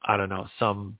[0.06, 0.98] I don't know some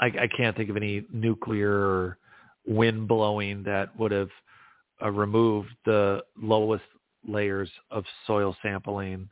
[0.00, 2.18] I, I can't think of any nuclear or
[2.66, 4.30] wind blowing that would have
[5.02, 6.84] uh, removed the lowest
[7.26, 9.28] layers of soil sampling.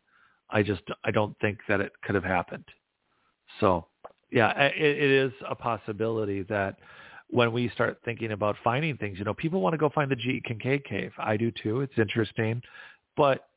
[0.50, 2.64] I just I don't think that it could have happened.
[3.58, 3.86] So
[4.30, 6.76] yeah, it, it is a possibility that
[7.28, 10.16] when we start thinking about finding things, you know, people want to go find the
[10.16, 10.42] G.
[10.44, 11.12] Kincaide cave.
[11.18, 11.80] I do too.
[11.80, 12.62] It's interesting,
[13.16, 13.48] but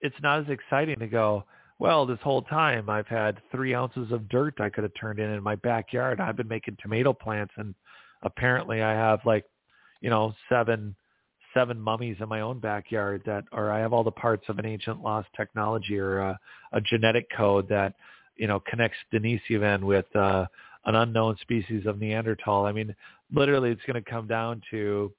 [0.00, 1.44] it's not as exciting to go.
[1.78, 5.30] Well, this whole time I've had three ounces of dirt I could have turned in
[5.30, 6.20] in my backyard.
[6.20, 7.74] I've been making tomato plants, and
[8.22, 9.44] apparently I have like,
[10.00, 10.96] you know, seven
[11.54, 14.66] seven mummies in my own backyard that, or I have all the parts of an
[14.66, 16.38] ancient lost technology or a,
[16.72, 17.94] a genetic code that,
[18.38, 20.46] you know, connects Denisovan with uh,
[20.86, 22.64] an unknown species of Neanderthal.
[22.64, 22.94] I mean,
[23.32, 25.12] literally, it's going to come down to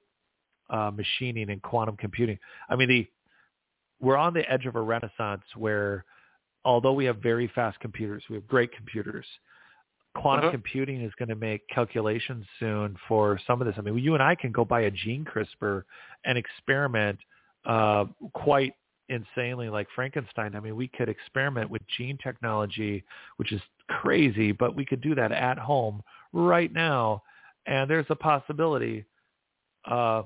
[0.70, 2.38] uh, machining and quantum computing.
[2.68, 3.06] I mean, the
[4.00, 6.04] we're on the edge of a renaissance where,
[6.64, 9.26] although we have very fast computers, we have great computers.
[10.16, 10.52] Quantum uh-huh.
[10.52, 13.76] computing is going to make calculations soon for some of this.
[13.78, 15.82] I mean, you and I can go buy a gene CRISPR
[16.24, 17.18] and experiment
[17.66, 18.72] uh, quite
[19.10, 20.54] insanely like Frankenstein.
[20.54, 23.04] I mean, we could experiment with gene technology,
[23.36, 27.22] which is crazy, but we could do that at home right now.
[27.66, 29.04] And there's a possibility.
[29.84, 30.22] Uh,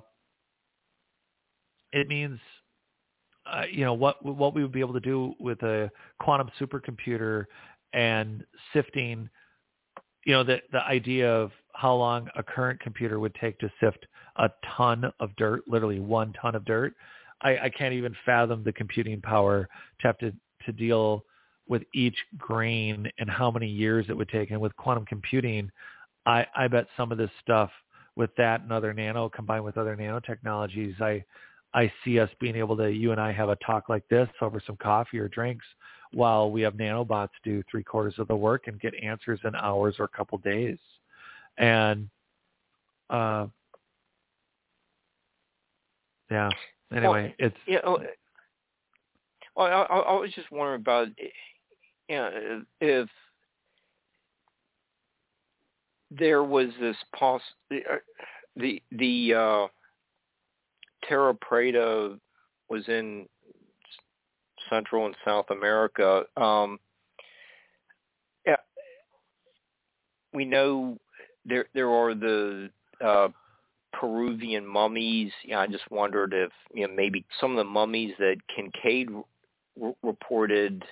[1.93, 2.39] it means,
[3.47, 5.91] uh, you know, what what we would be able to do with a
[6.21, 7.45] quantum supercomputer
[7.93, 9.29] and sifting,
[10.25, 14.07] you know, the the idea of how long a current computer would take to sift
[14.37, 16.95] a ton of dirt, literally one ton of dirt.
[17.45, 19.69] I, I can't even fathom the computing power
[20.01, 20.33] to have to,
[20.67, 21.25] to deal
[21.69, 24.51] with each grain and how many years it would take.
[24.51, 25.71] And with quantum computing,
[26.27, 27.71] I, I bet some of this stuff
[28.17, 31.25] with that and other nano combined with other nanotechnologies, I
[31.77, 34.63] I see us being able to you and I have a talk like this over
[34.65, 35.67] some coffee or drinks
[36.13, 39.97] while we have nanobots do three quarters of the work and get answers in hours
[39.99, 40.79] or a couple days.
[41.59, 42.09] And
[43.11, 43.49] uh
[46.31, 46.51] yeah.
[46.93, 47.79] Anyway, well, it's yeah.
[47.85, 47.99] Oh,
[49.57, 51.09] well, I, I was just wondering about
[52.09, 53.09] you know, if
[56.11, 57.43] there was this poss
[57.73, 57.97] uh,
[58.57, 59.67] the the uh,
[61.09, 62.19] Terra Preta
[62.69, 63.27] was in
[64.71, 66.25] Central and South America.
[66.37, 66.79] Um,
[68.47, 68.57] yeah,
[70.33, 70.99] we know
[71.45, 72.71] there there are the
[73.05, 73.29] uh,
[73.99, 75.33] Peruvian mummies.
[75.45, 79.09] Yeah, I just wondered if you know maybe some of the mummies that Kincaide
[79.83, 80.85] r- reported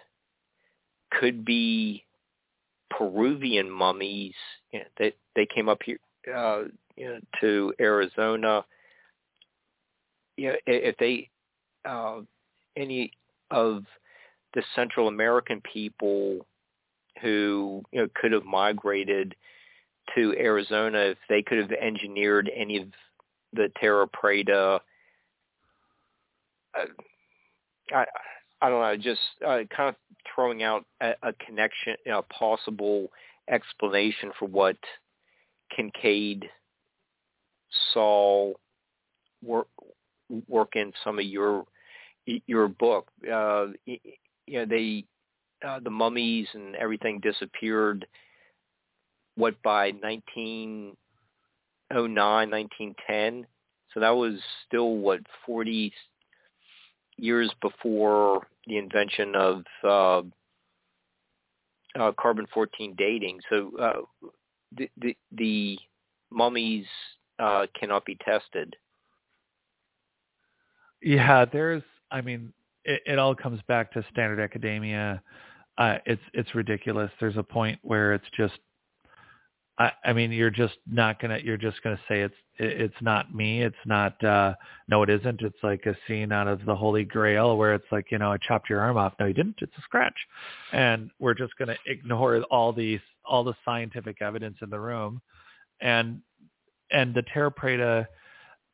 [1.10, 2.04] could be
[2.90, 4.34] Peruvian mummies.
[4.70, 5.98] You know, that they came up here
[6.34, 6.64] uh,
[6.96, 8.64] you know, to Arizona.
[10.36, 11.28] You know, if they
[11.84, 12.20] uh,
[12.76, 13.12] any
[13.50, 13.84] of
[14.54, 16.46] the Central American people
[17.20, 19.34] who you know could have migrated
[20.14, 22.88] to Arizona if they could have engineered any of
[23.52, 24.80] the Terra Preta.
[26.78, 26.84] Uh,
[27.94, 28.04] I
[28.60, 29.96] I don't know, just uh, kind of
[30.32, 33.08] throwing out a, a connection, a possible
[33.50, 34.76] explanation for what
[35.76, 36.44] Kincaide
[37.92, 38.52] saw
[39.42, 39.66] work
[40.48, 41.64] work in some of your
[42.24, 43.08] your book.
[43.30, 43.98] Uh, you
[44.48, 45.04] know, they
[45.66, 48.06] uh, the mummies and everything disappeared
[49.36, 50.96] what by 1909,
[51.90, 53.46] 1910.
[53.92, 54.34] So that was
[54.66, 55.92] still what 40
[57.16, 60.22] years before the invention of uh,
[61.98, 63.40] uh, carbon 14 dating.
[63.50, 64.00] So uh,
[64.76, 65.78] the, the, the
[66.30, 66.86] mummies
[67.38, 68.76] uh, cannot be tested.
[71.02, 71.82] Yeah, there's.
[72.10, 72.52] I mean,
[72.84, 75.20] it, it all comes back to standard academia.
[75.78, 77.10] Uh, it's it's ridiculous.
[77.18, 78.54] There's a point where it's just
[79.78, 81.38] I, I mean, you're just not gonna.
[81.42, 83.62] You're just gonna say it's it's not me.
[83.62, 84.22] It's not.
[84.22, 84.54] uh
[84.88, 85.40] No, it isn't.
[85.40, 88.36] It's like a scene out of the Holy Grail where it's like, you know, I
[88.36, 89.14] chopped your arm off.
[89.18, 89.56] No, you didn't.
[89.60, 90.16] It's a scratch,
[90.72, 95.20] and we're just gonna ignore all these all the scientific evidence in the room,
[95.80, 96.20] and
[96.90, 98.06] and the Terra Preta.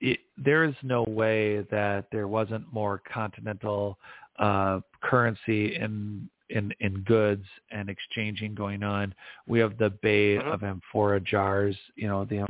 [0.01, 3.99] It, there is no way that there wasn't more continental
[4.39, 9.15] uh, currency in in in goods and exchanging going on.
[9.47, 10.49] We have the Bay mm-hmm.
[10.49, 12.47] of Amphora jars, you know, the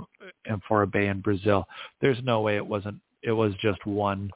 [0.46, 1.66] Amphora Bay in Brazil.
[2.00, 2.96] There's no way it wasn't.
[3.22, 4.30] It was just one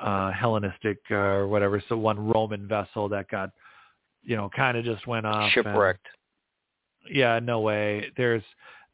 [0.00, 3.50] uh, Hellenistic uh, or whatever, so one Roman vessel that got,
[4.22, 6.06] you know, kind of just went off shipwrecked.
[7.06, 8.10] And, yeah, no way.
[8.16, 8.42] There's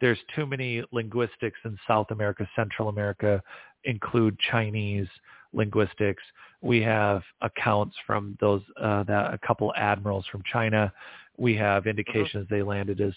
[0.00, 3.42] there's too many linguistics in South America, Central America,
[3.84, 5.08] include Chinese
[5.52, 6.22] linguistics.
[6.62, 10.92] We have accounts from those uh, that a couple admirals from China.
[11.36, 11.90] We have mm-hmm.
[11.90, 13.12] indications they landed as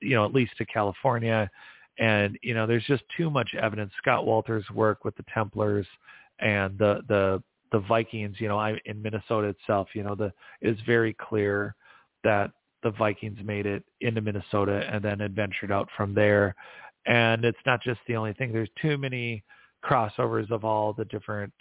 [0.00, 1.50] you know at least to California,
[1.98, 3.92] and you know there's just too much evidence.
[3.98, 5.86] Scott Wolter's work with the Templars
[6.40, 7.42] and the the
[7.74, 11.74] the Vikings, you know, I in Minnesota itself, you know, the it's very clear
[12.22, 12.52] that
[12.84, 16.54] the Vikings made it into Minnesota and then adventured out from there.
[17.06, 18.52] And it's not just the only thing.
[18.52, 19.42] There's too many
[19.84, 21.52] crossovers of all the different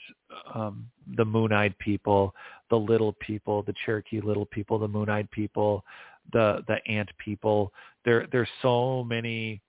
[0.53, 0.87] um
[1.17, 2.33] the moon-eyed people,
[2.69, 5.83] the little people, the Cherokee little people, the moon-eyed people,
[6.31, 7.71] the the ant people.
[8.05, 9.61] There there's so many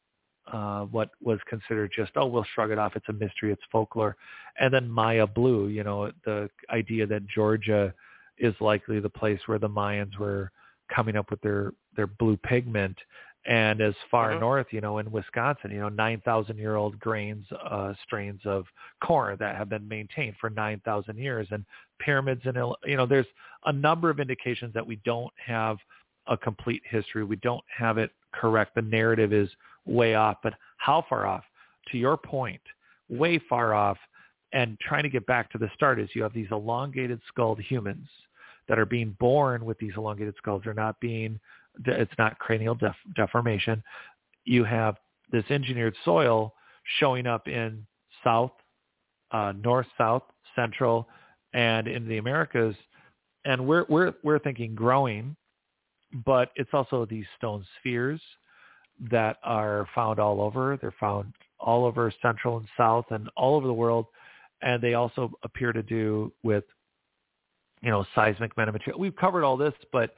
[0.52, 2.96] uh, what was considered just oh we'll shrug it off.
[2.96, 3.52] It's a mystery.
[3.52, 4.16] It's folklore.
[4.58, 7.92] And then Maya blue you know the idea that Georgia
[8.38, 10.50] is likely the place where the Mayans were
[10.94, 12.96] coming up with their their blue pigment
[13.46, 14.40] and as far Mhm.
[14.40, 18.66] north you know in Wisconsin you know 9000 year old grains uh strains of
[19.02, 21.64] corn that have been maintained for 9000 years and
[21.98, 23.26] pyramids and you know there's
[23.66, 25.78] a number of indications that we don't have
[26.26, 27.24] a complete history.
[27.24, 28.74] We don't have it correct.
[28.74, 29.48] The narrative is
[29.84, 30.38] way off.
[30.42, 31.44] But how far off?
[31.92, 32.60] To your point
[33.08, 33.98] way far off.
[34.52, 38.08] And trying to get back to the start is you have these elongated skulled humans
[38.68, 40.62] that are being born with these elongated skulls.
[40.64, 41.40] They're not being
[41.86, 43.82] it's not cranial def, deformation.
[44.44, 44.96] You have
[45.32, 46.54] this engineered soil
[46.98, 47.86] showing up in
[48.22, 48.52] south
[49.32, 50.22] uh, north south
[50.54, 51.08] central
[51.54, 52.76] and in the americas.
[53.44, 55.36] And we're we're we're thinking growing
[56.24, 58.20] but it's also these stone spheres
[59.10, 60.78] that are found all over.
[60.80, 64.06] They're found all over central and south and all over the world.
[64.62, 66.64] And they also appear to do with
[67.82, 68.98] you know seismic metamaterial.
[68.98, 70.14] We've covered all this but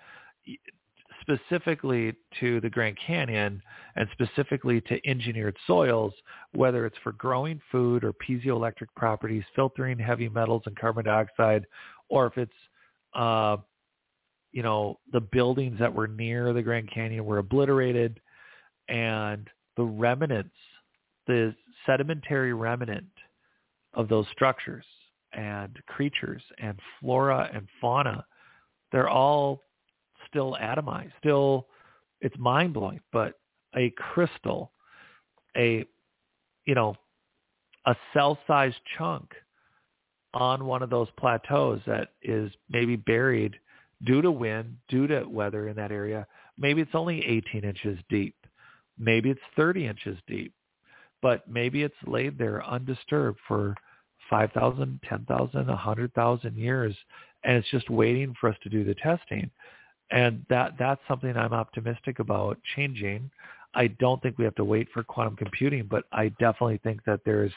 [1.27, 3.61] specifically to the Grand Canyon
[3.97, 6.13] and specifically to engineered soils,
[6.55, 11.67] whether it's for growing food or piezoelectric properties, filtering heavy metals and carbon dioxide,
[12.09, 12.53] or if it's,
[13.15, 13.57] uh,
[14.53, 18.21] you know, the buildings that were near the Grand Canyon were obliterated
[18.89, 20.55] and the remnants,
[21.27, 21.55] the
[21.85, 23.07] sedimentary remnant
[23.95, 24.85] of those structures
[25.33, 28.25] and creatures and flora and fauna,
[28.93, 29.61] they're all
[30.29, 31.67] still atomized, still
[32.21, 33.35] it's mind blowing, but
[33.77, 34.73] a crystal,
[35.57, 35.85] a
[36.65, 36.97] you know,
[37.87, 39.31] a cell sized chunk
[40.35, 43.55] on one of those plateaus that is maybe buried
[44.05, 46.27] due to wind, due to weather in that area.
[46.59, 48.35] Maybe it's only 18 inches deep.
[48.99, 50.53] Maybe it's 30 inches deep.
[51.23, 53.75] But maybe it's laid there undisturbed for
[54.29, 56.95] 5,000, 10,000, 100,000 years
[57.45, 59.51] and it's just waiting for us to do the testing
[60.11, 63.31] and that that's something I'm optimistic about changing.
[63.75, 67.21] I don't think we have to wait for quantum computing, but I definitely think that
[67.25, 67.53] there's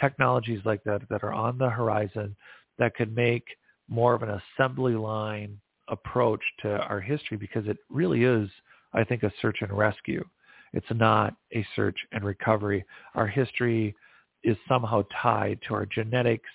[0.00, 2.34] technologies like that that are on the horizon
[2.78, 3.44] that could make
[3.88, 8.48] more of an assembly line approach to our history because it really is,
[8.94, 10.24] I think, a search and rescue.
[10.72, 12.84] It's not a search and recovery.
[13.14, 13.94] Our history
[14.42, 16.48] is somehow tied to our genetics,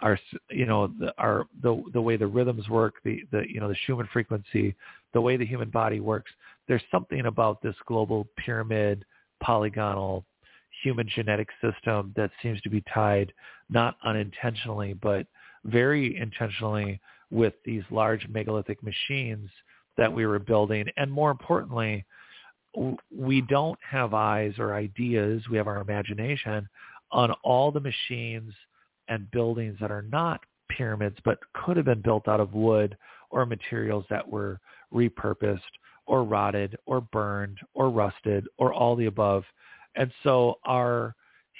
[0.00, 0.18] our
[0.50, 3.76] you know the, our the the way the rhythms work, the the you know the
[3.86, 4.74] Schumann frequency,
[5.12, 6.30] the way the human body works.
[6.66, 9.04] There's something about this global pyramid,
[9.40, 10.24] polygonal
[10.82, 13.32] human genetic system that seems to be tied
[13.68, 15.26] not unintentionally but
[15.64, 17.00] very intentionally
[17.30, 19.48] with these large megalithic machines
[19.96, 22.04] that we were building and more importantly
[23.10, 26.68] we don't have eyes or ideas we have our imagination
[27.10, 28.52] on all the machines
[29.08, 32.96] and buildings that are not pyramids but could have been built out of wood
[33.30, 34.60] or materials that were
[34.92, 35.60] repurposed
[36.06, 39.44] or rotted or burned or rusted or all the above.
[39.96, 41.14] And so our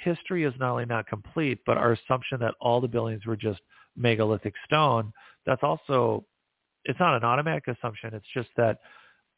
[0.04, 3.60] history is not only not complete, but our assumption that all the buildings were just
[3.96, 5.12] megalithic stone,
[5.44, 6.24] that's also,
[6.84, 8.14] it's not an automatic assumption.
[8.14, 8.78] It's just that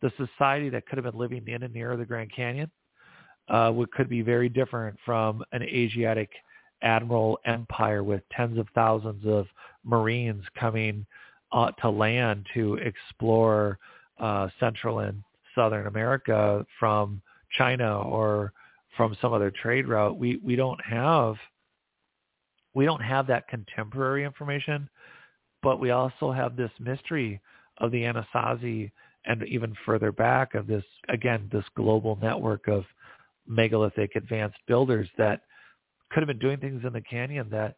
[0.03, 2.71] the society that could have been living in and near the Grand Canyon
[3.49, 6.31] uh, would, could be very different from an Asiatic
[6.83, 9.47] admiral empire with tens of thousands of
[9.85, 11.07] Marines coming
[11.53, 13.79] uh, to land to explore
[14.19, 15.23] uh, Central and
[15.55, 17.21] Southern America from
[17.57, 18.53] China or
[18.97, 20.17] from some other trade route.
[20.17, 21.35] We we don't have
[22.75, 24.89] we don't have that contemporary information,
[25.63, 27.41] but we also have this mystery
[27.79, 28.91] of the Anasazi
[29.27, 32.85] and even further back of this again this global network of
[33.47, 35.43] megalithic advanced builders that
[36.11, 37.77] could have been doing things in the canyon that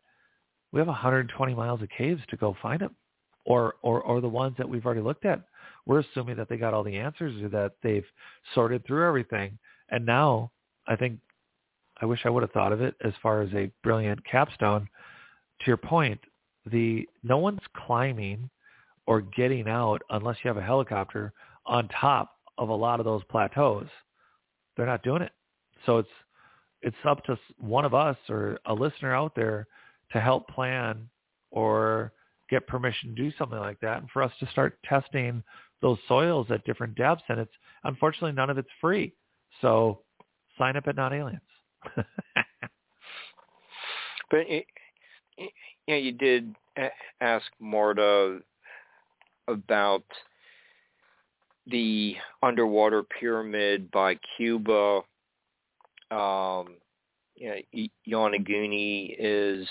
[0.73, 2.97] we have 120 miles of caves to go find them
[3.45, 5.43] or, or, or the ones that we've already looked at.
[5.87, 8.07] We're assuming that they got all the answers or that they've
[8.55, 9.59] sorted through everything.
[9.91, 10.53] And now
[10.87, 11.19] I think
[12.01, 14.89] I wish I would have thought of it as far as a brilliant capstone.
[15.61, 16.21] To your point,
[16.71, 18.49] the no one's climbing
[19.07, 21.33] or getting out unless you have a helicopter
[21.67, 23.87] on top of a lot of those plateaus.
[24.77, 25.33] They're not doing it.
[25.87, 26.09] So it's
[26.83, 29.67] it's up to one of us or a listener out there
[30.13, 31.09] to help plan
[31.51, 32.13] or
[32.51, 35.43] get permission to do something like that and for us to start testing
[35.81, 37.53] those soils at different depths and it's
[37.85, 39.13] unfortunately none of it's free.
[39.61, 40.01] So
[40.59, 41.41] sign up at not aliens.
[44.33, 44.65] But it,
[45.37, 45.49] you
[45.89, 46.57] know you did
[47.21, 48.41] ask marta
[49.47, 50.05] about
[51.67, 55.03] the underwater pyramid by cuba
[56.13, 56.77] um
[57.35, 59.67] you know, Yonaguni is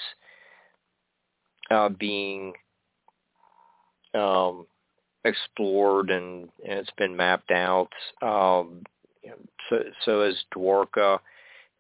[1.70, 2.54] uh, being
[4.14, 4.66] um,
[5.24, 7.90] explored and, and it's been mapped out.
[8.22, 8.84] Um,
[9.70, 11.20] so, so is Dwarka.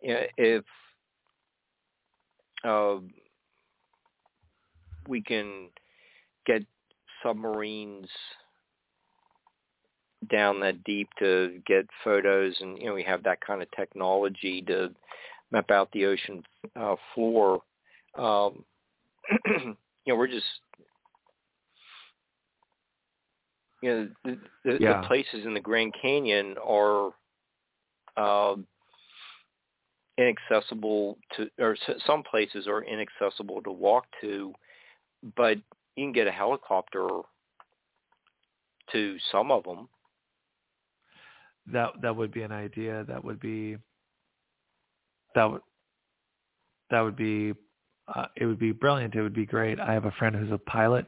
[0.02, 0.64] If
[2.64, 2.98] uh,
[5.08, 5.70] we can
[6.46, 6.64] get
[7.24, 8.08] submarines
[10.30, 14.61] down that deep to get photos and you know we have that kind of technology
[14.61, 14.89] to
[15.52, 16.43] map out the ocean
[16.80, 17.61] uh, floor
[18.18, 18.64] um,
[19.48, 19.76] you
[20.07, 20.45] know we're just
[23.81, 25.02] you know the, the, yeah.
[25.02, 27.11] the places in the Grand Canyon are
[28.18, 28.65] um,
[30.18, 31.76] inaccessible to, or
[32.06, 34.53] some places are inaccessible to walk to,
[35.35, 35.57] but
[35.95, 37.07] you can get a helicopter
[38.91, 39.88] to some of them.
[41.68, 43.06] That that would be an idea.
[43.08, 43.78] That would be
[45.36, 45.62] that would
[46.90, 47.54] that would be
[48.14, 49.16] uh, it would be brilliant.
[49.16, 49.80] It would be great.
[49.80, 51.06] I have a friend who's a pilot.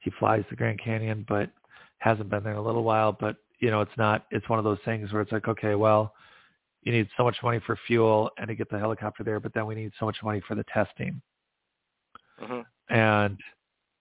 [0.00, 1.50] He flies the Grand Canyon, but
[1.98, 3.12] hasn't been there in a little while.
[3.12, 4.26] But you know, it's not.
[4.30, 6.14] It's one of those things where it's like, okay, well,
[6.82, 9.66] you need so much money for fuel and to get the helicopter there, but then
[9.66, 11.20] we need so much money for the testing.
[12.42, 12.94] Mm-hmm.
[12.94, 13.40] And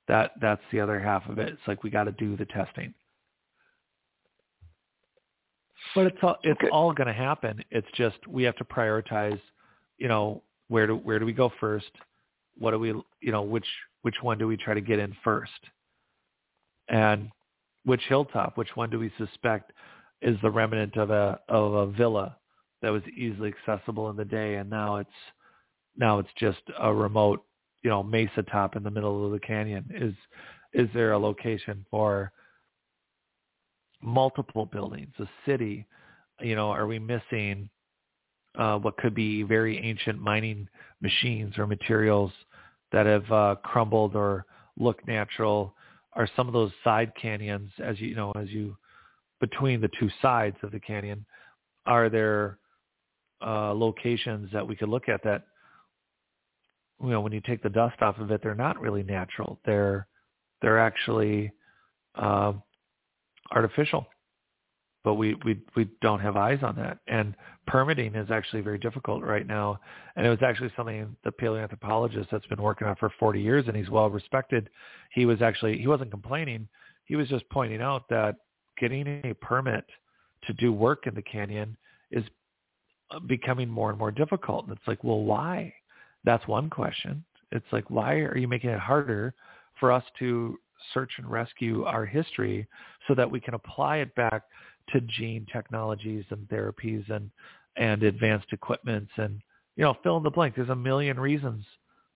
[0.08, 1.50] that that's the other half of it.
[1.50, 2.94] It's like we got to do the testing.
[5.96, 6.70] But it's all it's okay.
[6.70, 7.64] all going to happen.
[7.72, 9.40] It's just we have to prioritize.
[9.98, 11.92] You know, where do where do we go first?
[12.58, 13.68] What do we you know which
[14.02, 15.52] which one do we try to get in first?
[16.90, 17.30] And
[17.86, 18.58] which hilltop?
[18.58, 19.72] Which one do we suspect
[20.22, 22.38] is the remnant of a of a villa
[22.82, 25.10] that was easily accessible in the day, and now it's
[25.98, 27.44] now it's just a remote
[27.84, 29.86] you know mesa top in the middle of the canyon?
[29.94, 30.14] Is
[30.74, 32.32] is there a location for
[34.04, 35.86] multiple buildings, a city?
[36.42, 37.70] You know, are we missing
[38.58, 40.68] uh, what could be very ancient mining
[41.02, 42.32] machines or materials
[42.92, 44.46] that have uh, crumbled or
[44.78, 45.76] look natural?
[46.14, 48.78] Are some of those side canyons, as you, know, as you
[49.40, 51.26] between the two sides of the canyon,
[51.86, 52.60] are there
[53.46, 55.44] uh, locations that we could look at that,
[57.02, 59.60] you know, when you take the dust off of it, they're not really natural.
[59.66, 60.08] They're
[60.62, 61.52] they're actually
[62.16, 62.54] uh,
[63.52, 64.08] artificial
[65.04, 67.00] but we, we we don't have eyes on that.
[67.08, 67.36] And
[67.68, 69.80] permitting is actually very difficult right now.
[70.16, 73.76] And it was actually something the paleoanthropologist that's been working on for 40 years, and
[73.76, 74.70] he's well respected.
[75.12, 76.68] He was actually he wasn't complaining.
[77.06, 78.36] He was just pointing out that
[78.80, 79.84] getting a permit
[80.48, 81.76] to do work in the canyon
[82.12, 82.24] is
[83.28, 84.66] becoming more and more difficult.
[84.66, 85.74] And it's like, well, why?
[86.24, 87.24] That's one question.
[87.52, 89.36] It's like, why are you making it harder
[89.80, 90.58] for us to
[90.94, 92.68] search and rescue our history
[93.08, 94.44] so that we can apply it back
[94.90, 97.30] to gene technologies and therapies and
[97.76, 99.42] and advanced equipments and
[99.76, 101.66] you know fill in the blank there's a million reasons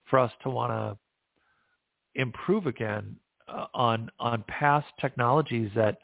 [0.09, 3.15] for us to want to improve again
[3.47, 5.97] uh, on on past technologies that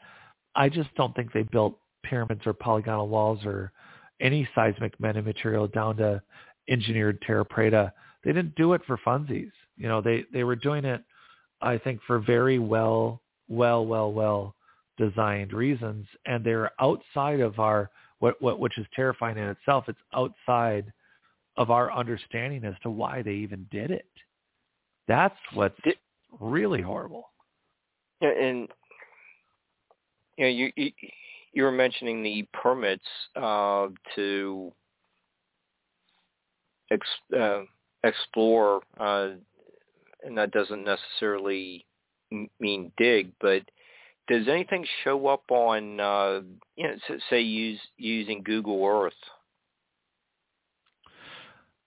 [0.54, 3.72] I just don't think they built pyramids or polygonal walls or
[4.20, 6.22] any seismic material down to
[6.68, 7.92] engineered terra preta.
[8.22, 9.50] They didn't do it for funsies.
[9.76, 11.02] You know, they they were doing it,
[11.64, 14.54] I think, for very well, well, well, well
[14.96, 19.84] designed reasons, and they're outside of our what, what which is terrifying in itself.
[19.88, 20.92] It's outside
[21.56, 24.08] of our understanding as to why they even did it.
[25.08, 25.96] That's what's did,
[26.40, 27.30] really horrible.
[28.20, 28.68] Yeah, and
[30.36, 30.90] you know, you, you
[31.52, 33.04] you were mentioning the permits
[33.36, 34.72] uh, to
[36.90, 37.06] ex,
[37.38, 37.62] uh,
[38.02, 39.30] explore, uh,
[40.24, 41.86] and that doesn't necessarily
[42.58, 43.62] mean dig, but
[44.28, 46.40] does anything show up on uh,
[46.76, 46.94] you know
[47.30, 49.12] say use using Google Earth?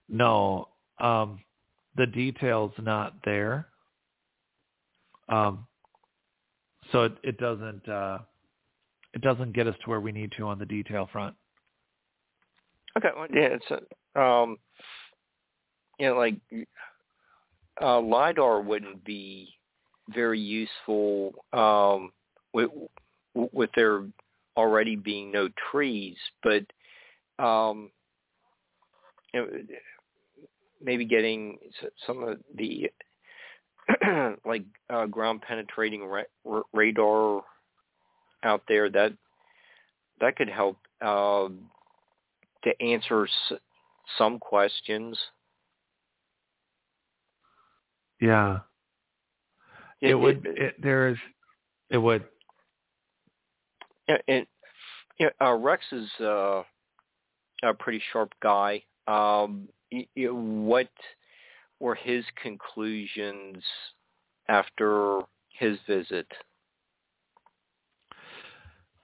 [0.09, 0.69] No,
[0.99, 1.39] um,
[1.95, 3.67] the details not there.
[5.29, 5.67] Um,
[6.91, 8.19] so it, it doesn't uh,
[9.13, 11.35] it doesn't get us to where we need to on the detail front.
[12.97, 13.65] Okay, well, yeah, it's
[14.15, 14.57] a, um,
[15.99, 16.35] you know like
[17.81, 19.53] uh, lidar wouldn't be
[20.09, 22.11] very useful um,
[22.53, 22.69] with,
[23.33, 24.05] with there
[24.55, 26.63] already being no trees, but
[27.43, 27.91] um,
[30.81, 31.57] maybe getting
[32.05, 32.89] some of the
[34.45, 37.41] like uh, ground penetrating ra- radar
[38.43, 39.13] out there that
[40.19, 41.47] that could help uh,
[42.63, 43.59] to answer s-
[44.17, 45.17] some questions.
[48.19, 48.59] Yeah.
[50.01, 50.45] It, it would.
[50.45, 51.17] It, it, there is.
[51.89, 52.25] It would.
[54.27, 54.45] And
[55.19, 56.63] yeah, uh, Rex is uh,
[57.63, 58.83] a pretty sharp guy.
[59.07, 60.89] Um, you, what
[61.79, 63.63] were his conclusions
[64.47, 66.27] after his visit?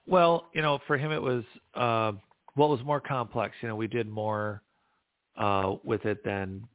[0.06, 1.44] Well, you know, for him it was
[1.76, 2.12] uh,
[2.56, 3.56] well, was more complex.
[3.62, 4.62] You know, we did more
[5.38, 6.68] uh, with it than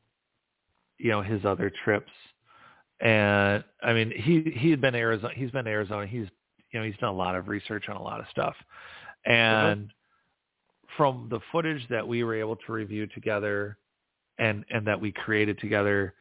[0.98, 2.10] you know his other trips.
[3.01, 5.33] And I mean, he he had been Arizona.
[5.35, 6.07] He's been to Arizona.
[6.07, 6.27] He's
[6.73, 8.55] you know he's done a lot of research on a lot of stuff.
[9.25, 10.97] And mm-hmm.
[10.97, 13.79] from the footage that we were able to review together,
[14.39, 16.15] and and that we created together,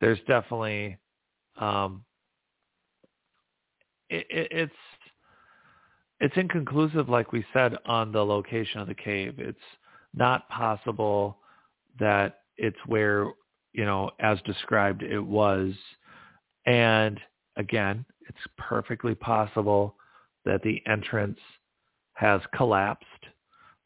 [0.00, 0.96] there's definitely
[1.58, 2.04] um,
[4.08, 4.72] it, it, it's
[6.20, 9.34] it's inconclusive, like we said, on the location of the cave.
[9.38, 9.58] It's
[10.14, 11.38] not possible
[11.98, 13.26] that it's where
[13.72, 15.72] you know, as described, it was.
[16.66, 17.20] And
[17.56, 19.96] again, it's perfectly possible
[20.44, 21.38] that the entrance
[22.14, 23.06] has collapsed,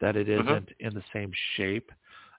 [0.00, 0.48] that it mm-hmm.
[0.48, 1.90] isn't in the same shape,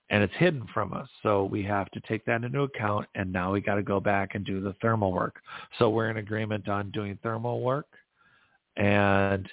[0.09, 1.07] and it's hidden from us.
[1.23, 4.35] So we have to take that into account, and now we got to go back
[4.35, 5.41] and do the thermal work.
[5.79, 7.87] So we're in agreement on doing thermal work,
[8.77, 9.49] and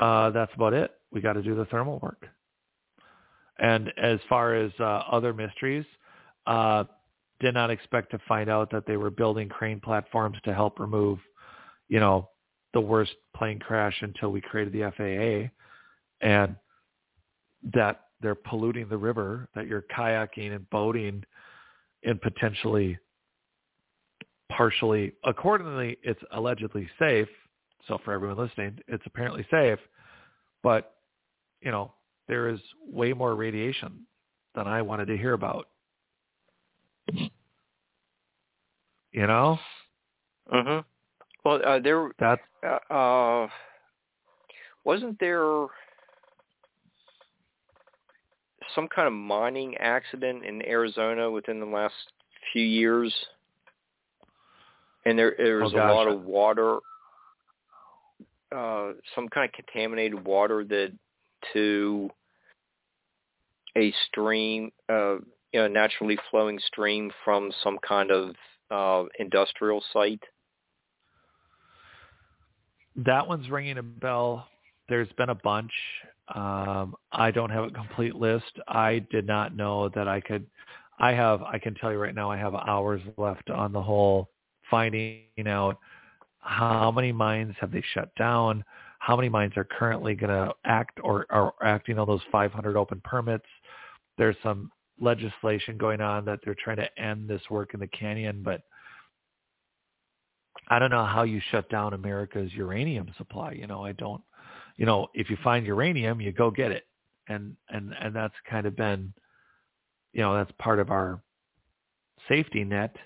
[0.00, 0.92] uh, that's about it.
[1.12, 2.26] We got to do the thermal work.
[3.58, 5.84] And as far as uh, other mysteries,
[6.46, 6.84] uh,
[7.40, 11.18] did not expect to find out that they were building crane platforms to help remove,
[11.88, 12.28] you know,
[12.72, 16.56] the worst plane crash until we created the FAA, and
[17.74, 21.22] that they're polluting the river, that you're kayaking and boating
[22.04, 22.98] and potentially
[24.52, 27.28] partially accordingly it's allegedly safe.
[27.88, 29.78] So for everyone listening it's apparently safe
[30.64, 30.94] but
[31.60, 31.92] you know
[32.26, 34.04] there is way more radiation
[34.56, 35.68] than i wanted to hear about
[39.12, 39.58] you know?
[40.52, 40.84] Mhm
[41.44, 43.48] well uh, there that uh, uh
[44.84, 45.66] wasn't there
[48.74, 51.94] some kind of mining accident in Arizona within the last
[52.52, 53.14] few years,
[55.04, 56.78] and there there was oh, a lot of water,
[58.54, 60.92] uh, some kind of contaminated water that
[61.52, 62.10] to
[63.76, 65.16] a stream, uh,
[65.54, 68.34] you know, naturally flowing stream from some kind of
[68.72, 70.22] uh, industrial site.
[72.96, 74.48] That one's ringing a bell.
[74.88, 75.70] There's been a bunch.
[76.34, 78.50] Um, I don't have a complete list.
[78.66, 80.44] I did not know that I could.
[80.98, 81.40] I have.
[81.42, 82.32] I can tell you right now.
[82.32, 84.30] I have hours left on the whole
[84.68, 85.78] finding out
[86.40, 88.64] how many mines have they shut down,
[88.98, 93.00] how many mines are currently going to act or are acting on those 500 open
[93.04, 93.46] permits.
[94.18, 94.70] There's some
[95.00, 98.62] legislation going on that they're trying to end this work in the canyon, but
[100.68, 103.52] I don't know how you shut down America's uranium supply.
[103.52, 104.22] You know, I don't
[104.76, 106.84] you know, if you find uranium, you go get it.
[107.28, 109.12] And and and that's kind of been
[110.12, 111.20] you know, that's part of our
[112.28, 112.96] safety net.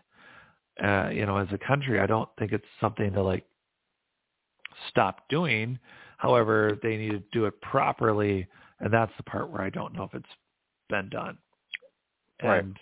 [0.82, 3.44] Uh, you know, as a country, I don't think it's something to like
[4.90, 5.78] stop doing.
[6.18, 8.46] However, they need to do it properly,
[8.80, 10.28] and that's the part where I don't know if it's
[10.88, 11.38] been done.
[12.42, 12.64] Right.
[12.64, 12.76] And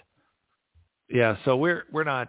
[1.08, 2.28] yeah, so we're we're not.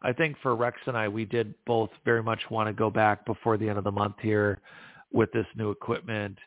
[0.00, 3.26] I think for Rex and I, we did both very much want to go back
[3.26, 4.60] before the end of the month here
[5.12, 6.38] with this new equipment,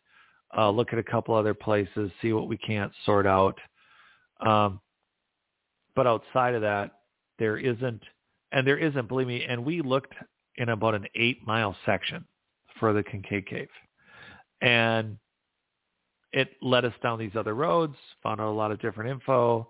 [0.57, 3.57] uh, look at a couple other places, see what we can't sort out.
[4.45, 4.79] Um,
[5.95, 6.91] but outside of that,
[7.39, 8.01] there isn't,
[8.51, 10.13] and there isn't, believe me, and we looked
[10.55, 12.25] in about an eight mile section
[12.79, 13.67] for the Kincaide Cave.
[14.61, 15.17] And
[16.33, 19.67] it led us down these other roads, found out a lot of different info.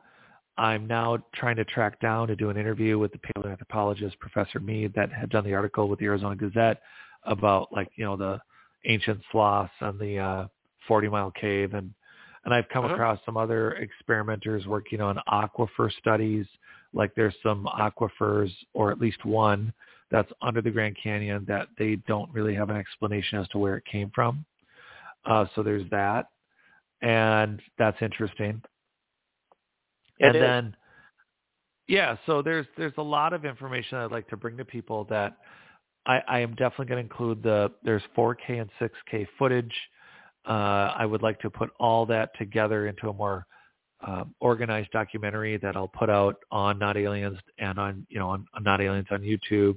[0.57, 4.93] I'm now trying to track down to do an interview with the paleoanthropologist, Professor Mead,
[4.95, 6.81] that had done the article with the Arizona Gazette
[7.23, 8.39] about like, you know, the
[8.85, 10.47] ancient sloths and the uh,
[10.87, 11.93] 40 mile cave and
[12.43, 12.95] and I've come uh-huh.
[12.95, 16.47] across some other experimenters working on aquifer studies
[16.93, 19.71] like there's some aquifers or at least one
[20.09, 23.77] that's under the Grand Canyon that they don't really have an explanation as to where
[23.77, 24.45] it came from.
[25.25, 26.27] Uh, so there's that,
[27.01, 28.61] and that's interesting.
[30.21, 30.41] It and is.
[30.41, 30.75] then,
[31.87, 35.37] yeah, so there's there's a lot of information I'd like to bring to people that
[36.05, 39.73] I, I am definitely going to include the there's 4K and 6K footage.
[40.47, 43.45] Uh, I would like to put all that together into a more
[44.05, 48.45] uh, organized documentary that I'll put out on Not Aliens and on you know on,
[48.53, 49.75] on Not Aliens on YouTube.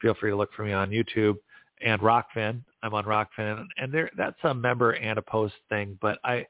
[0.00, 1.36] Feel free to look for me on YouTube
[1.82, 2.62] and Rokfin.
[2.82, 5.98] I'm on Rokfin, and there that's a member and a post thing.
[6.00, 6.46] But I,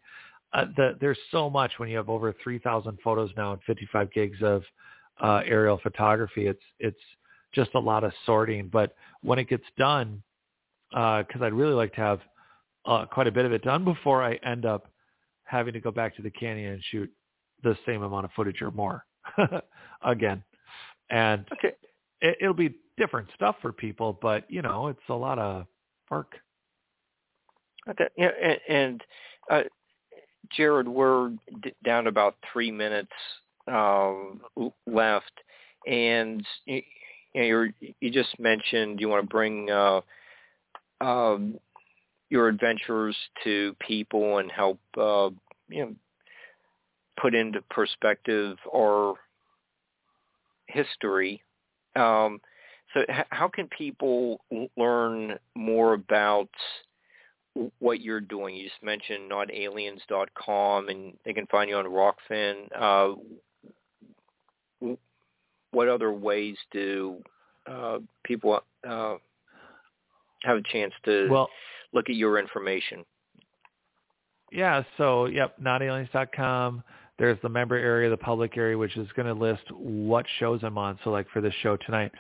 [0.53, 4.39] uh, the, there's so much when you have over 3,000 photos now and 55 gigs
[4.43, 4.63] of
[5.23, 6.47] uh, aerial photography.
[6.47, 6.99] It's it's
[7.55, 8.69] just a lot of sorting.
[8.69, 10.23] But when it gets done,
[10.91, 12.21] because uh, I'd really like to have
[12.87, 14.89] uh, quite a bit of it done before I end up
[15.45, 17.11] having to go back to the canyon and shoot
[17.63, 19.05] the same amount of footage or more
[20.03, 20.43] again.
[21.11, 21.75] And okay.
[22.21, 25.67] it, it'll be different stuff for people, but you know, it's a lot of
[26.11, 26.33] work.
[27.89, 28.09] Okay.
[28.17, 29.05] Yeah, and, and
[29.51, 29.63] uh,
[30.51, 31.31] Jared, we're
[31.63, 33.13] d- down about three minutes
[33.69, 34.41] um,
[34.87, 35.33] left,
[35.87, 36.83] and you,
[37.35, 37.43] you,
[37.83, 40.01] know, you just mentioned you want to bring uh,
[41.01, 41.59] um,
[42.31, 45.31] your adventures to people and help uh,
[45.69, 45.95] you know
[47.21, 49.15] put into perspective our
[50.67, 51.43] history.
[51.97, 52.41] Um,
[52.95, 54.41] so, h- how can people
[54.77, 56.49] learn more about
[57.79, 58.55] what you're doing?
[58.57, 62.69] You just mentioned notaliens.com, and they can find you on Rokfin.
[62.75, 63.15] Uh,
[65.73, 67.23] what other ways do
[67.71, 69.17] uh, people uh,
[70.43, 71.49] have a chance to well,
[71.93, 73.05] look at your information?
[74.53, 76.83] Yeah, so yep, notaliens.com.
[77.21, 80.79] There's the member area, the public area, which is going to list what shows I'm
[80.79, 80.99] on.
[81.05, 82.13] So like for this show tonight.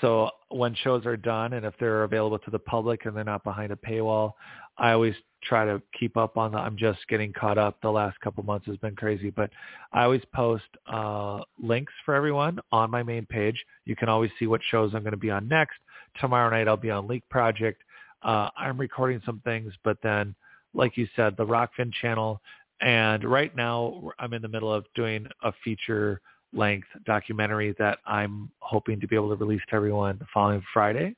[0.00, 3.42] So when shows are done and if they're available to the public and they're not
[3.42, 4.34] behind a paywall,
[4.78, 7.80] I always try to keep up on the I'm just getting caught up.
[7.82, 9.50] The last couple months has been crazy, but
[9.92, 13.60] I always post uh, links for everyone on my main page.
[13.86, 15.78] You can always see what shows I'm going to be on next.
[16.20, 17.82] Tomorrow night I'll be on Leak Project.
[18.22, 20.36] Uh, I'm recording some things, but then,
[20.74, 22.40] like you said, the Rokfin channel.
[22.80, 26.20] And right now I'm in the middle of doing a feature
[26.52, 31.16] length documentary that I'm hoping to be able to release to everyone the following Friday.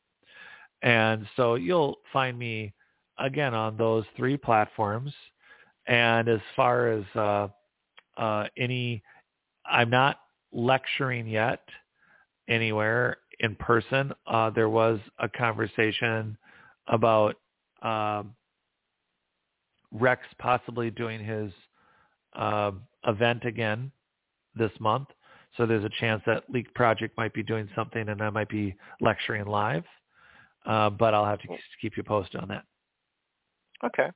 [0.83, 2.73] And so you'll find me
[3.19, 5.13] again on those three platforms.
[5.87, 7.49] And as far as uh,
[8.17, 9.03] uh, any,
[9.65, 10.19] I'm not
[10.53, 11.63] lecturing yet
[12.49, 14.13] anywhere in person.
[14.27, 16.37] Uh, there was a conversation
[16.89, 17.37] about
[17.83, 18.35] um,
[19.99, 21.53] Rex possibly doing his
[22.35, 22.73] uh,
[23.07, 23.91] event again
[24.55, 25.09] this month.
[25.57, 28.75] So there's a chance that Leak Project might be doing something and I might be
[29.01, 29.85] lecturing live.
[30.67, 31.49] Uh, but I'll have to
[31.81, 32.65] keep you posted on that.
[33.85, 34.11] Okay.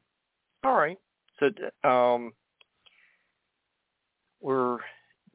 [0.65, 0.99] All right.
[1.39, 2.33] So um,
[4.41, 4.79] we're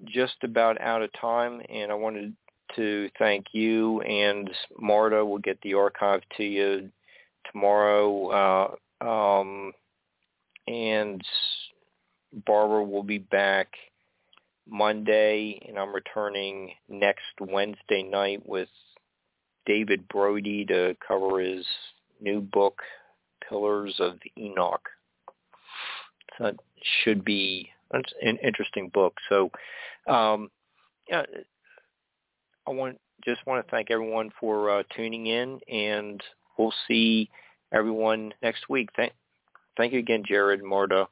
[0.06, 2.36] just about out of time, and I wanted
[2.76, 5.26] to thank you and Marta.
[5.26, 6.90] We'll get the archive to you
[7.52, 9.72] tomorrow, uh, um,
[10.68, 11.22] and
[12.46, 13.68] Barbara will be back
[14.68, 18.70] Monday, and I'm returning next Wednesday night with
[19.66, 21.66] David Brody to cover his
[22.22, 22.82] new book,
[23.48, 24.88] Pillars of Enoch.
[26.38, 26.60] So it
[27.04, 29.16] should be an interesting book.
[29.30, 29.52] So,
[30.08, 30.50] um,
[31.10, 31.24] yeah,
[32.68, 36.22] I want just want to thank everyone for uh, tuning in, and
[36.58, 37.30] we'll see
[37.72, 38.90] everyone next week.
[38.96, 39.14] Thank,
[39.78, 41.08] thank you again, Jared, Marta.